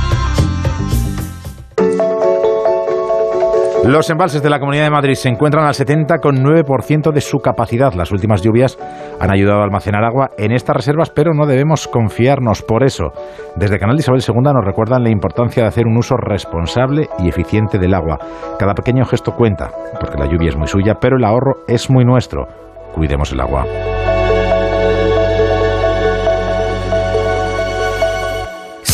Los 3.85 4.11
embalses 4.11 4.43
de 4.43 4.49
la 4.49 4.59
Comunidad 4.59 4.83
de 4.83 4.91
Madrid 4.91 5.15
se 5.15 5.27
encuentran 5.27 5.65
al 5.65 5.73
70,9% 5.73 7.11
de 7.11 7.19
su 7.19 7.39
capacidad. 7.39 7.93
Las 7.93 8.11
últimas 8.11 8.43
lluvias 8.43 8.77
han 9.19 9.31
ayudado 9.31 9.61
a 9.61 9.63
almacenar 9.63 10.03
agua 10.03 10.29
en 10.37 10.51
estas 10.51 10.75
reservas, 10.75 11.09
pero 11.09 11.33
no 11.33 11.47
debemos 11.47 11.87
confiarnos 11.87 12.61
por 12.61 12.83
eso. 12.83 13.11
Desde 13.55 13.79
Canal 13.79 13.97
de 13.97 14.01
Isabel 14.01 14.23
II 14.25 14.53
nos 14.53 14.65
recuerdan 14.65 15.03
la 15.03 15.09
importancia 15.09 15.63
de 15.63 15.69
hacer 15.69 15.87
un 15.87 15.97
uso 15.97 16.15
responsable 16.15 17.09
y 17.17 17.27
eficiente 17.27 17.79
del 17.79 17.95
agua. 17.95 18.19
Cada 18.59 18.75
pequeño 18.75 19.03
gesto 19.03 19.35
cuenta, 19.35 19.71
porque 19.99 20.19
la 20.19 20.27
lluvia 20.27 20.49
es 20.49 20.57
muy 20.57 20.67
suya, 20.67 20.95
pero 21.01 21.17
el 21.17 21.25
ahorro 21.25 21.63
es 21.67 21.89
muy 21.89 22.05
nuestro. 22.05 22.47
Cuidemos 22.93 23.31
el 23.31 23.41
agua. 23.41 23.65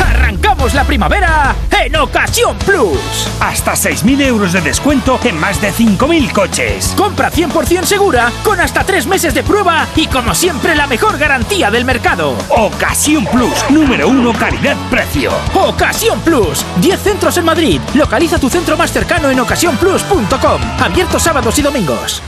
¡Arrancamos 0.00 0.74
la 0.74 0.84
primavera 0.84 1.54
en 1.80 1.94
Ocasión 1.94 2.56
Plus! 2.58 3.28
Hasta 3.40 3.74
6.000 3.74 4.22
euros 4.22 4.52
de 4.52 4.60
descuento 4.60 5.18
en 5.22 5.38
más 5.38 5.60
de 5.60 5.72
5.000 5.72 6.32
coches. 6.32 6.92
Compra 6.96 7.30
100% 7.30 7.84
segura 7.84 8.32
con 8.42 8.60
hasta 8.60 8.82
3 8.82 9.06
meses 9.06 9.32
de 9.32 9.44
prueba 9.44 9.86
y 9.94 10.08
como 10.08 10.34
siempre 10.34 10.74
la 10.74 10.88
mejor 10.88 11.18
garantía 11.18 11.70
del 11.70 11.84
mercado. 11.84 12.34
Ocasión 12.48 13.24
Plus, 13.26 13.64
número 13.70 14.08
1 14.08 14.32
calidad-precio. 14.32 15.30
Ocasión 15.54 16.20
Plus, 16.22 16.64
10 16.80 17.00
centros 17.00 17.36
en 17.36 17.44
Madrid. 17.44 17.80
Localiza 17.94 18.38
tu 18.38 18.50
centro 18.50 18.76
más 18.76 18.92
cercano 18.92 19.30
en 19.30 19.38
ocasiónplus.com. 19.38 20.62
Abierto 20.80 21.20
sábados 21.20 21.56
y 21.58 21.62
domingos. 21.62 22.22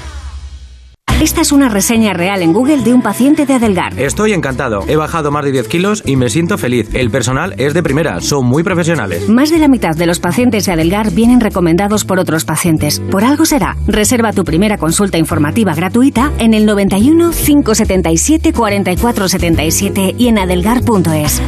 Esta 1.22 1.40
es 1.40 1.52
una 1.52 1.68
reseña 1.68 2.12
real 2.14 2.42
en 2.42 2.52
Google 2.52 2.78
de 2.78 2.92
un 2.92 3.00
paciente 3.00 3.46
de 3.46 3.54
Adelgar. 3.54 3.96
Estoy 3.96 4.32
encantado. 4.32 4.82
He 4.88 4.96
bajado 4.96 5.30
más 5.30 5.44
de 5.44 5.52
10 5.52 5.68
kilos 5.68 6.02
y 6.04 6.16
me 6.16 6.28
siento 6.28 6.58
feliz. 6.58 6.88
El 6.94 7.12
personal 7.12 7.54
es 7.58 7.74
de 7.74 7.82
primera, 7.84 8.20
son 8.20 8.44
muy 8.44 8.64
profesionales. 8.64 9.28
Más 9.28 9.48
de 9.50 9.60
la 9.60 9.68
mitad 9.68 9.94
de 9.94 10.06
los 10.06 10.18
pacientes 10.18 10.66
de 10.66 10.72
Adelgar 10.72 11.12
vienen 11.12 11.40
recomendados 11.40 12.04
por 12.04 12.18
otros 12.18 12.44
pacientes. 12.44 12.98
Por 12.98 13.22
algo 13.22 13.44
será. 13.44 13.76
Reserva 13.86 14.32
tu 14.32 14.42
primera 14.42 14.78
consulta 14.78 15.16
informativa 15.16 15.76
gratuita 15.76 16.32
en 16.38 16.54
el 16.54 16.66
91 16.66 17.30
577 17.30 18.52
4477 18.52 20.16
y 20.18 20.26
en 20.26 20.38
adelgar.es. 20.40 21.40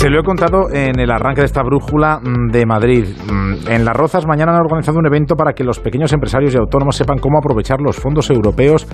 Se 0.00 0.08
lo 0.08 0.18
he 0.18 0.22
contado 0.22 0.70
en 0.72 0.98
el 0.98 1.10
arranque 1.10 1.42
de 1.42 1.44
esta 1.44 1.62
brújula 1.62 2.20
mm, 2.22 2.50
de 2.50 2.64
Madrid. 2.64 3.04
Mm, 3.30 3.68
En 3.68 3.84
Las 3.84 3.94
Rozas 3.94 4.26
mañana 4.26 4.52
han 4.52 4.62
organizado 4.62 4.98
un 4.98 5.06
evento 5.06 5.36
para 5.36 5.52
que 5.52 5.62
los 5.62 5.78
pequeños 5.78 6.10
empresarios 6.14 6.54
y 6.54 6.56
autónomos 6.56 6.96
sepan 6.96 7.18
cómo 7.18 7.36
aprovechar 7.36 7.82
los 7.82 7.98
fondos 7.98 8.30
europeos 8.30 8.86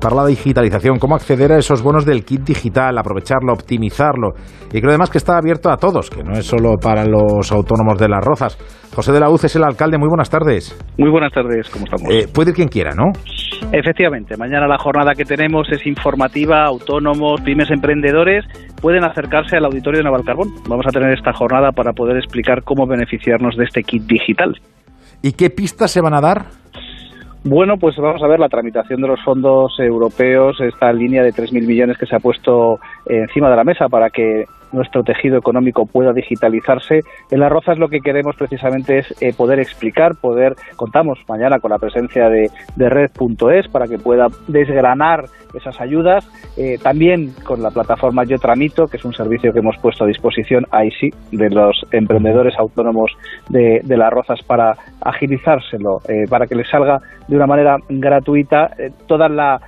para 0.00 0.16
la 0.16 0.24
digitalización, 0.24 0.98
cómo 0.98 1.16
acceder 1.16 1.52
a 1.52 1.58
esos 1.58 1.82
bonos 1.82 2.06
del 2.06 2.24
kit 2.24 2.40
digital, 2.44 2.96
aprovecharlo, 2.96 3.52
optimizarlo. 3.52 4.32
Y 4.72 4.80
creo 4.80 4.88
además 4.88 5.10
que 5.10 5.18
está 5.18 5.36
abierto 5.36 5.70
a 5.70 5.76
todos, 5.76 6.08
que 6.08 6.24
no 6.24 6.32
es 6.32 6.46
solo 6.46 6.78
para 6.80 7.04
los 7.04 7.52
autónomos 7.52 7.98
de 7.98 8.08
Las 8.08 8.24
Rozas. 8.24 8.56
José 8.94 9.12
de 9.12 9.20
la 9.20 9.28
Uz 9.28 9.44
es 9.44 9.56
el 9.56 9.64
alcalde. 9.64 9.98
Muy 9.98 10.08
buenas 10.08 10.30
tardes. 10.30 10.76
Muy 10.96 11.10
buenas 11.10 11.32
tardes, 11.32 11.68
¿cómo 11.70 11.84
estamos? 11.84 12.14
Eh, 12.14 12.28
puede 12.32 12.50
ir 12.50 12.56
quien 12.56 12.68
quiera, 12.68 12.92
¿no? 12.94 13.12
Efectivamente, 13.72 14.36
mañana 14.36 14.68
la 14.68 14.78
jornada 14.78 15.14
que 15.14 15.24
tenemos 15.24 15.68
es 15.70 15.84
informativa, 15.86 16.64
autónomos, 16.64 17.40
pymes, 17.40 17.70
emprendedores 17.70 18.44
pueden 18.80 19.04
acercarse 19.04 19.56
al 19.56 19.64
auditorio 19.64 19.98
de 19.98 20.04
Navalcarbón. 20.04 20.48
Vamos 20.68 20.86
a 20.86 20.90
tener 20.90 21.12
esta 21.12 21.32
jornada 21.32 21.72
para 21.72 21.92
poder 21.92 22.16
explicar 22.16 22.62
cómo 22.62 22.86
beneficiarnos 22.86 23.56
de 23.56 23.64
este 23.64 23.82
kit 23.82 24.02
digital. 24.04 24.54
¿Y 25.22 25.32
qué 25.32 25.50
pistas 25.50 25.90
se 25.90 26.00
van 26.00 26.14
a 26.14 26.20
dar? 26.20 26.46
Bueno, 27.46 27.74
pues 27.78 27.94
vamos 27.98 28.22
a 28.22 28.26
ver 28.26 28.40
la 28.40 28.48
tramitación 28.48 29.02
de 29.02 29.08
los 29.08 29.22
fondos 29.22 29.78
europeos, 29.78 30.58
esta 30.60 30.90
línea 30.94 31.22
de 31.22 31.30
3.000 31.30 31.66
millones 31.66 31.98
que 31.98 32.06
se 32.06 32.16
ha 32.16 32.18
puesto 32.18 32.78
encima 33.06 33.50
de 33.50 33.56
la 33.56 33.64
mesa 33.64 33.88
para 33.88 34.10
que 34.10 34.44
nuestro 34.74 35.02
tejido 35.02 35.38
económico 35.38 35.86
pueda 35.86 36.12
digitalizarse. 36.12 37.00
En 37.30 37.40
Las 37.40 37.50
Rozas 37.50 37.78
lo 37.78 37.88
que 37.88 38.00
queremos 38.00 38.36
precisamente 38.36 38.98
es 38.98 39.22
eh, 39.22 39.32
poder 39.34 39.60
explicar, 39.60 40.16
poder, 40.20 40.54
contamos 40.76 41.18
mañana 41.28 41.60
con 41.60 41.70
la 41.70 41.78
presencia 41.78 42.28
de, 42.28 42.50
de 42.76 42.88
Red.es 42.88 43.68
para 43.68 43.86
que 43.86 43.98
pueda 43.98 44.26
desgranar 44.48 45.26
esas 45.56 45.80
ayudas, 45.80 46.28
eh, 46.56 46.78
también 46.82 47.32
con 47.44 47.62
la 47.62 47.70
plataforma 47.70 48.24
Yo 48.24 48.38
Tramito, 48.38 48.86
que 48.86 48.96
es 48.96 49.04
un 49.04 49.14
servicio 49.14 49.52
que 49.52 49.60
hemos 49.60 49.76
puesto 49.78 50.04
a 50.04 50.06
disposición, 50.06 50.66
ahí 50.72 50.90
sí, 50.90 51.10
de 51.30 51.50
los 51.50 51.86
emprendedores 51.92 52.54
autónomos 52.58 53.12
de, 53.48 53.80
de 53.84 53.96
Las 53.96 54.12
Rozas 54.12 54.42
para 54.42 54.76
agilizárselo, 55.00 56.00
eh, 56.08 56.24
para 56.28 56.46
que 56.46 56.56
les 56.56 56.68
salga 56.68 57.00
de 57.28 57.36
una 57.36 57.46
manera 57.46 57.76
gratuita 57.88 58.70
eh, 58.78 58.90
toda 59.06 59.28
la 59.28 59.60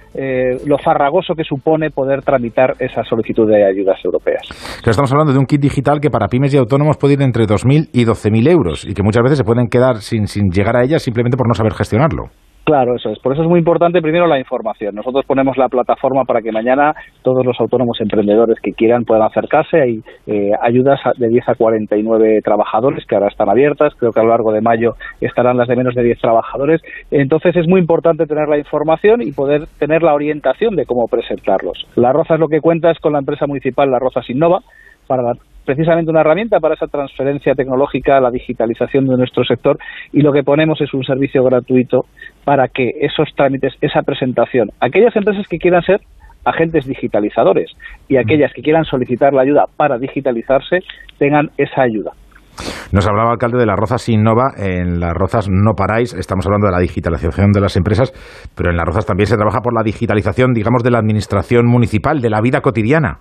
lo 0.64 0.78
farragoso 0.78 1.34
que 1.34 1.44
supone 1.44 1.90
poder 1.90 2.22
tramitar 2.22 2.74
esa 2.78 3.04
solicitud 3.04 3.25
de 3.34 3.64
ayudas 3.64 3.98
europeas. 4.04 4.42
Estamos 4.84 5.10
hablando 5.12 5.32
de 5.32 5.38
un 5.38 5.46
kit 5.46 5.60
digital 5.60 6.00
que 6.00 6.10
para 6.10 6.28
pymes 6.28 6.54
y 6.54 6.56
autónomos 6.56 6.96
puede 6.96 7.14
ir 7.14 7.22
entre 7.22 7.44
2.000 7.44 7.90
y 7.92 8.04
12.000 8.04 8.50
euros 8.50 8.84
y 8.84 8.94
que 8.94 9.02
muchas 9.02 9.22
veces 9.22 9.38
se 9.38 9.44
pueden 9.44 9.66
quedar 9.68 9.96
sin, 9.96 10.26
sin 10.26 10.50
llegar 10.50 10.76
a 10.76 10.84
ellas 10.84 11.02
simplemente 11.02 11.36
por 11.36 11.48
no 11.48 11.54
saber 11.54 11.74
gestionarlo. 11.74 12.30
Claro, 12.66 12.96
eso 12.96 13.10
es. 13.10 13.20
Por 13.20 13.32
eso 13.32 13.42
es 13.42 13.48
muy 13.48 13.60
importante 13.60 14.02
primero 14.02 14.26
la 14.26 14.40
información. 14.40 14.96
Nosotros 14.96 15.24
ponemos 15.24 15.56
la 15.56 15.68
plataforma 15.68 16.24
para 16.24 16.42
que 16.42 16.50
mañana 16.50 16.96
todos 17.22 17.46
los 17.46 17.60
autónomos 17.60 18.00
emprendedores 18.00 18.58
que 18.60 18.72
quieran 18.72 19.04
puedan 19.04 19.22
acercarse. 19.22 19.80
Hay 19.80 20.02
eh, 20.26 20.50
ayudas 20.60 20.98
de 21.16 21.28
10 21.28 21.48
a 21.48 21.54
49 21.54 22.40
trabajadores 22.42 23.06
que 23.06 23.14
ahora 23.14 23.28
están 23.28 23.48
abiertas. 23.48 23.94
Creo 23.94 24.10
que 24.10 24.18
a 24.18 24.24
lo 24.24 24.30
largo 24.30 24.50
de 24.50 24.62
mayo 24.62 24.96
estarán 25.20 25.58
las 25.58 25.68
de 25.68 25.76
menos 25.76 25.94
de 25.94 26.02
10 26.02 26.18
trabajadores. 26.18 26.82
Entonces 27.12 27.54
es 27.54 27.68
muy 27.68 27.80
importante 27.80 28.26
tener 28.26 28.48
la 28.48 28.58
información 28.58 29.22
y 29.22 29.30
poder 29.30 29.68
tener 29.78 30.02
la 30.02 30.14
orientación 30.14 30.74
de 30.74 30.86
cómo 30.86 31.06
presentarlos. 31.06 31.86
La 31.94 32.12
Roza 32.12 32.34
es 32.34 32.40
lo 32.40 32.48
que 32.48 32.60
cuenta 32.60 32.90
es 32.90 32.98
con 32.98 33.12
la 33.12 33.20
empresa 33.20 33.46
municipal 33.46 33.88
La 33.92 34.00
Rozas 34.00 34.28
Innova 34.28 34.58
para 35.06 35.22
la 35.22 35.34
precisamente 35.66 36.10
una 36.10 36.20
herramienta 36.20 36.60
para 36.60 36.74
esa 36.74 36.86
transferencia 36.86 37.54
tecnológica, 37.54 38.20
la 38.20 38.30
digitalización 38.30 39.06
de 39.06 39.16
nuestro 39.16 39.44
sector 39.44 39.78
y 40.12 40.22
lo 40.22 40.32
que 40.32 40.42
ponemos 40.42 40.80
es 40.80 40.94
un 40.94 41.04
servicio 41.04 41.44
gratuito 41.44 42.06
para 42.44 42.68
que 42.68 42.92
esos 43.00 43.28
trámites, 43.36 43.74
esa 43.82 44.02
presentación, 44.02 44.70
aquellas 44.80 45.14
empresas 45.16 45.46
que 45.48 45.58
quieran 45.58 45.82
ser 45.82 46.00
agentes 46.44 46.86
digitalizadores 46.86 47.72
y 48.08 48.16
aquellas 48.16 48.52
que 48.54 48.62
quieran 48.62 48.84
solicitar 48.84 49.34
la 49.34 49.42
ayuda 49.42 49.64
para 49.76 49.98
digitalizarse 49.98 50.78
tengan 51.18 51.50
esa 51.58 51.82
ayuda. 51.82 52.12
Nos 52.92 53.06
hablaba 53.06 53.32
alcalde 53.32 53.58
de 53.58 53.66
las 53.66 53.76
Rozas 53.76 54.08
Innova. 54.08 54.52
En 54.56 55.00
las 55.00 55.12
Rozas 55.12 55.48
no 55.50 55.74
paráis. 55.74 56.14
Estamos 56.14 56.46
hablando 56.46 56.68
de 56.68 56.72
la 56.72 56.78
digitalización 56.78 57.52
de 57.52 57.60
las 57.60 57.76
empresas, 57.76 58.12
pero 58.56 58.70
en 58.70 58.76
las 58.76 58.86
Rozas 58.86 59.04
también 59.04 59.26
se 59.26 59.36
trabaja 59.36 59.60
por 59.60 59.74
la 59.74 59.82
digitalización, 59.82 60.54
digamos, 60.54 60.82
de 60.82 60.90
la 60.90 60.98
administración 60.98 61.66
municipal, 61.66 62.22
de 62.22 62.30
la 62.30 62.40
vida 62.40 62.62
cotidiana. 62.62 63.18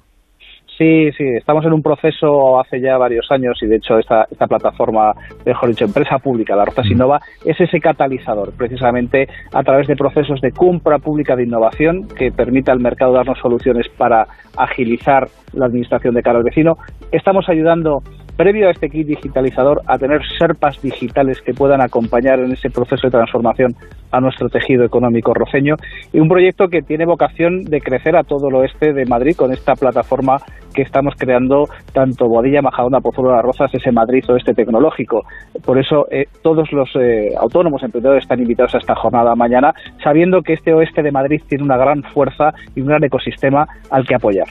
Sí, 0.78 1.10
sí, 1.18 1.24
estamos 1.38 1.64
en 1.66 1.72
un 1.72 1.82
proceso 1.82 2.60
hace 2.60 2.82
ya 2.82 2.98
varios 2.98 3.32
años 3.32 3.58
y 3.62 3.66
de 3.66 3.78
hecho 3.78 3.98
esta, 3.98 4.26
esta 4.30 4.46
plataforma, 4.46 5.14
mejor 5.46 5.70
dicho, 5.70 5.86
empresa 5.86 6.18
pública, 6.18 6.54
la 6.54 6.66
Rozas 6.66 6.88
Innova, 6.92 7.22
es 7.46 7.60
ese 7.62 7.80
catalizador, 7.80 8.52
precisamente 8.58 9.26
a 9.54 9.64
través 9.64 9.88
de 9.88 9.96
procesos 9.96 10.42
de 10.42 10.52
compra 10.52 11.00
pública 11.00 11.38
de 11.38 11.44
innovación 11.44 12.10
que 12.10 12.30
permita 12.30 12.74
al 12.74 12.82
mercado 12.82 13.14
darnos 13.14 13.40
soluciones 13.40 13.88
para 13.98 14.28
agilizar 14.58 15.30
la 15.54 15.68
administración 15.68 16.14
de 16.14 16.22
cara 16.22 16.40
al 16.40 16.44
vecino. 16.44 16.76
Estamos 17.10 17.48
ayudando 17.48 18.02
previo 18.36 18.68
a 18.68 18.72
este 18.72 18.90
kit 18.90 19.08
digitalizador 19.08 19.82
a 19.88 19.98
tener 19.98 20.22
serpas 20.38 20.82
digitales 20.82 21.42
que 21.42 21.54
puedan 21.54 21.82
acompañar 21.82 22.40
en 22.40 22.52
ese 22.52 22.70
proceso 22.70 23.08
de 23.08 23.12
transformación 23.12 23.74
a 24.12 24.20
nuestro 24.20 24.50
tejido 24.50 24.84
económico 24.84 25.34
roceño 25.34 25.76
y 26.12 26.20
un 26.20 26.28
proyecto 26.28 26.68
que 26.68 26.82
tiene 26.82 27.06
vocación 27.06 27.64
de 27.64 27.80
crecer 27.80 28.16
a 28.18 28.24
todo 28.24 28.50
el 28.50 28.56
oeste 28.56 28.94
de 28.94 29.06
Madrid 29.06 29.36
con 29.38 29.54
esta 29.54 29.76
plataforma 29.76 30.38
que 30.76 30.84
estamos 30.84 31.16
creando 31.18 31.66
tanto 31.94 32.28
Boadilla, 32.28 32.62
Majadahonda, 32.62 33.00
Pozuelo 33.00 33.32
de 33.32 33.38
las 33.38 33.46
Rozas, 33.46 33.74
ese 33.74 33.92
Madrid 33.92 34.24
oeste 34.30 34.54
tecnológico. 34.54 35.24
Por 35.66 35.80
eso 35.80 36.06
eh, 36.12 36.26
todos 36.44 36.72
los 36.72 36.90
eh, 36.96 37.30
autónomos 37.40 37.82
emprendedores 37.84 38.24
están 38.24 38.42
invitados 38.42 38.76
a 38.76 38.78
esta 38.80 38.96
jornada 38.96 39.34
mañana, 39.36 39.74
sabiendo 40.04 40.42
que 40.42 40.54
este 40.54 40.74
oeste 40.74 41.02
de 41.02 41.12
Madrid 41.12 41.42
tiene 41.48 41.64
una 41.64 41.78
gran 41.78 42.04
fuerza 42.14 42.52
y 42.76 42.82
un 42.82 42.88
gran 42.88 43.04
ecosistema 43.04 43.66
al 43.90 44.06
que 44.06 44.16
apoyar. 44.16 44.48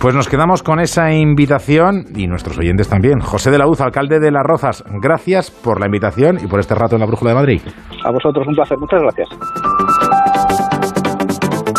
Pues 0.00 0.14
nos 0.14 0.28
quedamos 0.28 0.62
con 0.62 0.80
esa 0.80 1.12
invitación 1.14 2.04
y 2.14 2.26
nuestros 2.26 2.58
oyentes 2.58 2.88
también. 2.88 3.20
José 3.20 3.50
de 3.50 3.58
la 3.58 3.66
Uz, 3.66 3.80
alcalde 3.80 4.20
de 4.20 4.30
Las 4.30 4.42
Rozas, 4.42 4.84
gracias 5.00 5.50
por 5.50 5.80
la 5.80 5.86
invitación 5.86 6.38
y 6.42 6.46
por 6.46 6.60
este 6.60 6.74
rato 6.74 6.96
en 6.96 7.00
la 7.00 7.06
Brújula 7.06 7.30
de 7.30 7.36
Madrid. 7.36 7.60
A 8.04 8.10
vosotros 8.10 8.46
un 8.46 8.54
placer, 8.54 8.76
muchas 8.76 9.00
gracias. 9.00 9.28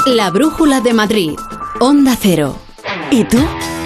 La 0.08 0.32
Brújula 0.32 0.82
de 0.82 0.94
Madrid. 0.94 1.36
Onda 1.80 2.14
Cero. 2.18 2.56
¿Y 3.12 3.24
tú? 3.26 3.38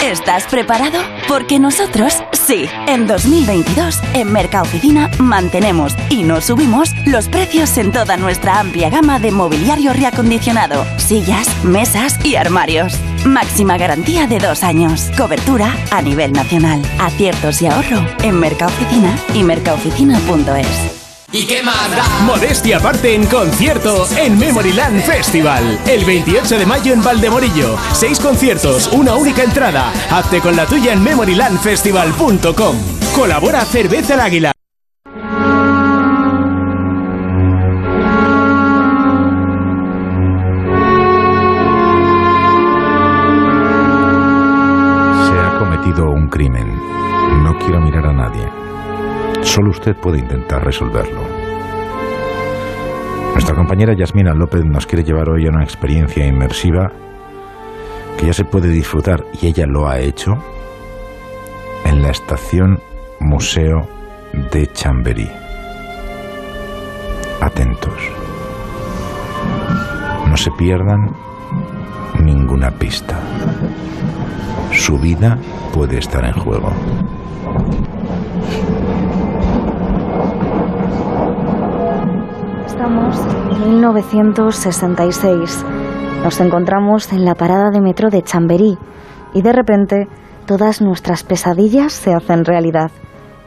¿Estás 0.01 0.45
preparado? 0.45 0.97
Porque 1.27 1.59
nosotros 1.59 2.23
sí. 2.31 2.67
En 2.87 3.05
2022, 3.05 3.99
en 4.13 4.31
Mercaoficina 4.31 5.11
mantenemos 5.19 5.93
y 6.09 6.23
no 6.23 6.39
subimos 6.39 6.93
los 7.05 7.27
precios 7.27 7.77
en 7.77 7.91
toda 7.91 8.15
nuestra 8.15 8.59
amplia 8.59 8.89
gama 8.89 9.19
de 9.19 9.31
mobiliario 9.31 9.91
reacondicionado, 9.91 10.85
sillas, 10.97 11.47
mesas 11.65 12.23
y 12.25 12.35
armarios. 12.35 12.97
Máxima 13.25 13.77
garantía 13.77 14.25
de 14.25 14.39
dos 14.39 14.63
años. 14.63 15.11
Cobertura 15.17 15.75
a 15.91 16.01
nivel 16.01 16.31
nacional. 16.31 16.81
Aciertos 16.99 17.61
y 17.61 17.67
ahorro 17.67 18.05
en 18.23 18.39
Mercaoficina 18.39 19.13
y 19.33 19.43
mercaoficina.es. 19.43 20.98
¿Y 21.31 21.45
qué 21.45 21.61
más 21.61 21.91
da? 21.91 22.03
Modestia 22.25 22.77
aparte 22.77 23.13
en 23.13 23.23
concierto 23.27 24.07
en 24.17 24.39
Memoryland 24.39 25.03
Festival. 25.03 25.79
El 25.87 26.03
28 26.03 26.57
de 26.57 26.65
mayo 26.65 26.91
en 26.91 27.03
Valdemorillo. 27.03 27.77
Seis 27.93 28.19
conciertos, 28.19 28.87
una 28.93 29.15
única 29.15 29.43
entrada. 29.43 29.93
Hazte 30.09 30.41
con 30.41 30.55
la 30.55 30.65
tuya 30.65 30.91
en 30.91 31.03
memorylandfestival.com. 31.03 32.75
Colabora 33.15 33.63
Cerveza 33.63 34.15
el 34.15 34.21
Águila. 34.21 34.51
Se 45.27 45.39
ha 45.39 45.59
cometido 45.59 46.09
un 46.09 46.27
crimen. 46.27 46.75
No 47.43 47.55
quiero 47.59 47.79
mirar 47.81 48.07
a 48.07 48.13
nadie. 48.13 48.68
Solo 49.41 49.71
usted 49.71 49.95
puede 49.95 50.19
intentar 50.19 50.63
resolverlo. 50.63 51.21
Nuestra 53.33 53.55
compañera 53.55 53.93
Yasmina 53.93 54.33
López 54.33 54.63
nos 54.65 54.85
quiere 54.85 55.03
llevar 55.03 55.29
hoy 55.29 55.47
a 55.47 55.49
una 55.49 55.63
experiencia 55.63 56.25
inmersiva 56.25 56.91
que 58.17 58.25
ya 58.25 58.33
se 58.33 58.43
puede 58.43 58.67
disfrutar, 58.67 59.23
y 59.41 59.47
ella 59.47 59.65
lo 59.65 59.87
ha 59.87 59.99
hecho, 59.99 60.33
en 61.85 62.01
la 62.01 62.09
estación 62.09 62.79
Museo 63.21 63.87
de 64.51 64.67
Chamberí. 64.67 65.29
Atentos. 67.39 68.11
No 70.27 70.35
se 70.35 70.51
pierdan 70.51 71.15
ninguna 72.21 72.71
pista. 72.71 73.17
Su 74.73 74.97
vida 74.97 75.37
puede 75.73 75.99
estar 75.99 76.25
en 76.25 76.33
juego. 76.33 76.73
En 82.89 83.75
1966. 83.75 85.65
Nos 86.23 86.41
encontramos 86.41 87.13
en 87.13 87.23
la 87.23 87.35
parada 87.35 87.69
de 87.69 87.81
metro 87.81 88.09
de 88.09 88.23
Chamberí 88.23 88.79
y 89.33 89.43
de 89.43 89.53
repente 89.53 90.07
todas 90.47 90.81
nuestras 90.81 91.23
pesadillas 91.23 91.93
se 91.93 92.13
hacen 92.13 92.45
realidad. 92.45 92.89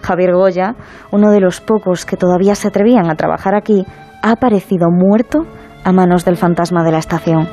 Javier 0.01 0.32
Goya, 0.34 0.76
uno 1.11 1.32
de 1.32 1.40
los 1.40 1.61
pocos 1.61 2.05
que 2.05 2.16
todavía 2.16 2.55
se 2.55 2.68
atrevían 2.68 3.11
a 3.11 3.16
trabajar 3.16 3.57
aquí, 3.57 3.84
ha 4.22 4.30
aparecido 4.30 4.90
muerto 4.90 5.45
a 5.84 5.93
manos 5.93 6.24
del 6.24 6.36
fantasma 6.36 6.84
de 6.84 6.93
la 6.93 6.99
estación. 6.99 7.49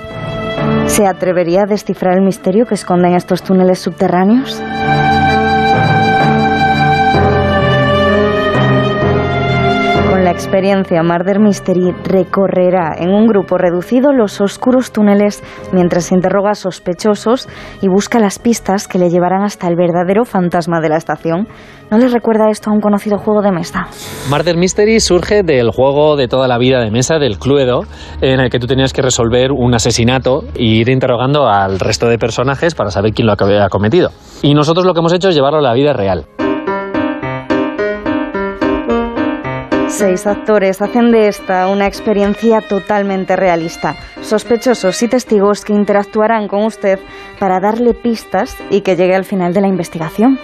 ¿Se 0.86 1.08
atrevería 1.08 1.64
a 1.64 1.66
descifrar 1.66 2.18
el 2.18 2.24
misterio 2.24 2.68
que 2.68 2.76
esconden 2.76 3.16
estos 3.16 3.42
túneles 3.42 3.80
subterráneos? 3.80 4.62
La 10.30 10.36
experiencia, 10.36 11.02
Murder 11.02 11.40
Mystery 11.40 11.92
recorrerá 12.04 12.94
en 13.00 13.10
un 13.10 13.26
grupo 13.26 13.58
reducido 13.58 14.14
los 14.14 14.40
oscuros 14.42 14.92
túneles 14.92 15.42
mientras 15.72 16.12
interroga 16.12 16.52
a 16.52 16.54
sospechosos 16.54 17.50
y 17.82 17.88
busca 17.88 18.20
las 18.20 18.38
pistas 18.38 18.88
que 18.88 19.00
le 19.00 19.10
llevarán 19.10 19.42
hasta 19.42 19.68
el 19.68 19.76
verdadero 19.76 20.26
fantasma 20.26 20.82
de 20.82 20.90
la 20.90 20.98
estación. 20.98 21.48
¿No 21.90 21.98
les 21.98 22.14
recuerda 22.14 22.52
esto 22.52 22.70
a 22.70 22.74
un 22.74 22.80
conocido 22.80 23.18
juego 23.18 23.42
de 23.42 23.52
mesa? 23.52 23.88
Murder 24.30 24.56
Mystery 24.56 25.00
surge 25.00 25.42
del 25.42 25.72
juego 25.72 26.16
de 26.16 26.28
toda 26.28 26.48
la 26.48 26.60
vida 26.60 26.80
de 26.80 26.92
mesa, 26.92 27.18
del 27.18 27.40
Cluedo, 27.40 27.86
en 28.22 28.40
el 28.40 28.52
que 28.52 28.60
tú 28.60 28.68
tenías 28.68 28.94
que 28.94 29.02
resolver 29.02 29.52
un 29.52 29.74
asesinato 29.74 30.44
e 30.54 30.64
ir 30.64 30.90
interrogando 30.90 31.48
al 31.48 31.80
resto 31.80 32.08
de 32.08 32.20
personajes 32.20 32.76
para 32.76 32.92
saber 32.92 33.14
quién 33.14 33.26
lo 33.26 33.34
había 33.36 33.68
cometido. 33.70 34.12
Y 34.44 34.54
nosotros 34.54 34.86
lo 34.86 34.94
que 34.94 35.00
hemos 35.00 35.14
hecho 35.14 35.30
es 35.30 35.36
llevarlo 35.36 35.58
a 35.58 35.64
la 35.64 35.74
vida 35.74 35.94
real. 35.94 36.28
Seis 39.90 40.28
actores 40.28 40.84
hacen 40.84 41.12
de 41.12 41.28
esta 41.28 41.68
una 41.68 41.88
experiencia 41.88 42.62
totalmente 42.62 43.36
realista. 43.36 43.96
Sospechosos 44.22 45.02
y 45.02 45.08
testigos 45.08 45.66
que 45.66 45.74
interactuarán 45.74 46.48
con 46.48 46.64
usted 46.64 47.00
para 47.40 47.60
darle 47.60 47.96
pistas 47.96 48.56
y 48.70 48.82
que 48.82 48.96
llegue 48.96 49.16
al 49.16 49.26
final 49.26 49.52
de 49.54 49.62
la 49.62 49.68
investigación. 49.68 50.40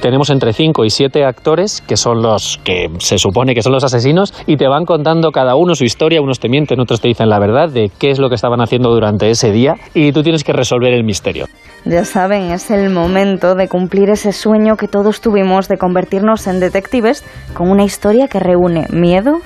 Tenemos 0.00 0.30
entre 0.30 0.54
5 0.54 0.86
y 0.86 0.90
7 0.90 1.24
actores 1.24 1.82
que 1.86 1.98
son 1.98 2.22
los 2.22 2.58
que 2.64 2.88
se 2.98 3.18
supone 3.18 3.54
que 3.54 3.60
son 3.60 3.72
los 3.72 3.84
asesinos 3.84 4.32
y 4.46 4.56
te 4.56 4.66
van 4.66 4.86
contando 4.86 5.30
cada 5.30 5.56
uno 5.56 5.74
su 5.74 5.84
historia, 5.84 6.22
unos 6.22 6.40
te 6.40 6.48
mienten, 6.48 6.80
otros 6.80 7.02
te 7.02 7.08
dicen 7.08 7.28
la 7.28 7.38
verdad 7.38 7.68
de 7.68 7.90
qué 7.98 8.10
es 8.10 8.18
lo 8.18 8.30
que 8.30 8.34
estaban 8.34 8.62
haciendo 8.62 8.88
durante 8.90 9.28
ese 9.28 9.52
día 9.52 9.74
y 9.92 10.12
tú 10.12 10.22
tienes 10.22 10.42
que 10.42 10.54
resolver 10.54 10.94
el 10.94 11.04
misterio. 11.04 11.46
Ya 11.84 12.04
saben, 12.04 12.50
es 12.50 12.70
el 12.70 12.88
momento 12.88 13.54
de 13.54 13.68
cumplir 13.68 14.08
ese 14.08 14.32
sueño 14.32 14.76
que 14.76 14.88
todos 14.88 15.20
tuvimos 15.20 15.68
de 15.68 15.76
convertirnos 15.76 16.46
en 16.46 16.60
detectives 16.60 17.22
con 17.52 17.70
una 17.70 17.84
historia 17.84 18.26
que 18.26 18.40
reúne 18.40 18.86
miedo 18.90 19.40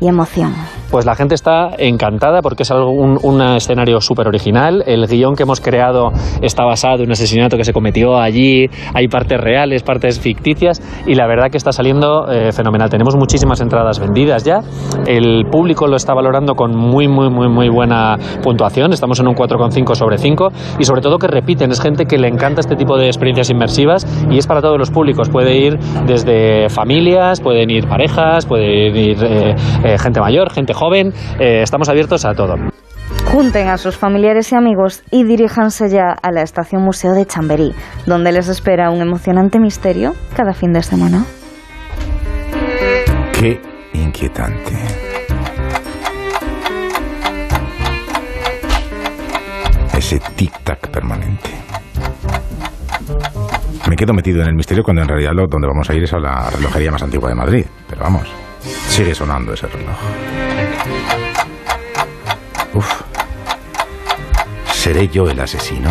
y 0.00 0.08
emoción. 0.08 0.54
Pues 0.90 1.04
la 1.04 1.14
gente 1.14 1.34
está 1.34 1.70
encantada 1.76 2.40
porque 2.40 2.62
es 2.62 2.70
algo, 2.70 2.90
un, 2.90 3.18
un 3.22 3.42
escenario 3.42 4.00
súper 4.00 4.26
original. 4.26 4.82
El 4.86 5.06
guion 5.06 5.34
que 5.34 5.42
hemos 5.42 5.60
creado 5.60 6.12
está 6.40 6.64
basado 6.64 7.02
en 7.02 7.08
un 7.08 7.12
asesinato 7.12 7.58
que 7.58 7.64
se 7.64 7.74
cometió 7.74 8.18
allí. 8.18 8.70
Hay 8.94 9.06
partes 9.08 9.38
reales, 9.38 9.82
partes 9.82 10.18
ficticias 10.18 10.80
y 11.06 11.14
la 11.14 11.26
verdad 11.26 11.50
que 11.50 11.58
está 11.58 11.72
saliendo 11.72 12.30
eh, 12.30 12.52
fenomenal. 12.52 12.88
Tenemos 12.88 13.16
muchísimas 13.16 13.60
entradas 13.60 13.98
vendidas 13.98 14.44
ya. 14.44 14.60
El 15.06 15.44
público 15.50 15.86
lo 15.86 15.96
está 15.96 16.14
valorando 16.14 16.54
con 16.54 16.74
muy, 16.74 17.06
muy, 17.06 17.28
muy, 17.28 17.48
muy 17.48 17.68
buena 17.68 18.16
puntuación. 18.42 18.94
Estamos 18.94 19.20
en 19.20 19.28
un 19.28 19.34
4,5 19.34 19.94
sobre 19.94 20.16
5 20.16 20.48
y 20.78 20.84
sobre 20.84 21.02
todo 21.02 21.18
que 21.18 21.26
repiten. 21.26 21.70
Es 21.70 21.82
gente 21.82 22.06
que 22.06 22.16
le 22.16 22.28
encanta 22.28 22.60
este 22.60 22.76
tipo 22.76 22.96
de 22.96 23.08
experiencias 23.08 23.50
inmersivas 23.50 24.06
y 24.30 24.38
es 24.38 24.46
para 24.46 24.62
todos 24.62 24.78
los 24.78 24.90
públicos. 24.90 25.28
Puede 25.28 25.58
ir 25.58 25.78
desde 26.06 26.70
familias, 26.70 27.42
pueden 27.42 27.68
ir 27.68 27.86
parejas, 27.86 28.46
pueden 28.46 28.96
ir 28.96 29.18
eh, 29.22 29.54
eh, 29.88 29.98
gente 29.98 30.20
mayor, 30.20 30.52
gente 30.52 30.74
joven. 30.74 31.12
Eh, 31.38 31.62
estamos 31.62 31.88
abiertos 31.88 32.24
a 32.24 32.34
todo. 32.34 32.54
Junten 33.24 33.68
a 33.68 33.78
sus 33.78 33.96
familiares 33.96 34.52
y 34.52 34.56
amigos 34.56 35.02
y 35.10 35.24
diríjanse 35.24 35.88
ya 35.88 36.12
a 36.22 36.30
la 36.30 36.42
estación 36.42 36.82
Museo 36.82 37.12
de 37.12 37.26
Chamberí, 37.26 37.74
donde 38.06 38.32
les 38.32 38.48
espera 38.48 38.90
un 38.90 39.00
emocionante 39.00 39.58
misterio 39.58 40.14
cada 40.34 40.52
fin 40.52 40.72
de 40.72 40.82
semana. 40.82 41.24
Qué 43.32 43.60
inquietante. 43.94 44.72
Ese 49.96 50.18
tic-tac 50.36 50.90
permanente. 50.90 51.50
Me 53.88 53.96
quedo 53.96 54.12
metido 54.12 54.42
en 54.42 54.48
el 54.48 54.54
misterio 54.54 54.84
cuando 54.84 55.02
en 55.02 55.08
realidad 55.08 55.32
lo, 55.34 55.46
donde 55.48 55.66
vamos 55.66 55.88
a 55.90 55.94
ir 55.94 56.04
es 56.04 56.12
a 56.12 56.18
la 56.18 56.50
relojería 56.50 56.90
más 56.90 57.02
antigua 57.02 57.28
de 57.30 57.34
Madrid. 57.34 57.66
Pero 57.88 58.02
vamos, 58.02 58.28
sigue 58.88 59.14
sonando 59.14 59.52
ese 59.52 59.66
reloj. 59.66 59.96
Uf. 62.74 63.02
¿Seré 64.72 65.08
yo 65.08 65.28
el 65.28 65.40
asesino? 65.40 65.90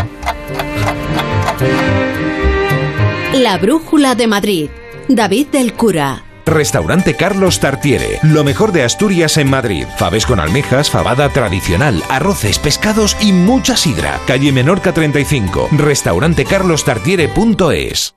La 3.33 3.57
Brújula 3.57 4.15
de 4.15 4.27
Madrid. 4.27 4.69
David 5.07 5.47
del 5.47 5.73
Cura. 5.73 6.23
Restaurante 6.45 7.15
Carlos 7.15 7.59
Tartiere. 7.59 8.19
Lo 8.23 8.43
mejor 8.45 8.71
de 8.71 8.83
Asturias 8.83 9.37
en 9.37 9.49
Madrid. 9.49 9.85
Faves 9.97 10.25
con 10.25 10.39
almejas, 10.39 10.89
fabada 10.89 11.27
tradicional, 11.29 12.01
arroces, 12.09 12.57
pescados 12.57 13.17
y 13.21 13.33
mucha 13.33 13.75
sidra. 13.75 14.17
Calle 14.25 14.53
Menorca 14.53 14.93
35. 14.93 15.67
Restaurantecarlostartiere.es. 15.73 18.16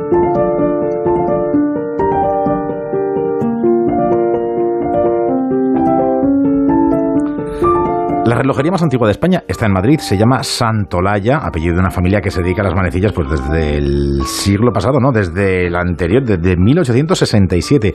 La 8.31 8.37
relojería 8.37 8.71
más 8.71 8.81
antigua 8.81 9.09
de 9.09 9.11
España 9.11 9.43
está 9.45 9.65
en 9.65 9.73
Madrid, 9.73 9.99
se 9.99 10.17
llama 10.17 10.41
Santolaya, 10.41 11.39
apellido 11.39 11.73
de 11.73 11.81
una 11.81 11.91
familia 11.91 12.21
que 12.21 12.31
se 12.31 12.41
dedica 12.41 12.61
a 12.61 12.63
las 12.63 12.73
manecillas 12.73 13.11
pues 13.11 13.29
desde 13.29 13.75
el 13.75 14.21
siglo 14.25 14.71
pasado, 14.71 15.01
¿no? 15.01 15.11
Desde 15.11 15.67
el 15.67 15.75
anterior, 15.75 16.23
desde 16.23 16.55
1867. 16.55 17.93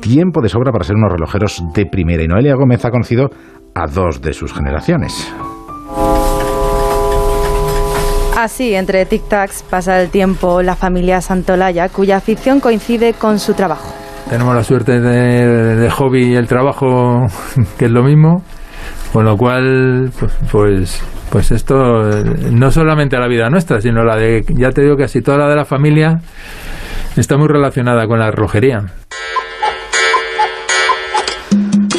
tiempo 0.00 0.42
de 0.42 0.48
sobra 0.48 0.72
para 0.72 0.82
ser 0.82 0.96
unos 0.96 1.12
relojeros 1.12 1.62
de 1.72 1.86
primera. 1.86 2.20
Y 2.20 2.26
Noelia 2.26 2.56
Gómez 2.56 2.84
ha 2.84 2.90
conocido 2.90 3.28
a 3.72 3.86
dos 3.86 4.20
de 4.20 4.32
sus 4.32 4.52
generaciones. 4.52 5.32
Así, 8.36 8.74
entre 8.74 9.08
tic-tacs 9.08 9.62
pasa 9.70 10.02
el 10.02 10.10
tiempo 10.10 10.62
la 10.62 10.74
familia 10.74 11.20
Santolaya, 11.20 11.88
cuya 11.90 12.16
afición 12.16 12.58
coincide 12.58 13.12
con 13.12 13.38
su 13.38 13.54
trabajo. 13.54 13.94
Tenemos 14.28 14.52
la 14.52 14.64
suerte 14.64 14.98
de, 14.98 15.76
de 15.76 15.90
hobby 15.90 16.32
y 16.32 16.34
el 16.34 16.48
trabajo, 16.48 17.20
que 17.78 17.84
es 17.84 17.90
lo 17.92 18.02
mismo, 18.02 18.42
con 19.12 19.24
lo 19.24 19.36
cual, 19.36 20.10
pues, 20.18 20.32
pues, 20.50 21.02
pues 21.30 21.50
esto 21.50 22.10
eh, 22.10 22.24
no 22.52 22.70
solamente 22.70 23.16
a 23.16 23.20
la 23.20 23.28
vida 23.28 23.48
nuestra, 23.50 23.80
sino 23.80 24.04
la 24.04 24.16
de, 24.16 24.44
ya 24.48 24.70
te 24.70 24.82
digo, 24.82 24.96
casi 24.96 25.20
toda 25.20 25.38
la 25.38 25.48
de 25.48 25.56
la 25.56 25.64
familia 25.64 26.20
está 27.16 27.36
muy 27.36 27.48
relacionada 27.48 28.06
con 28.06 28.18
la 28.18 28.30
relojería. 28.30 28.84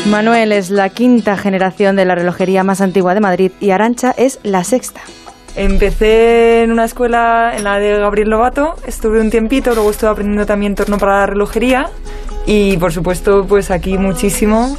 Manuel 0.09 0.51
es 0.51 0.71
la 0.71 0.89
quinta 0.89 1.37
generación 1.37 1.95
de 1.95 2.05
la 2.05 2.15
relojería 2.15 2.63
más 2.63 2.81
antigua 2.81 3.13
de 3.13 3.21
Madrid 3.21 3.51
y 3.59 3.71
Arancha 3.71 4.13
es 4.17 4.39
la 4.43 4.63
sexta. 4.63 5.01
Empecé 5.55 6.63
en 6.63 6.71
una 6.71 6.85
escuela, 6.85 7.53
en 7.55 7.65
la 7.65 7.77
de 7.77 7.99
Gabriel 7.99 8.29
Lobato, 8.29 8.75
estuve 8.85 9.19
un 9.19 9.29
tiempito, 9.29 9.73
luego 9.73 9.91
estuve 9.91 10.09
aprendiendo 10.09 10.45
también 10.45 10.75
torno 10.75 10.97
para 10.97 11.19
la 11.19 11.25
relojería 11.27 11.89
y 12.45 12.77
por 12.77 12.91
supuesto 12.91 13.45
pues 13.47 13.69
aquí 13.69 13.97
muchísimo, 13.97 14.77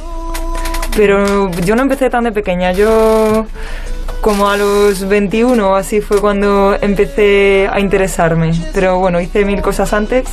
pero 0.95 1.49
yo 1.65 1.75
no 1.75 1.81
empecé 1.81 2.09
tan 2.09 2.23
de 2.23 2.31
pequeña, 2.31 2.71
yo 2.71 3.45
como 4.21 4.49
a 4.49 4.57
los 4.57 5.07
21 5.07 5.75
así 5.75 6.01
fue 6.01 6.21
cuando 6.21 6.77
empecé 6.81 7.67
a 7.71 7.79
interesarme, 7.79 8.53
pero 8.73 8.99
bueno, 8.99 9.19
hice 9.19 9.45
mil 9.45 9.61
cosas 9.61 9.93
antes 9.93 10.25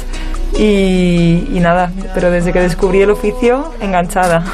y, 0.57 1.49
y 1.53 1.61
nada, 1.61 1.93
pero 2.15 2.31
desde 2.31 2.53
que 2.53 2.61
descubrí 2.61 3.03
el 3.03 3.11
oficio, 3.11 3.73
enganchada. 3.81 4.45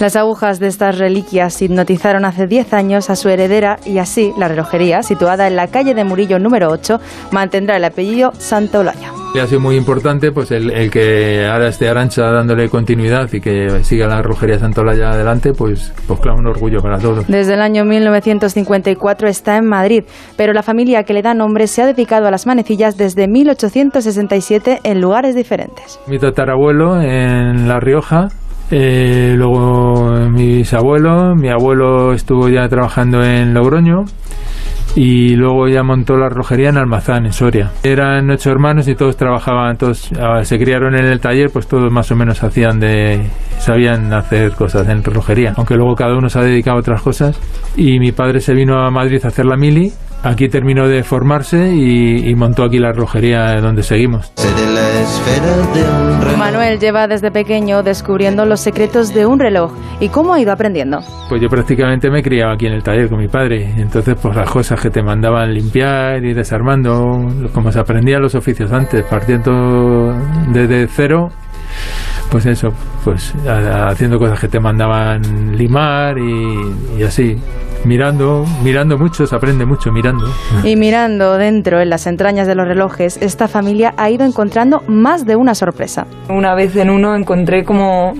Las 0.00 0.16
agujas 0.16 0.58
de 0.58 0.66
estas 0.66 0.98
reliquias 0.98 1.62
hipnotizaron 1.62 2.24
hace 2.24 2.48
10 2.48 2.72
años 2.74 3.10
a 3.10 3.16
su 3.16 3.28
heredera 3.28 3.78
y 3.86 3.98
así 3.98 4.32
la 4.36 4.48
relojería, 4.48 5.02
situada 5.02 5.46
en 5.46 5.54
la 5.54 5.68
calle 5.68 5.94
de 5.94 6.04
Murillo 6.04 6.40
número 6.40 6.68
8, 6.70 6.98
mantendrá 7.30 7.76
el 7.76 7.84
apellido 7.84 8.32
Santa 8.36 8.80
Olaya. 8.80 9.12
Ha 9.40 9.46
sido 9.48 9.60
muy 9.60 9.76
importante 9.76 10.30
pues 10.30 10.52
el, 10.52 10.70
el 10.70 10.90
que 10.92 11.44
ahora 11.46 11.68
esté 11.68 11.88
Arancha 11.88 12.22
dándole 12.30 12.68
continuidad 12.68 13.28
y 13.32 13.40
que 13.40 13.82
siga 13.82 14.06
la 14.06 14.22
relojería 14.22 14.60
Santolaya 14.60 15.10
adelante, 15.10 15.52
pues, 15.52 15.92
pues 16.06 16.20
claro, 16.20 16.38
un 16.38 16.46
orgullo 16.46 16.80
para 16.80 16.98
todos. 16.98 17.26
Desde 17.26 17.54
el 17.54 17.60
año 17.60 17.84
1954 17.84 19.28
está 19.28 19.56
en 19.56 19.66
Madrid, 19.66 20.04
pero 20.36 20.52
la 20.52 20.62
familia 20.62 21.02
que 21.02 21.14
le 21.14 21.22
da 21.22 21.34
nombre 21.34 21.66
se 21.66 21.82
ha 21.82 21.86
dedicado 21.86 22.28
a 22.28 22.30
las 22.30 22.46
manecillas 22.46 22.96
desde 22.96 23.26
1867 23.26 24.80
en 24.84 25.00
lugares 25.00 25.34
diferentes. 25.34 25.98
Mi 26.06 26.18
tatarabuelo 26.18 27.00
en 27.00 27.66
La 27.66 27.80
Rioja, 27.80 28.28
eh, 28.70 29.34
luego 29.36 30.12
mi 30.30 30.56
bisabuelo, 30.56 31.34
mi 31.34 31.48
abuelo 31.48 32.12
estuvo 32.12 32.48
ya 32.48 32.68
trabajando 32.68 33.22
en 33.22 33.54
Logroño 33.54 34.04
y 34.96 35.34
luego 35.34 35.68
ya 35.68 35.82
montó 35.82 36.16
la 36.16 36.28
relojería 36.28 36.68
en 36.68 36.78
Almazán, 36.78 37.26
en 37.26 37.32
Soria. 37.32 37.72
Eran 37.82 38.30
ocho 38.30 38.50
hermanos 38.50 38.86
y 38.88 38.94
todos 38.94 39.16
trabajaban, 39.16 39.76
todos 39.76 40.10
ah, 40.20 40.44
se 40.44 40.58
criaron 40.58 40.94
en 40.94 41.06
el 41.06 41.20
taller, 41.20 41.50
pues 41.52 41.66
todos 41.66 41.90
más 41.92 42.10
o 42.12 42.16
menos 42.16 42.42
hacían 42.42 42.78
de, 42.78 43.26
sabían 43.58 44.12
hacer 44.12 44.52
cosas 44.52 44.88
en 44.88 45.02
relojería, 45.02 45.54
aunque 45.56 45.74
luego 45.74 45.94
cada 45.94 46.16
uno 46.16 46.28
se 46.28 46.38
ha 46.38 46.42
dedicado 46.42 46.76
a 46.76 46.80
otras 46.80 47.02
cosas. 47.02 47.38
Y 47.76 47.98
mi 47.98 48.12
padre 48.12 48.40
se 48.40 48.54
vino 48.54 48.78
a 48.78 48.90
Madrid 48.90 49.20
a 49.24 49.28
hacer 49.28 49.46
la 49.46 49.56
mili, 49.56 49.92
aquí 50.24 50.48
terminó 50.48 50.88
de 50.88 51.02
formarse 51.02 51.74
y, 51.74 52.28
y 52.28 52.34
montó 52.34 52.64
aquí 52.64 52.78
la 52.78 52.92
relojería 52.92 53.60
donde 53.60 53.82
seguimos. 53.82 54.32
Manuel 56.38 56.78
lleva 56.78 57.06
desde 57.06 57.30
pequeño 57.30 57.82
descubriendo 57.82 58.44
los 58.44 58.60
secretos 58.60 59.14
de 59.14 59.26
un 59.26 59.38
reloj 59.38 59.72
y 60.00 60.08
cómo 60.08 60.34
ha 60.34 60.40
ido 60.40 60.52
aprendiendo. 60.52 61.00
Pues 61.28 61.40
yo 61.40 61.48
prácticamente 61.48 62.10
me 62.10 62.22
criaba 62.22 62.54
aquí 62.54 62.66
en 62.66 62.72
el 62.72 62.82
taller 62.82 63.08
con 63.08 63.18
mi 63.18 63.28
padre, 63.28 63.74
entonces 63.76 64.16
pues 64.20 64.34
las 64.34 64.50
cosas 64.50 64.80
que 64.80 64.90
te 64.90 65.02
mandaban 65.02 65.52
limpiar 65.52 66.24
y 66.24 66.34
desarmando, 66.34 67.28
como 67.52 67.70
se 67.70 67.80
aprendían 67.80 68.22
los 68.22 68.34
oficios 68.34 68.72
antes, 68.72 69.04
partiendo 69.04 70.14
desde 70.52 70.86
cero, 70.88 71.28
pues 72.30 72.46
eso, 72.46 72.72
pues 73.04 73.34
haciendo 73.46 74.18
cosas 74.18 74.40
que 74.40 74.48
te 74.48 74.60
mandaban 74.60 75.56
limar 75.56 76.18
y, 76.18 76.98
y 76.98 77.02
así, 77.02 77.36
mirando, 77.84 78.44
mirando 78.62 78.98
mucho, 78.98 79.26
se 79.26 79.34
aprende 79.36 79.64
mucho 79.64 79.92
mirando. 79.92 80.26
Y 80.62 80.76
mirando 80.76 81.36
dentro 81.36 81.80
en 81.80 81.90
las 81.90 82.06
entrañas 82.06 82.46
de 82.46 82.54
los 82.54 82.66
relojes, 82.66 83.18
esta 83.20 83.48
familia 83.48 83.94
ha 83.96 84.10
ido 84.10 84.24
encontrando 84.24 84.82
más 84.86 85.26
de 85.26 85.36
una 85.36 85.54
sorpresa. 85.54 86.06
Una 86.28 86.54
vez 86.54 86.74
en 86.76 86.90
uno 86.90 87.14
encontré 87.16 87.64
como 87.64 88.14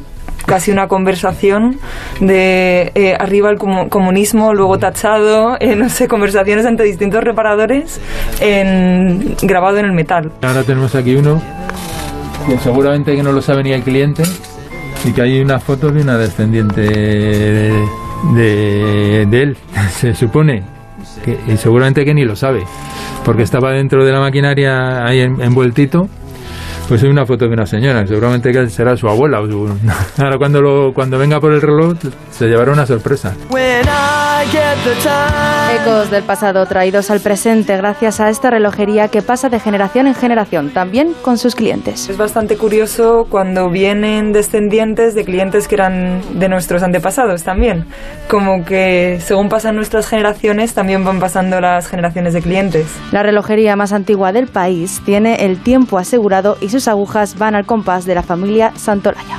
casi 0.47 0.71
una 0.71 0.89
conversación 0.89 1.79
de 2.21 2.93
eh, 2.95 3.17
arriba 3.19 3.49
el 3.51 3.59
comu- 3.59 3.89
comunismo, 3.89 4.53
luego 4.53 4.79
tachado, 4.79 5.57
eh, 5.59 5.75
no 5.75 5.89
sé, 5.89 6.07
conversaciones 6.07 6.67
entre 6.67 6.85
distintos 6.85 7.25
reparadores 7.25 7.99
en, 8.41 9.37
grabado 9.43 9.79
en 9.79 9.87
el 9.87 9.93
metal. 9.93 10.31
Ahora 10.43 10.63
tenemos 10.63 10.95
aquí 10.95 11.17
uno 11.17 11.41
que 12.47 12.59
seguramente 12.59 13.17
que 13.17 13.23
no 13.23 13.33
lo 13.33 13.41
sabe 13.41 13.63
ni 13.63 13.73
el 13.73 13.83
cliente 13.83 14.23
y 15.07 15.13
que 15.13 15.23
hay 15.23 15.41
una 15.41 15.59
foto 15.61 15.91
de 15.91 16.03
una 16.03 16.19
descendiente 16.19 16.83
de, 16.83 17.73
de- 18.35 19.27
de 19.29 19.43
él, 19.43 19.57
se 19.91 20.15
supone. 20.15 20.63
Que, 21.25 21.39
y 21.53 21.57
seguramente 21.57 22.05
que 22.05 22.15
ni 22.15 22.25
lo 22.25 22.35
sabe, 22.37 22.65
porque 23.25 23.43
estaba 23.43 23.71
dentro 23.73 24.05
de 24.05 24.13
la 24.13 24.21
maquinaria 24.21 25.05
ahí 25.05 25.21
en- 25.21 25.41
envueltito. 25.41 26.09
Pues 26.89 27.03
hay 27.03 27.09
una 27.09 27.25
foto 27.25 27.47
de 27.49 27.55
una 27.55 27.65
señora, 27.65 28.07
seguramente 28.07 28.53
que 28.53 28.69
será 28.69 28.95
su 28.95 29.09
abuela. 29.09 29.41
O 29.41 29.47
su... 29.47 29.69
Ahora 30.23 30.37
cuando, 30.37 30.61
lo, 30.61 30.93
cuando 30.93 31.19
venga 31.19 31.41
por 31.41 31.53
el 31.53 31.63
reloj 31.63 31.97
se 32.31 32.47
llevará 32.47 32.73
una 32.73 32.85
sorpresa. 32.85 33.35
Ecos 35.81 36.11
del 36.11 36.23
pasado 36.23 36.67
traídos 36.67 37.11
al 37.11 37.21
presente 37.21 37.77
gracias 37.77 38.21
a 38.21 38.29
esta 38.29 38.51
relojería 38.51 39.09
que 39.09 39.23
pasa 39.23 39.49
de 39.49 39.59
generación 39.59 40.07
en 40.07 40.15
generación, 40.15 40.71
también 40.71 41.15
con 41.23 41.39
sus 41.39 41.55
clientes. 41.55 42.09
Es 42.11 42.19
bastante 42.19 42.57
curioso 42.57 43.27
cuando 43.31 43.71
vienen 43.71 44.33
descendientes 44.33 45.15
de 45.15 45.25
clientes 45.25 45.67
que 45.67 45.77
eran 45.77 46.21
de 46.39 46.49
nuestros 46.49 46.83
antepasados 46.83 47.43
también. 47.43 47.87
Como 48.29 48.65
que 48.65 49.19
según 49.25 49.49
pasan 49.49 49.77
nuestras 49.77 50.09
generaciones, 50.09 50.75
también 50.75 51.05
van 51.05 51.21
pasando 51.21 51.61
las 51.61 51.89
generaciones 51.89 52.35
de 52.35 52.43
clientes. 52.43 52.87
La 53.13 53.23
relojería 53.23 53.77
más 53.77 53.93
antigua 53.93 54.33
del 54.33 54.49
país 54.49 55.01
tiene 55.07 55.47
el 55.47 55.63
tiempo 55.63 55.99
asegurado 55.99 56.59
y 56.61 56.69
sus 56.69 56.87
agujas 56.87 57.39
van 57.39 57.55
al 57.55 57.65
compás 57.65 58.05
de 58.05 58.15
la 58.15 58.23
familia 58.23 58.73
Santolaya. 58.77 59.39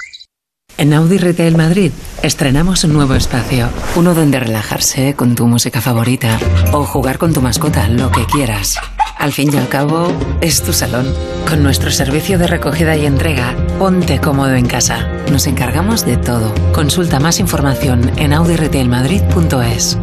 En 0.77 0.93
Audi 0.93 1.17
Retail 1.17 1.55
Madrid 1.55 1.91
estrenamos 2.23 2.83
un 2.83 2.93
nuevo 2.93 3.13
espacio, 3.15 3.69
uno 3.95 4.13
donde 4.13 4.39
relajarse 4.39 5.13
con 5.15 5.35
tu 5.35 5.47
música 5.47 5.81
favorita 5.81 6.39
o 6.71 6.83
jugar 6.83 7.17
con 7.17 7.33
tu 7.33 7.41
mascota, 7.41 7.87
lo 7.87 8.11
que 8.11 8.25
quieras. 8.25 8.77
Al 9.17 9.31
fin 9.31 9.53
y 9.53 9.57
al 9.57 9.67
cabo, 9.69 10.11
es 10.41 10.63
tu 10.63 10.73
salón. 10.73 11.13
Con 11.47 11.61
nuestro 11.61 11.91
servicio 11.91 12.39
de 12.39 12.47
recogida 12.47 12.97
y 12.97 13.05
entrega, 13.05 13.55
ponte 13.77 14.19
cómodo 14.19 14.55
en 14.55 14.65
casa. 14.65 15.07
Nos 15.31 15.45
encargamos 15.45 16.05
de 16.05 16.17
todo. 16.17 16.51
Consulta 16.73 17.19
más 17.19 17.39
información 17.39 18.11
en 18.17 18.33
audiretailmadrid.es. 18.33 19.97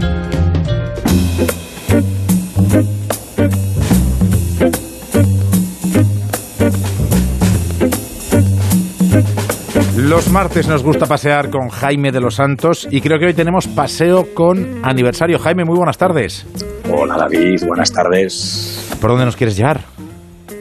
Los 10.18 10.30
martes 10.30 10.66
nos 10.66 10.82
gusta 10.82 11.06
pasear 11.06 11.48
con 11.48 11.68
Jaime 11.68 12.10
de 12.10 12.20
los 12.20 12.34
Santos 12.34 12.88
y 12.90 13.00
creo 13.00 13.20
que 13.20 13.26
hoy 13.26 13.34
tenemos 13.34 13.68
paseo 13.68 14.34
con 14.34 14.84
aniversario. 14.84 15.38
Jaime, 15.38 15.64
muy 15.64 15.76
buenas 15.76 15.96
tardes. 15.96 16.44
Hola 16.90 17.16
David, 17.16 17.62
buenas 17.64 17.92
tardes. 17.92 18.96
¿Por 19.00 19.10
dónde 19.10 19.26
nos 19.26 19.36
quieres 19.36 19.56
llevar? 19.56 19.80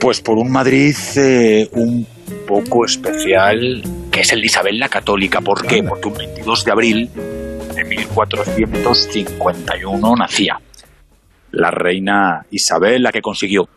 Pues 0.00 0.20
por 0.20 0.38
un 0.38 0.52
Madrid 0.52 0.94
eh, 1.16 1.68
un 1.72 2.06
poco 2.46 2.84
especial, 2.84 3.82
que 4.12 4.20
es 4.20 4.32
el 4.32 4.42
de 4.42 4.46
Isabel 4.46 4.78
la 4.78 4.88
Católica. 4.88 5.40
¿Por 5.40 5.66
qué? 5.66 5.82
Porque 5.82 6.06
un 6.06 6.14
22 6.14 6.64
de 6.64 6.70
abril 6.70 7.10
1451 7.74 10.14
nacía 10.16 10.60
la 11.50 11.72
reina 11.72 12.46
Isabel, 12.52 13.02
la 13.02 13.10
que 13.10 13.20
consiguió, 13.20 13.68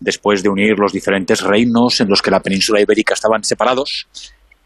después 0.00 0.42
de 0.42 0.48
unir 0.48 0.78
los 0.78 0.94
diferentes 0.94 1.42
reinos 1.42 2.00
en 2.00 2.08
los 2.08 2.22
que 2.22 2.30
la 2.30 2.40
península 2.40 2.80
ibérica 2.80 3.12
estaban 3.12 3.44
separados, 3.44 4.08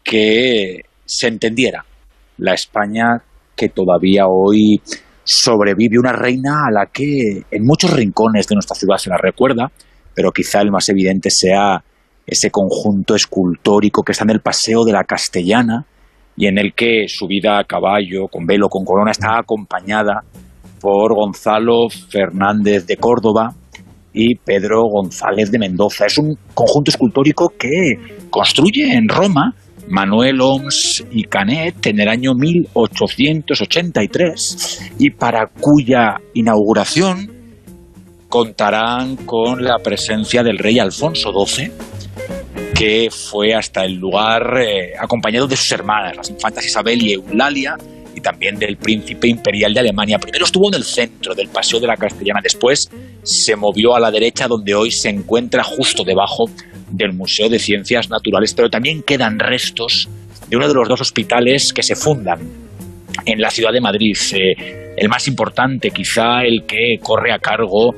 que 0.03 0.81
se 1.05 1.27
entendiera 1.27 1.85
la 2.37 2.53
España 2.53 3.23
que 3.55 3.69
todavía 3.69 4.27
hoy 4.27 4.81
sobrevive 5.23 5.99
una 5.99 6.11
reina 6.11 6.65
a 6.67 6.71
la 6.71 6.87
que 6.87 7.43
en 7.49 7.63
muchos 7.63 7.93
rincones 7.93 8.47
de 8.47 8.55
nuestra 8.55 8.75
ciudad 8.75 8.97
se 8.97 9.09
la 9.09 9.17
recuerda, 9.17 9.71
pero 10.13 10.31
quizá 10.31 10.61
el 10.61 10.71
más 10.71 10.89
evidente 10.89 11.29
sea 11.29 11.83
ese 12.25 12.49
conjunto 12.51 13.15
escultórico 13.15 14.03
que 14.03 14.11
está 14.11 14.23
en 14.23 14.31
el 14.31 14.41
Paseo 14.41 14.83
de 14.83 14.93
la 14.93 15.03
Castellana 15.03 15.85
y 16.35 16.47
en 16.47 16.57
el 16.57 16.73
que 16.73 17.05
su 17.07 17.27
vida 17.27 17.59
a 17.59 17.63
caballo, 17.63 18.27
con 18.27 18.45
velo, 18.45 18.67
con 18.69 18.85
corona, 18.85 19.11
está 19.11 19.37
acompañada 19.37 20.23
por 20.79 21.13
Gonzalo 21.15 21.89
Fernández 22.09 22.85
de 22.85 22.97
Córdoba 22.97 23.53
y 24.13 24.35
Pedro 24.35 24.83
González 24.89 25.51
de 25.51 25.59
Mendoza. 25.59 26.05
Es 26.05 26.17
un 26.17 26.37
conjunto 26.53 26.91
escultórico 26.91 27.53
que 27.57 28.27
construye 28.29 28.93
en 28.93 29.07
Roma 29.07 29.53
Manuel 29.89 30.39
Oms 30.41 31.05
y 31.11 31.23
Canet 31.23 31.85
en 31.87 31.99
el 31.99 32.07
año 32.09 32.33
1883 32.33 34.91
y 34.99 35.09
para 35.11 35.47
cuya 35.47 36.17
inauguración 36.33 37.31
contarán 38.29 39.17
con 39.17 39.61
la 39.63 39.77
presencia 39.79 40.43
del 40.43 40.57
rey 40.57 40.79
Alfonso 40.79 41.31
XII 41.45 41.71
que 42.73 43.09
fue 43.11 43.53
hasta 43.53 43.85
el 43.85 43.93
lugar 43.93 44.57
eh, 44.57 44.93
acompañado 44.99 45.47
de 45.47 45.55
sus 45.55 45.71
hermanas, 45.71 46.17
las 46.17 46.29
infantas 46.29 46.65
Isabel 46.65 47.01
y 47.01 47.13
Eulalia, 47.13 47.77
también 48.23 48.57
del 48.57 48.77
príncipe 48.77 49.27
imperial 49.27 49.73
de 49.73 49.81
Alemania. 49.81 50.17
Primero 50.17 50.45
estuvo 50.45 50.69
en 50.69 50.75
el 50.75 50.83
centro 50.83 51.35
del 51.35 51.49
Paseo 51.49 51.79
de 51.79 51.87
la 51.87 51.95
Castellana, 51.95 52.39
después 52.41 52.89
se 53.21 53.55
movió 53.55 53.95
a 53.95 53.99
la 53.99 54.09
derecha 54.09 54.47
donde 54.47 54.73
hoy 54.73 54.89
se 54.89 55.09
encuentra 55.09 55.63
justo 55.63 56.03
debajo 56.03 56.45
del 56.89 57.13
Museo 57.13 57.49
de 57.49 57.59
Ciencias 57.59 58.09
Naturales, 58.09 58.53
pero 58.55 58.69
también 58.69 59.03
quedan 59.03 59.37
restos 59.37 60.09
de 60.47 60.57
uno 60.57 60.67
de 60.67 60.73
los 60.73 60.87
dos 60.87 61.01
hospitales 61.01 61.71
que 61.73 61.83
se 61.83 61.95
fundan 61.95 62.39
en 63.25 63.39
la 63.39 63.49
ciudad 63.49 63.71
de 63.71 63.81
Madrid. 63.81 64.15
Eh, 64.33 64.93
el 64.97 65.09
más 65.09 65.27
importante, 65.27 65.91
quizá 65.91 66.43
el 66.43 66.65
que 66.65 66.97
corre 67.01 67.31
a 67.31 67.39
cargo 67.39 67.93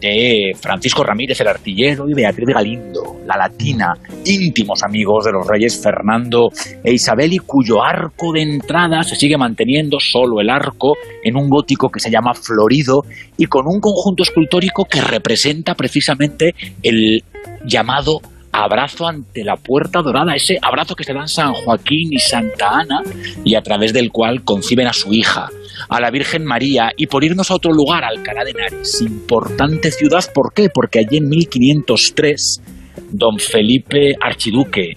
de 0.00 0.52
Francisco 0.58 1.04
Ramírez 1.04 1.40
el 1.40 1.48
artillero 1.48 2.08
y 2.08 2.14
Beatriz 2.14 2.46
de 2.46 2.52
Galindo, 2.52 3.20
la 3.26 3.36
latina, 3.36 3.92
íntimos 4.24 4.82
amigos 4.82 5.26
de 5.26 5.32
los 5.32 5.46
reyes 5.46 5.80
Fernando 5.82 6.48
e 6.82 6.92
Isabel 6.92 7.32
y 7.32 7.38
cuyo 7.38 7.82
arco 7.82 8.32
de 8.32 8.42
entrada 8.42 9.02
se 9.02 9.16
sigue 9.16 9.36
manteniendo 9.36 9.98
solo 10.00 10.40
el 10.40 10.50
arco 10.50 10.94
en 11.22 11.36
un 11.36 11.48
gótico 11.48 11.90
que 11.90 12.00
se 12.00 12.10
llama 12.10 12.32
Florido 12.34 13.02
y 13.36 13.46
con 13.46 13.66
un 13.66 13.80
conjunto 13.80 14.22
escultórico 14.22 14.84
que 14.84 15.00
representa 15.00 15.74
precisamente 15.74 16.54
el 16.82 17.22
llamado 17.64 18.20
abrazo 18.60 19.06
ante 19.06 19.44
la 19.44 19.56
puerta 19.56 20.02
dorada, 20.02 20.34
ese 20.34 20.58
abrazo 20.60 20.94
que 20.94 21.04
se 21.04 21.12
dan 21.12 21.28
San 21.28 21.52
Joaquín 21.52 22.12
y 22.12 22.18
Santa 22.18 22.70
Ana 22.70 23.02
y 23.44 23.54
a 23.54 23.62
través 23.62 23.92
del 23.92 24.10
cual 24.10 24.44
conciben 24.44 24.86
a 24.86 24.92
su 24.92 25.12
hija, 25.12 25.48
a 25.88 26.00
la 26.00 26.10
Virgen 26.10 26.44
María 26.44 26.90
y 26.96 27.06
por 27.06 27.24
irnos 27.24 27.50
a 27.50 27.54
otro 27.54 27.72
lugar, 27.72 28.04
Alcalá 28.04 28.44
de 28.44 28.50
Henares, 28.50 29.00
importante 29.00 29.90
ciudad, 29.90 30.24
¿por 30.34 30.52
qué? 30.54 30.68
Porque 30.72 31.00
allí 31.00 31.16
en 31.16 31.28
1503 31.28 32.62
don 33.10 33.38
Felipe 33.38 34.14
Archiduque 34.20 34.96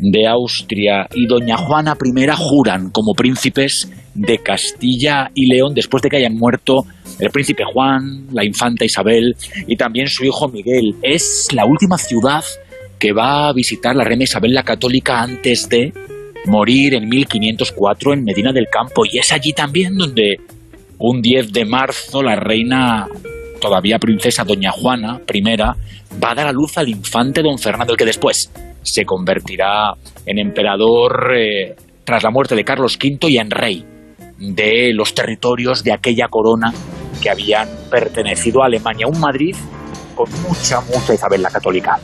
de 0.00 0.26
Austria 0.26 1.06
y 1.14 1.26
doña 1.26 1.56
Juana 1.56 1.96
I 2.00 2.26
juran 2.36 2.90
como 2.90 3.14
príncipes 3.14 3.90
de 4.14 4.38
Castilla 4.38 5.30
y 5.34 5.46
León 5.46 5.74
después 5.74 6.02
de 6.02 6.10
que 6.10 6.16
hayan 6.16 6.34
muerto 6.34 6.84
el 7.18 7.30
príncipe 7.30 7.62
Juan, 7.64 8.26
la 8.32 8.44
infanta 8.44 8.84
Isabel 8.84 9.36
y 9.66 9.76
también 9.76 10.08
su 10.08 10.24
hijo 10.24 10.48
Miguel. 10.48 10.96
Es 11.02 11.48
la 11.52 11.64
última 11.64 11.98
ciudad 11.98 12.42
que 13.02 13.12
va 13.12 13.48
a 13.48 13.52
visitar 13.52 13.96
la 13.96 14.04
reina 14.04 14.22
Isabel 14.22 14.54
la 14.54 14.62
Católica 14.62 15.20
antes 15.20 15.68
de 15.68 15.92
morir 16.46 16.94
en 16.94 17.08
1504 17.08 18.12
en 18.12 18.22
Medina 18.22 18.52
del 18.52 18.68
Campo. 18.70 19.02
Y 19.04 19.18
es 19.18 19.32
allí 19.32 19.52
también 19.52 19.96
donde 19.96 20.36
un 20.98 21.20
10 21.20 21.52
de 21.52 21.64
marzo 21.64 22.22
la 22.22 22.36
reina, 22.36 23.08
todavía 23.60 23.98
princesa 23.98 24.44
Doña 24.44 24.70
Juana 24.70 25.20
I, 25.34 25.42
va 25.56 26.30
a 26.30 26.34
dar 26.36 26.46
a 26.46 26.52
luz 26.52 26.78
al 26.78 26.90
infante 26.90 27.42
don 27.42 27.58
Fernando, 27.58 27.94
el 27.94 27.98
que 27.98 28.04
después 28.04 28.52
se 28.82 29.04
convertirá 29.04 29.94
en 30.24 30.38
emperador 30.38 31.32
eh, 31.36 31.74
tras 32.04 32.22
la 32.22 32.30
muerte 32.30 32.54
de 32.54 32.62
Carlos 32.62 32.96
V 33.02 33.28
y 33.28 33.38
en 33.38 33.50
rey 33.50 33.84
de 34.38 34.92
los 34.94 35.12
territorios 35.12 35.82
de 35.82 35.90
aquella 35.90 36.28
corona 36.28 36.72
que 37.20 37.30
habían 37.30 37.68
pertenecido 37.90 38.62
a 38.62 38.66
Alemania. 38.66 39.08
Un 39.08 39.18
Madrid 39.18 39.56
con 40.14 40.30
mucha, 40.42 40.80
mucha 40.82 41.14
Isabel 41.14 41.42
la 41.42 41.50
Católica. 41.50 41.98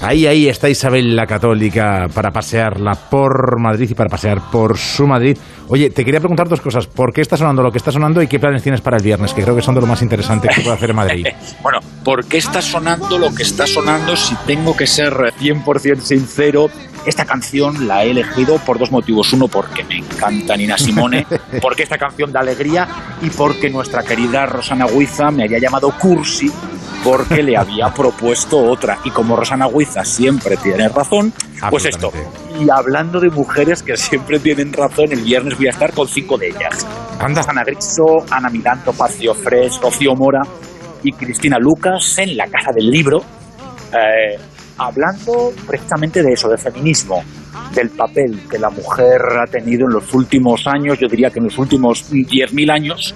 Ahí, 0.00 0.26
ahí 0.26 0.48
está 0.48 0.68
Isabel 0.68 1.16
la 1.16 1.26
Católica 1.26 2.06
para 2.14 2.30
pasearla 2.30 2.94
por 2.94 3.58
Madrid 3.58 3.90
y 3.90 3.94
para 3.94 4.08
pasear 4.08 4.48
por 4.50 4.78
su 4.78 5.06
Madrid. 5.08 5.36
Oye, 5.68 5.90
te 5.90 6.04
quería 6.04 6.20
preguntar 6.20 6.48
dos 6.48 6.60
cosas. 6.60 6.86
¿Por 6.86 7.12
qué 7.12 7.20
está 7.20 7.36
sonando 7.36 7.64
lo 7.64 7.72
que 7.72 7.78
está 7.78 7.90
sonando 7.90 8.22
y 8.22 8.28
qué 8.28 8.38
planes 8.38 8.62
tienes 8.62 8.80
para 8.80 8.96
el 8.96 9.02
viernes? 9.02 9.34
Que 9.34 9.42
creo 9.42 9.56
que 9.56 9.62
son 9.62 9.74
de 9.74 9.80
lo 9.80 9.88
más 9.88 10.00
interesante 10.00 10.48
que 10.48 10.60
puede 10.60 10.76
hacer 10.76 10.90
en 10.90 10.96
Madrid. 10.96 11.26
bueno, 11.62 11.80
¿por 12.04 12.24
qué 12.26 12.38
está 12.38 12.62
sonando 12.62 13.18
lo 13.18 13.34
que 13.34 13.42
está 13.42 13.66
sonando? 13.66 14.16
Si 14.16 14.36
tengo 14.46 14.76
que 14.76 14.86
ser 14.86 15.12
100% 15.12 16.00
sincero, 16.00 16.70
esta 17.08 17.24
canción 17.24 17.86
la 17.86 18.04
he 18.04 18.10
elegido 18.10 18.58
por 18.58 18.78
dos 18.78 18.90
motivos. 18.90 19.32
Uno, 19.32 19.48
porque 19.48 19.84
me 19.84 19.98
encanta 19.98 20.56
Nina 20.56 20.76
Simone, 20.78 21.26
porque 21.62 21.82
esta 21.82 21.98
canción 21.98 22.32
da 22.32 22.40
alegría 22.40 22.88
y 23.22 23.30
porque 23.30 23.70
nuestra 23.70 24.02
querida 24.02 24.46
Rosana 24.46 24.86
Huiza 24.86 25.30
me 25.30 25.44
había 25.44 25.58
llamado 25.58 25.90
Cursi 25.98 26.50
porque 27.04 27.42
le 27.42 27.56
había 27.56 27.88
propuesto 27.94 28.58
otra. 28.58 28.98
Y 29.04 29.10
como 29.10 29.36
Rosana 29.36 29.66
Huiza 29.66 30.04
siempre 30.04 30.56
tiene 30.56 30.88
razón, 30.88 31.32
pues 31.70 31.84
esto. 31.86 32.12
Y 32.60 32.68
hablando 32.70 33.20
de 33.20 33.30
mujeres 33.30 33.82
que 33.82 33.96
siempre 33.96 34.38
tienen 34.38 34.72
razón, 34.72 35.12
el 35.12 35.22
viernes 35.22 35.56
voy 35.56 35.68
a 35.68 35.70
estar 35.70 35.92
con 35.92 36.08
cinco 36.08 36.36
de 36.36 36.48
ellas. 36.48 36.86
Anda 37.18 37.42
Ana 37.48 37.64
Griso, 37.64 38.24
Ana 38.30 38.48
Milanto, 38.48 38.92
Pacio 38.92 39.34
Fres, 39.34 39.80
Rocío 39.80 40.14
Mora 40.14 40.42
y 41.02 41.12
Cristina 41.12 41.58
Lucas 41.58 42.18
en 42.18 42.36
la 42.36 42.46
Casa 42.46 42.70
del 42.72 42.90
Libro, 42.90 43.22
eh, 43.92 44.38
hablando 44.78 45.52
precisamente 45.66 46.22
de 46.22 46.32
eso, 46.32 46.48
de 46.48 46.56
feminismo, 46.56 47.22
del 47.74 47.90
papel 47.90 48.40
que 48.48 48.58
la 48.58 48.70
mujer 48.70 49.20
ha 49.40 49.50
tenido 49.50 49.86
en 49.86 49.94
los 49.94 50.14
últimos 50.14 50.66
años, 50.66 50.98
yo 50.98 51.08
diría 51.08 51.30
que 51.30 51.38
en 51.38 51.46
los 51.46 51.58
últimos 51.58 52.10
10.000 52.10 52.72
años, 52.72 53.14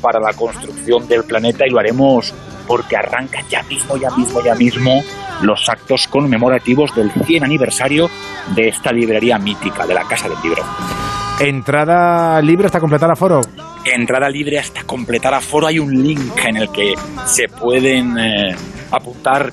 para 0.00 0.20
la 0.20 0.32
construcción 0.34 1.08
del 1.08 1.24
planeta 1.24 1.64
y 1.66 1.70
lo 1.70 1.78
haremos 1.78 2.34
porque 2.66 2.96
arranca 2.96 3.40
ya 3.48 3.62
mismo, 3.62 3.96
ya 3.96 4.10
mismo, 4.10 4.42
ya 4.42 4.54
mismo 4.54 5.02
los 5.42 5.68
actos 5.68 6.08
conmemorativos 6.08 6.94
del 6.94 7.10
100 7.10 7.44
aniversario 7.44 8.08
de 8.54 8.68
esta 8.68 8.92
librería 8.92 9.38
mítica, 9.38 9.86
de 9.86 9.94
la 9.94 10.04
Casa 10.04 10.28
del 10.28 10.38
Libro. 10.42 10.62
¿Entrada 11.40 12.40
libre 12.40 12.66
hasta 12.66 12.80
completar 12.80 13.10
aforo? 13.10 13.40
Entrada 13.84 14.28
libre 14.28 14.58
hasta 14.58 14.84
completar 14.84 15.34
aforo. 15.34 15.66
Hay 15.66 15.78
un 15.78 15.92
link 15.92 16.32
en 16.44 16.56
el 16.56 16.70
que 16.70 16.94
se 17.26 17.48
pueden 17.48 18.18
eh, 18.18 18.56
apuntar 18.90 19.52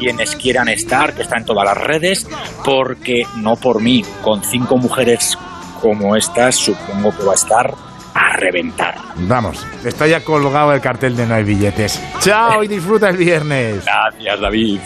quienes 0.00 0.34
quieran 0.34 0.68
estar, 0.68 1.14
que 1.14 1.22
está 1.22 1.36
en 1.36 1.44
todas 1.44 1.64
las 1.64 1.76
redes, 1.76 2.26
porque 2.64 3.26
no 3.36 3.56
por 3.56 3.82
mí, 3.82 4.02
con 4.22 4.42
cinco 4.42 4.78
mujeres 4.78 5.36
como 5.80 6.16
estas, 6.16 6.56
supongo 6.56 7.14
que 7.16 7.22
va 7.22 7.32
a 7.32 7.34
estar 7.34 7.74
a 8.14 8.36
reventar. 8.36 8.96
Vamos, 9.16 9.64
está 9.84 10.06
ya 10.06 10.24
colgado 10.24 10.72
el 10.72 10.80
cartel 10.80 11.16
de 11.16 11.26
no 11.26 11.34
hay 11.34 11.44
billetes. 11.44 12.00
Chao 12.20 12.64
y 12.64 12.68
disfruta 12.68 13.10
el 13.10 13.18
viernes. 13.18 13.84
Gracias, 13.84 14.40
David. 14.40 14.80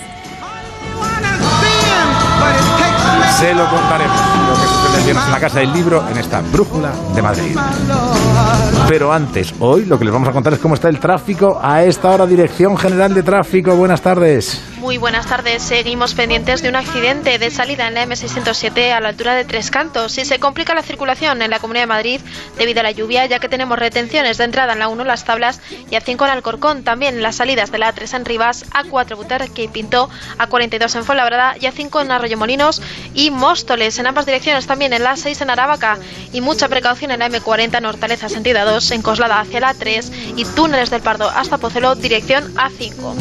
Se 3.38 3.54
lo 3.54 3.68
contaremos, 3.68 4.16
lo 4.48 4.54
que 4.54 4.83
en 5.06 5.14
la 5.14 5.40
Casa 5.40 5.60
del 5.60 5.72
Libro, 5.72 6.06
en 6.08 6.18
esta 6.18 6.40
brújula 6.40 6.92
de 7.14 7.22
Madrid. 7.22 7.56
Pero 8.88 9.12
antes, 9.12 9.54
hoy 9.60 9.84
lo 9.84 9.98
que 9.98 10.04
les 10.04 10.12
vamos 10.12 10.28
a 10.28 10.32
contar 10.32 10.52
es 10.52 10.58
cómo 10.58 10.74
está 10.74 10.88
el 10.88 10.98
tráfico 10.98 11.58
a 11.62 11.82
esta 11.82 12.10
hora. 12.10 12.26
Dirección 12.26 12.76
General 12.76 13.12
de 13.12 13.22
Tráfico, 13.22 13.74
buenas 13.76 14.00
tardes. 14.02 14.60
Muy 14.78 14.98
buenas 14.98 15.26
tardes. 15.26 15.62
Seguimos 15.62 16.12
pendientes 16.12 16.60
de 16.60 16.68
un 16.68 16.76
accidente 16.76 17.38
de 17.38 17.50
salida 17.50 17.88
en 17.88 17.94
la 17.94 18.04
M607 18.04 18.92
a 18.92 19.00
la 19.00 19.08
altura 19.08 19.34
de 19.34 19.46
Tres 19.46 19.70
Cantos 19.70 20.18
y 20.18 20.26
se 20.26 20.38
complica 20.38 20.74
la 20.74 20.82
circulación 20.82 21.40
en 21.40 21.50
la 21.50 21.58
Comunidad 21.58 21.84
de 21.84 21.86
Madrid 21.86 22.20
debido 22.58 22.80
a 22.80 22.82
la 22.82 22.90
lluvia, 22.90 23.24
ya 23.24 23.38
que 23.38 23.48
tenemos 23.48 23.78
retenciones 23.78 24.36
de 24.36 24.44
entrada 24.44 24.74
en 24.74 24.80
la 24.80 24.88
1 24.88 25.04
Las 25.04 25.24
Tablas 25.24 25.62
y 25.90 25.94
A5 25.94 26.24
en 26.24 26.30
Alcorcón, 26.30 26.84
también 26.84 27.22
las 27.22 27.36
salidas 27.36 27.72
de 27.72 27.78
la 27.78 27.94
A3 27.94 28.14
en 28.14 28.24
Rivas, 28.26 28.66
A4 28.72 29.16
Butarque 29.16 29.62
y 29.62 29.68
Pinto, 29.68 30.10
A42 30.38 30.96
en 30.96 31.04
Fuenlabrada 31.04 31.56
y 31.58 31.64
A5 31.64 32.02
en 32.02 32.10
Arroyo 32.10 32.36
Molinos 32.36 32.82
y 33.14 33.30
Móstoles. 33.30 33.98
En 33.98 34.06
ambas 34.06 34.26
direcciones 34.26 34.66
también 34.66 34.83
también 34.84 35.00
en 35.00 35.04
la 35.04 35.16
6 35.16 35.40
en 35.40 35.50
Aravaca 35.50 35.96
y 36.32 36.42
mucha 36.42 36.68
precaución 36.68 37.10
en 37.10 37.20
la 37.20 37.30
M40 37.30 37.80
Nortaleza 37.80 38.28
sentido 38.28 38.66
2 38.66 38.90
en 38.90 39.00
Coslada 39.00 39.40
hacia 39.40 39.60
la 39.60 39.72
3 39.72 40.12
y 40.36 40.44
túneles 40.44 40.90
del 40.90 41.00
Pardo 41.00 41.30
hasta 41.30 41.56
Pozuelo 41.56 41.94
dirección 41.94 42.54
A5. 42.54 43.14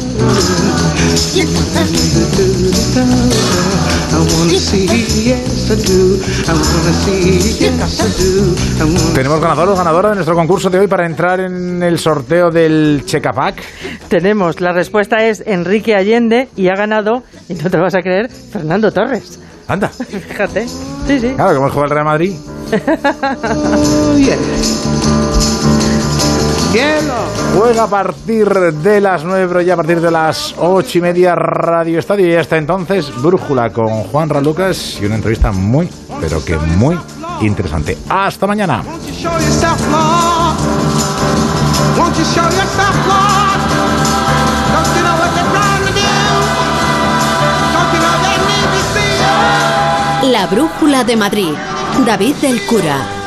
Tenemos 9.14 9.40
ganador 9.40 9.68
o 9.70 9.76
ganadora 9.76 10.10
de 10.10 10.14
nuestro 10.16 10.34
concurso 10.34 10.68
de 10.68 10.80
hoy 10.80 10.86
para 10.86 11.06
entrar 11.06 11.40
en 11.40 11.82
el 11.82 11.98
sorteo 11.98 12.50
del 12.50 13.04
Checapac. 13.06 13.62
Tenemos, 14.08 14.60
la 14.60 14.72
respuesta 14.72 15.24
es 15.24 15.42
Enrique 15.46 15.94
Allende 15.94 16.48
y 16.56 16.68
ha 16.68 16.74
ganado, 16.74 17.22
y 17.48 17.54
no 17.54 17.70
te 17.70 17.76
lo 17.78 17.84
vas 17.84 17.94
a 17.94 18.02
creer, 18.02 18.28
Fernando 18.28 18.92
Torres. 18.92 19.40
Anda. 19.68 19.88
Fíjate. 19.88 20.68
Sí, 20.68 21.20
sí. 21.20 21.32
Claro, 21.34 21.56
como 21.56 21.70
juega 21.70 21.84
el 21.84 21.90
Real 21.90 22.04
Madrid. 22.04 22.34
Juega 27.56 27.84
a 27.84 27.86
partir 27.86 28.48
de 28.48 29.00
las 29.00 29.24
9, 29.24 29.46
pero 29.46 29.60
ya 29.60 29.74
a 29.74 29.76
partir 29.76 30.00
de 30.00 30.10
las 30.10 30.54
8 30.58 30.98
y 30.98 31.00
media 31.00 31.36
Radio 31.36 32.00
Estadio. 32.00 32.26
Y 32.26 32.34
hasta 32.34 32.56
entonces, 32.56 33.12
Brújula 33.22 33.70
con 33.70 34.02
Juan 34.04 34.28
Ralucas 34.28 34.98
y 35.00 35.06
una 35.06 35.14
entrevista 35.14 35.52
muy, 35.52 35.88
pero 36.20 36.44
que 36.44 36.56
muy 36.56 36.98
interesante. 37.40 37.96
Hasta 38.08 38.48
mañana. 38.48 38.82
La 50.44 50.50
Brújula 50.50 51.04
de 51.04 51.16
Madrid. 51.16 51.54
David 52.04 52.34
del 52.42 52.60
Cura. 52.66 53.23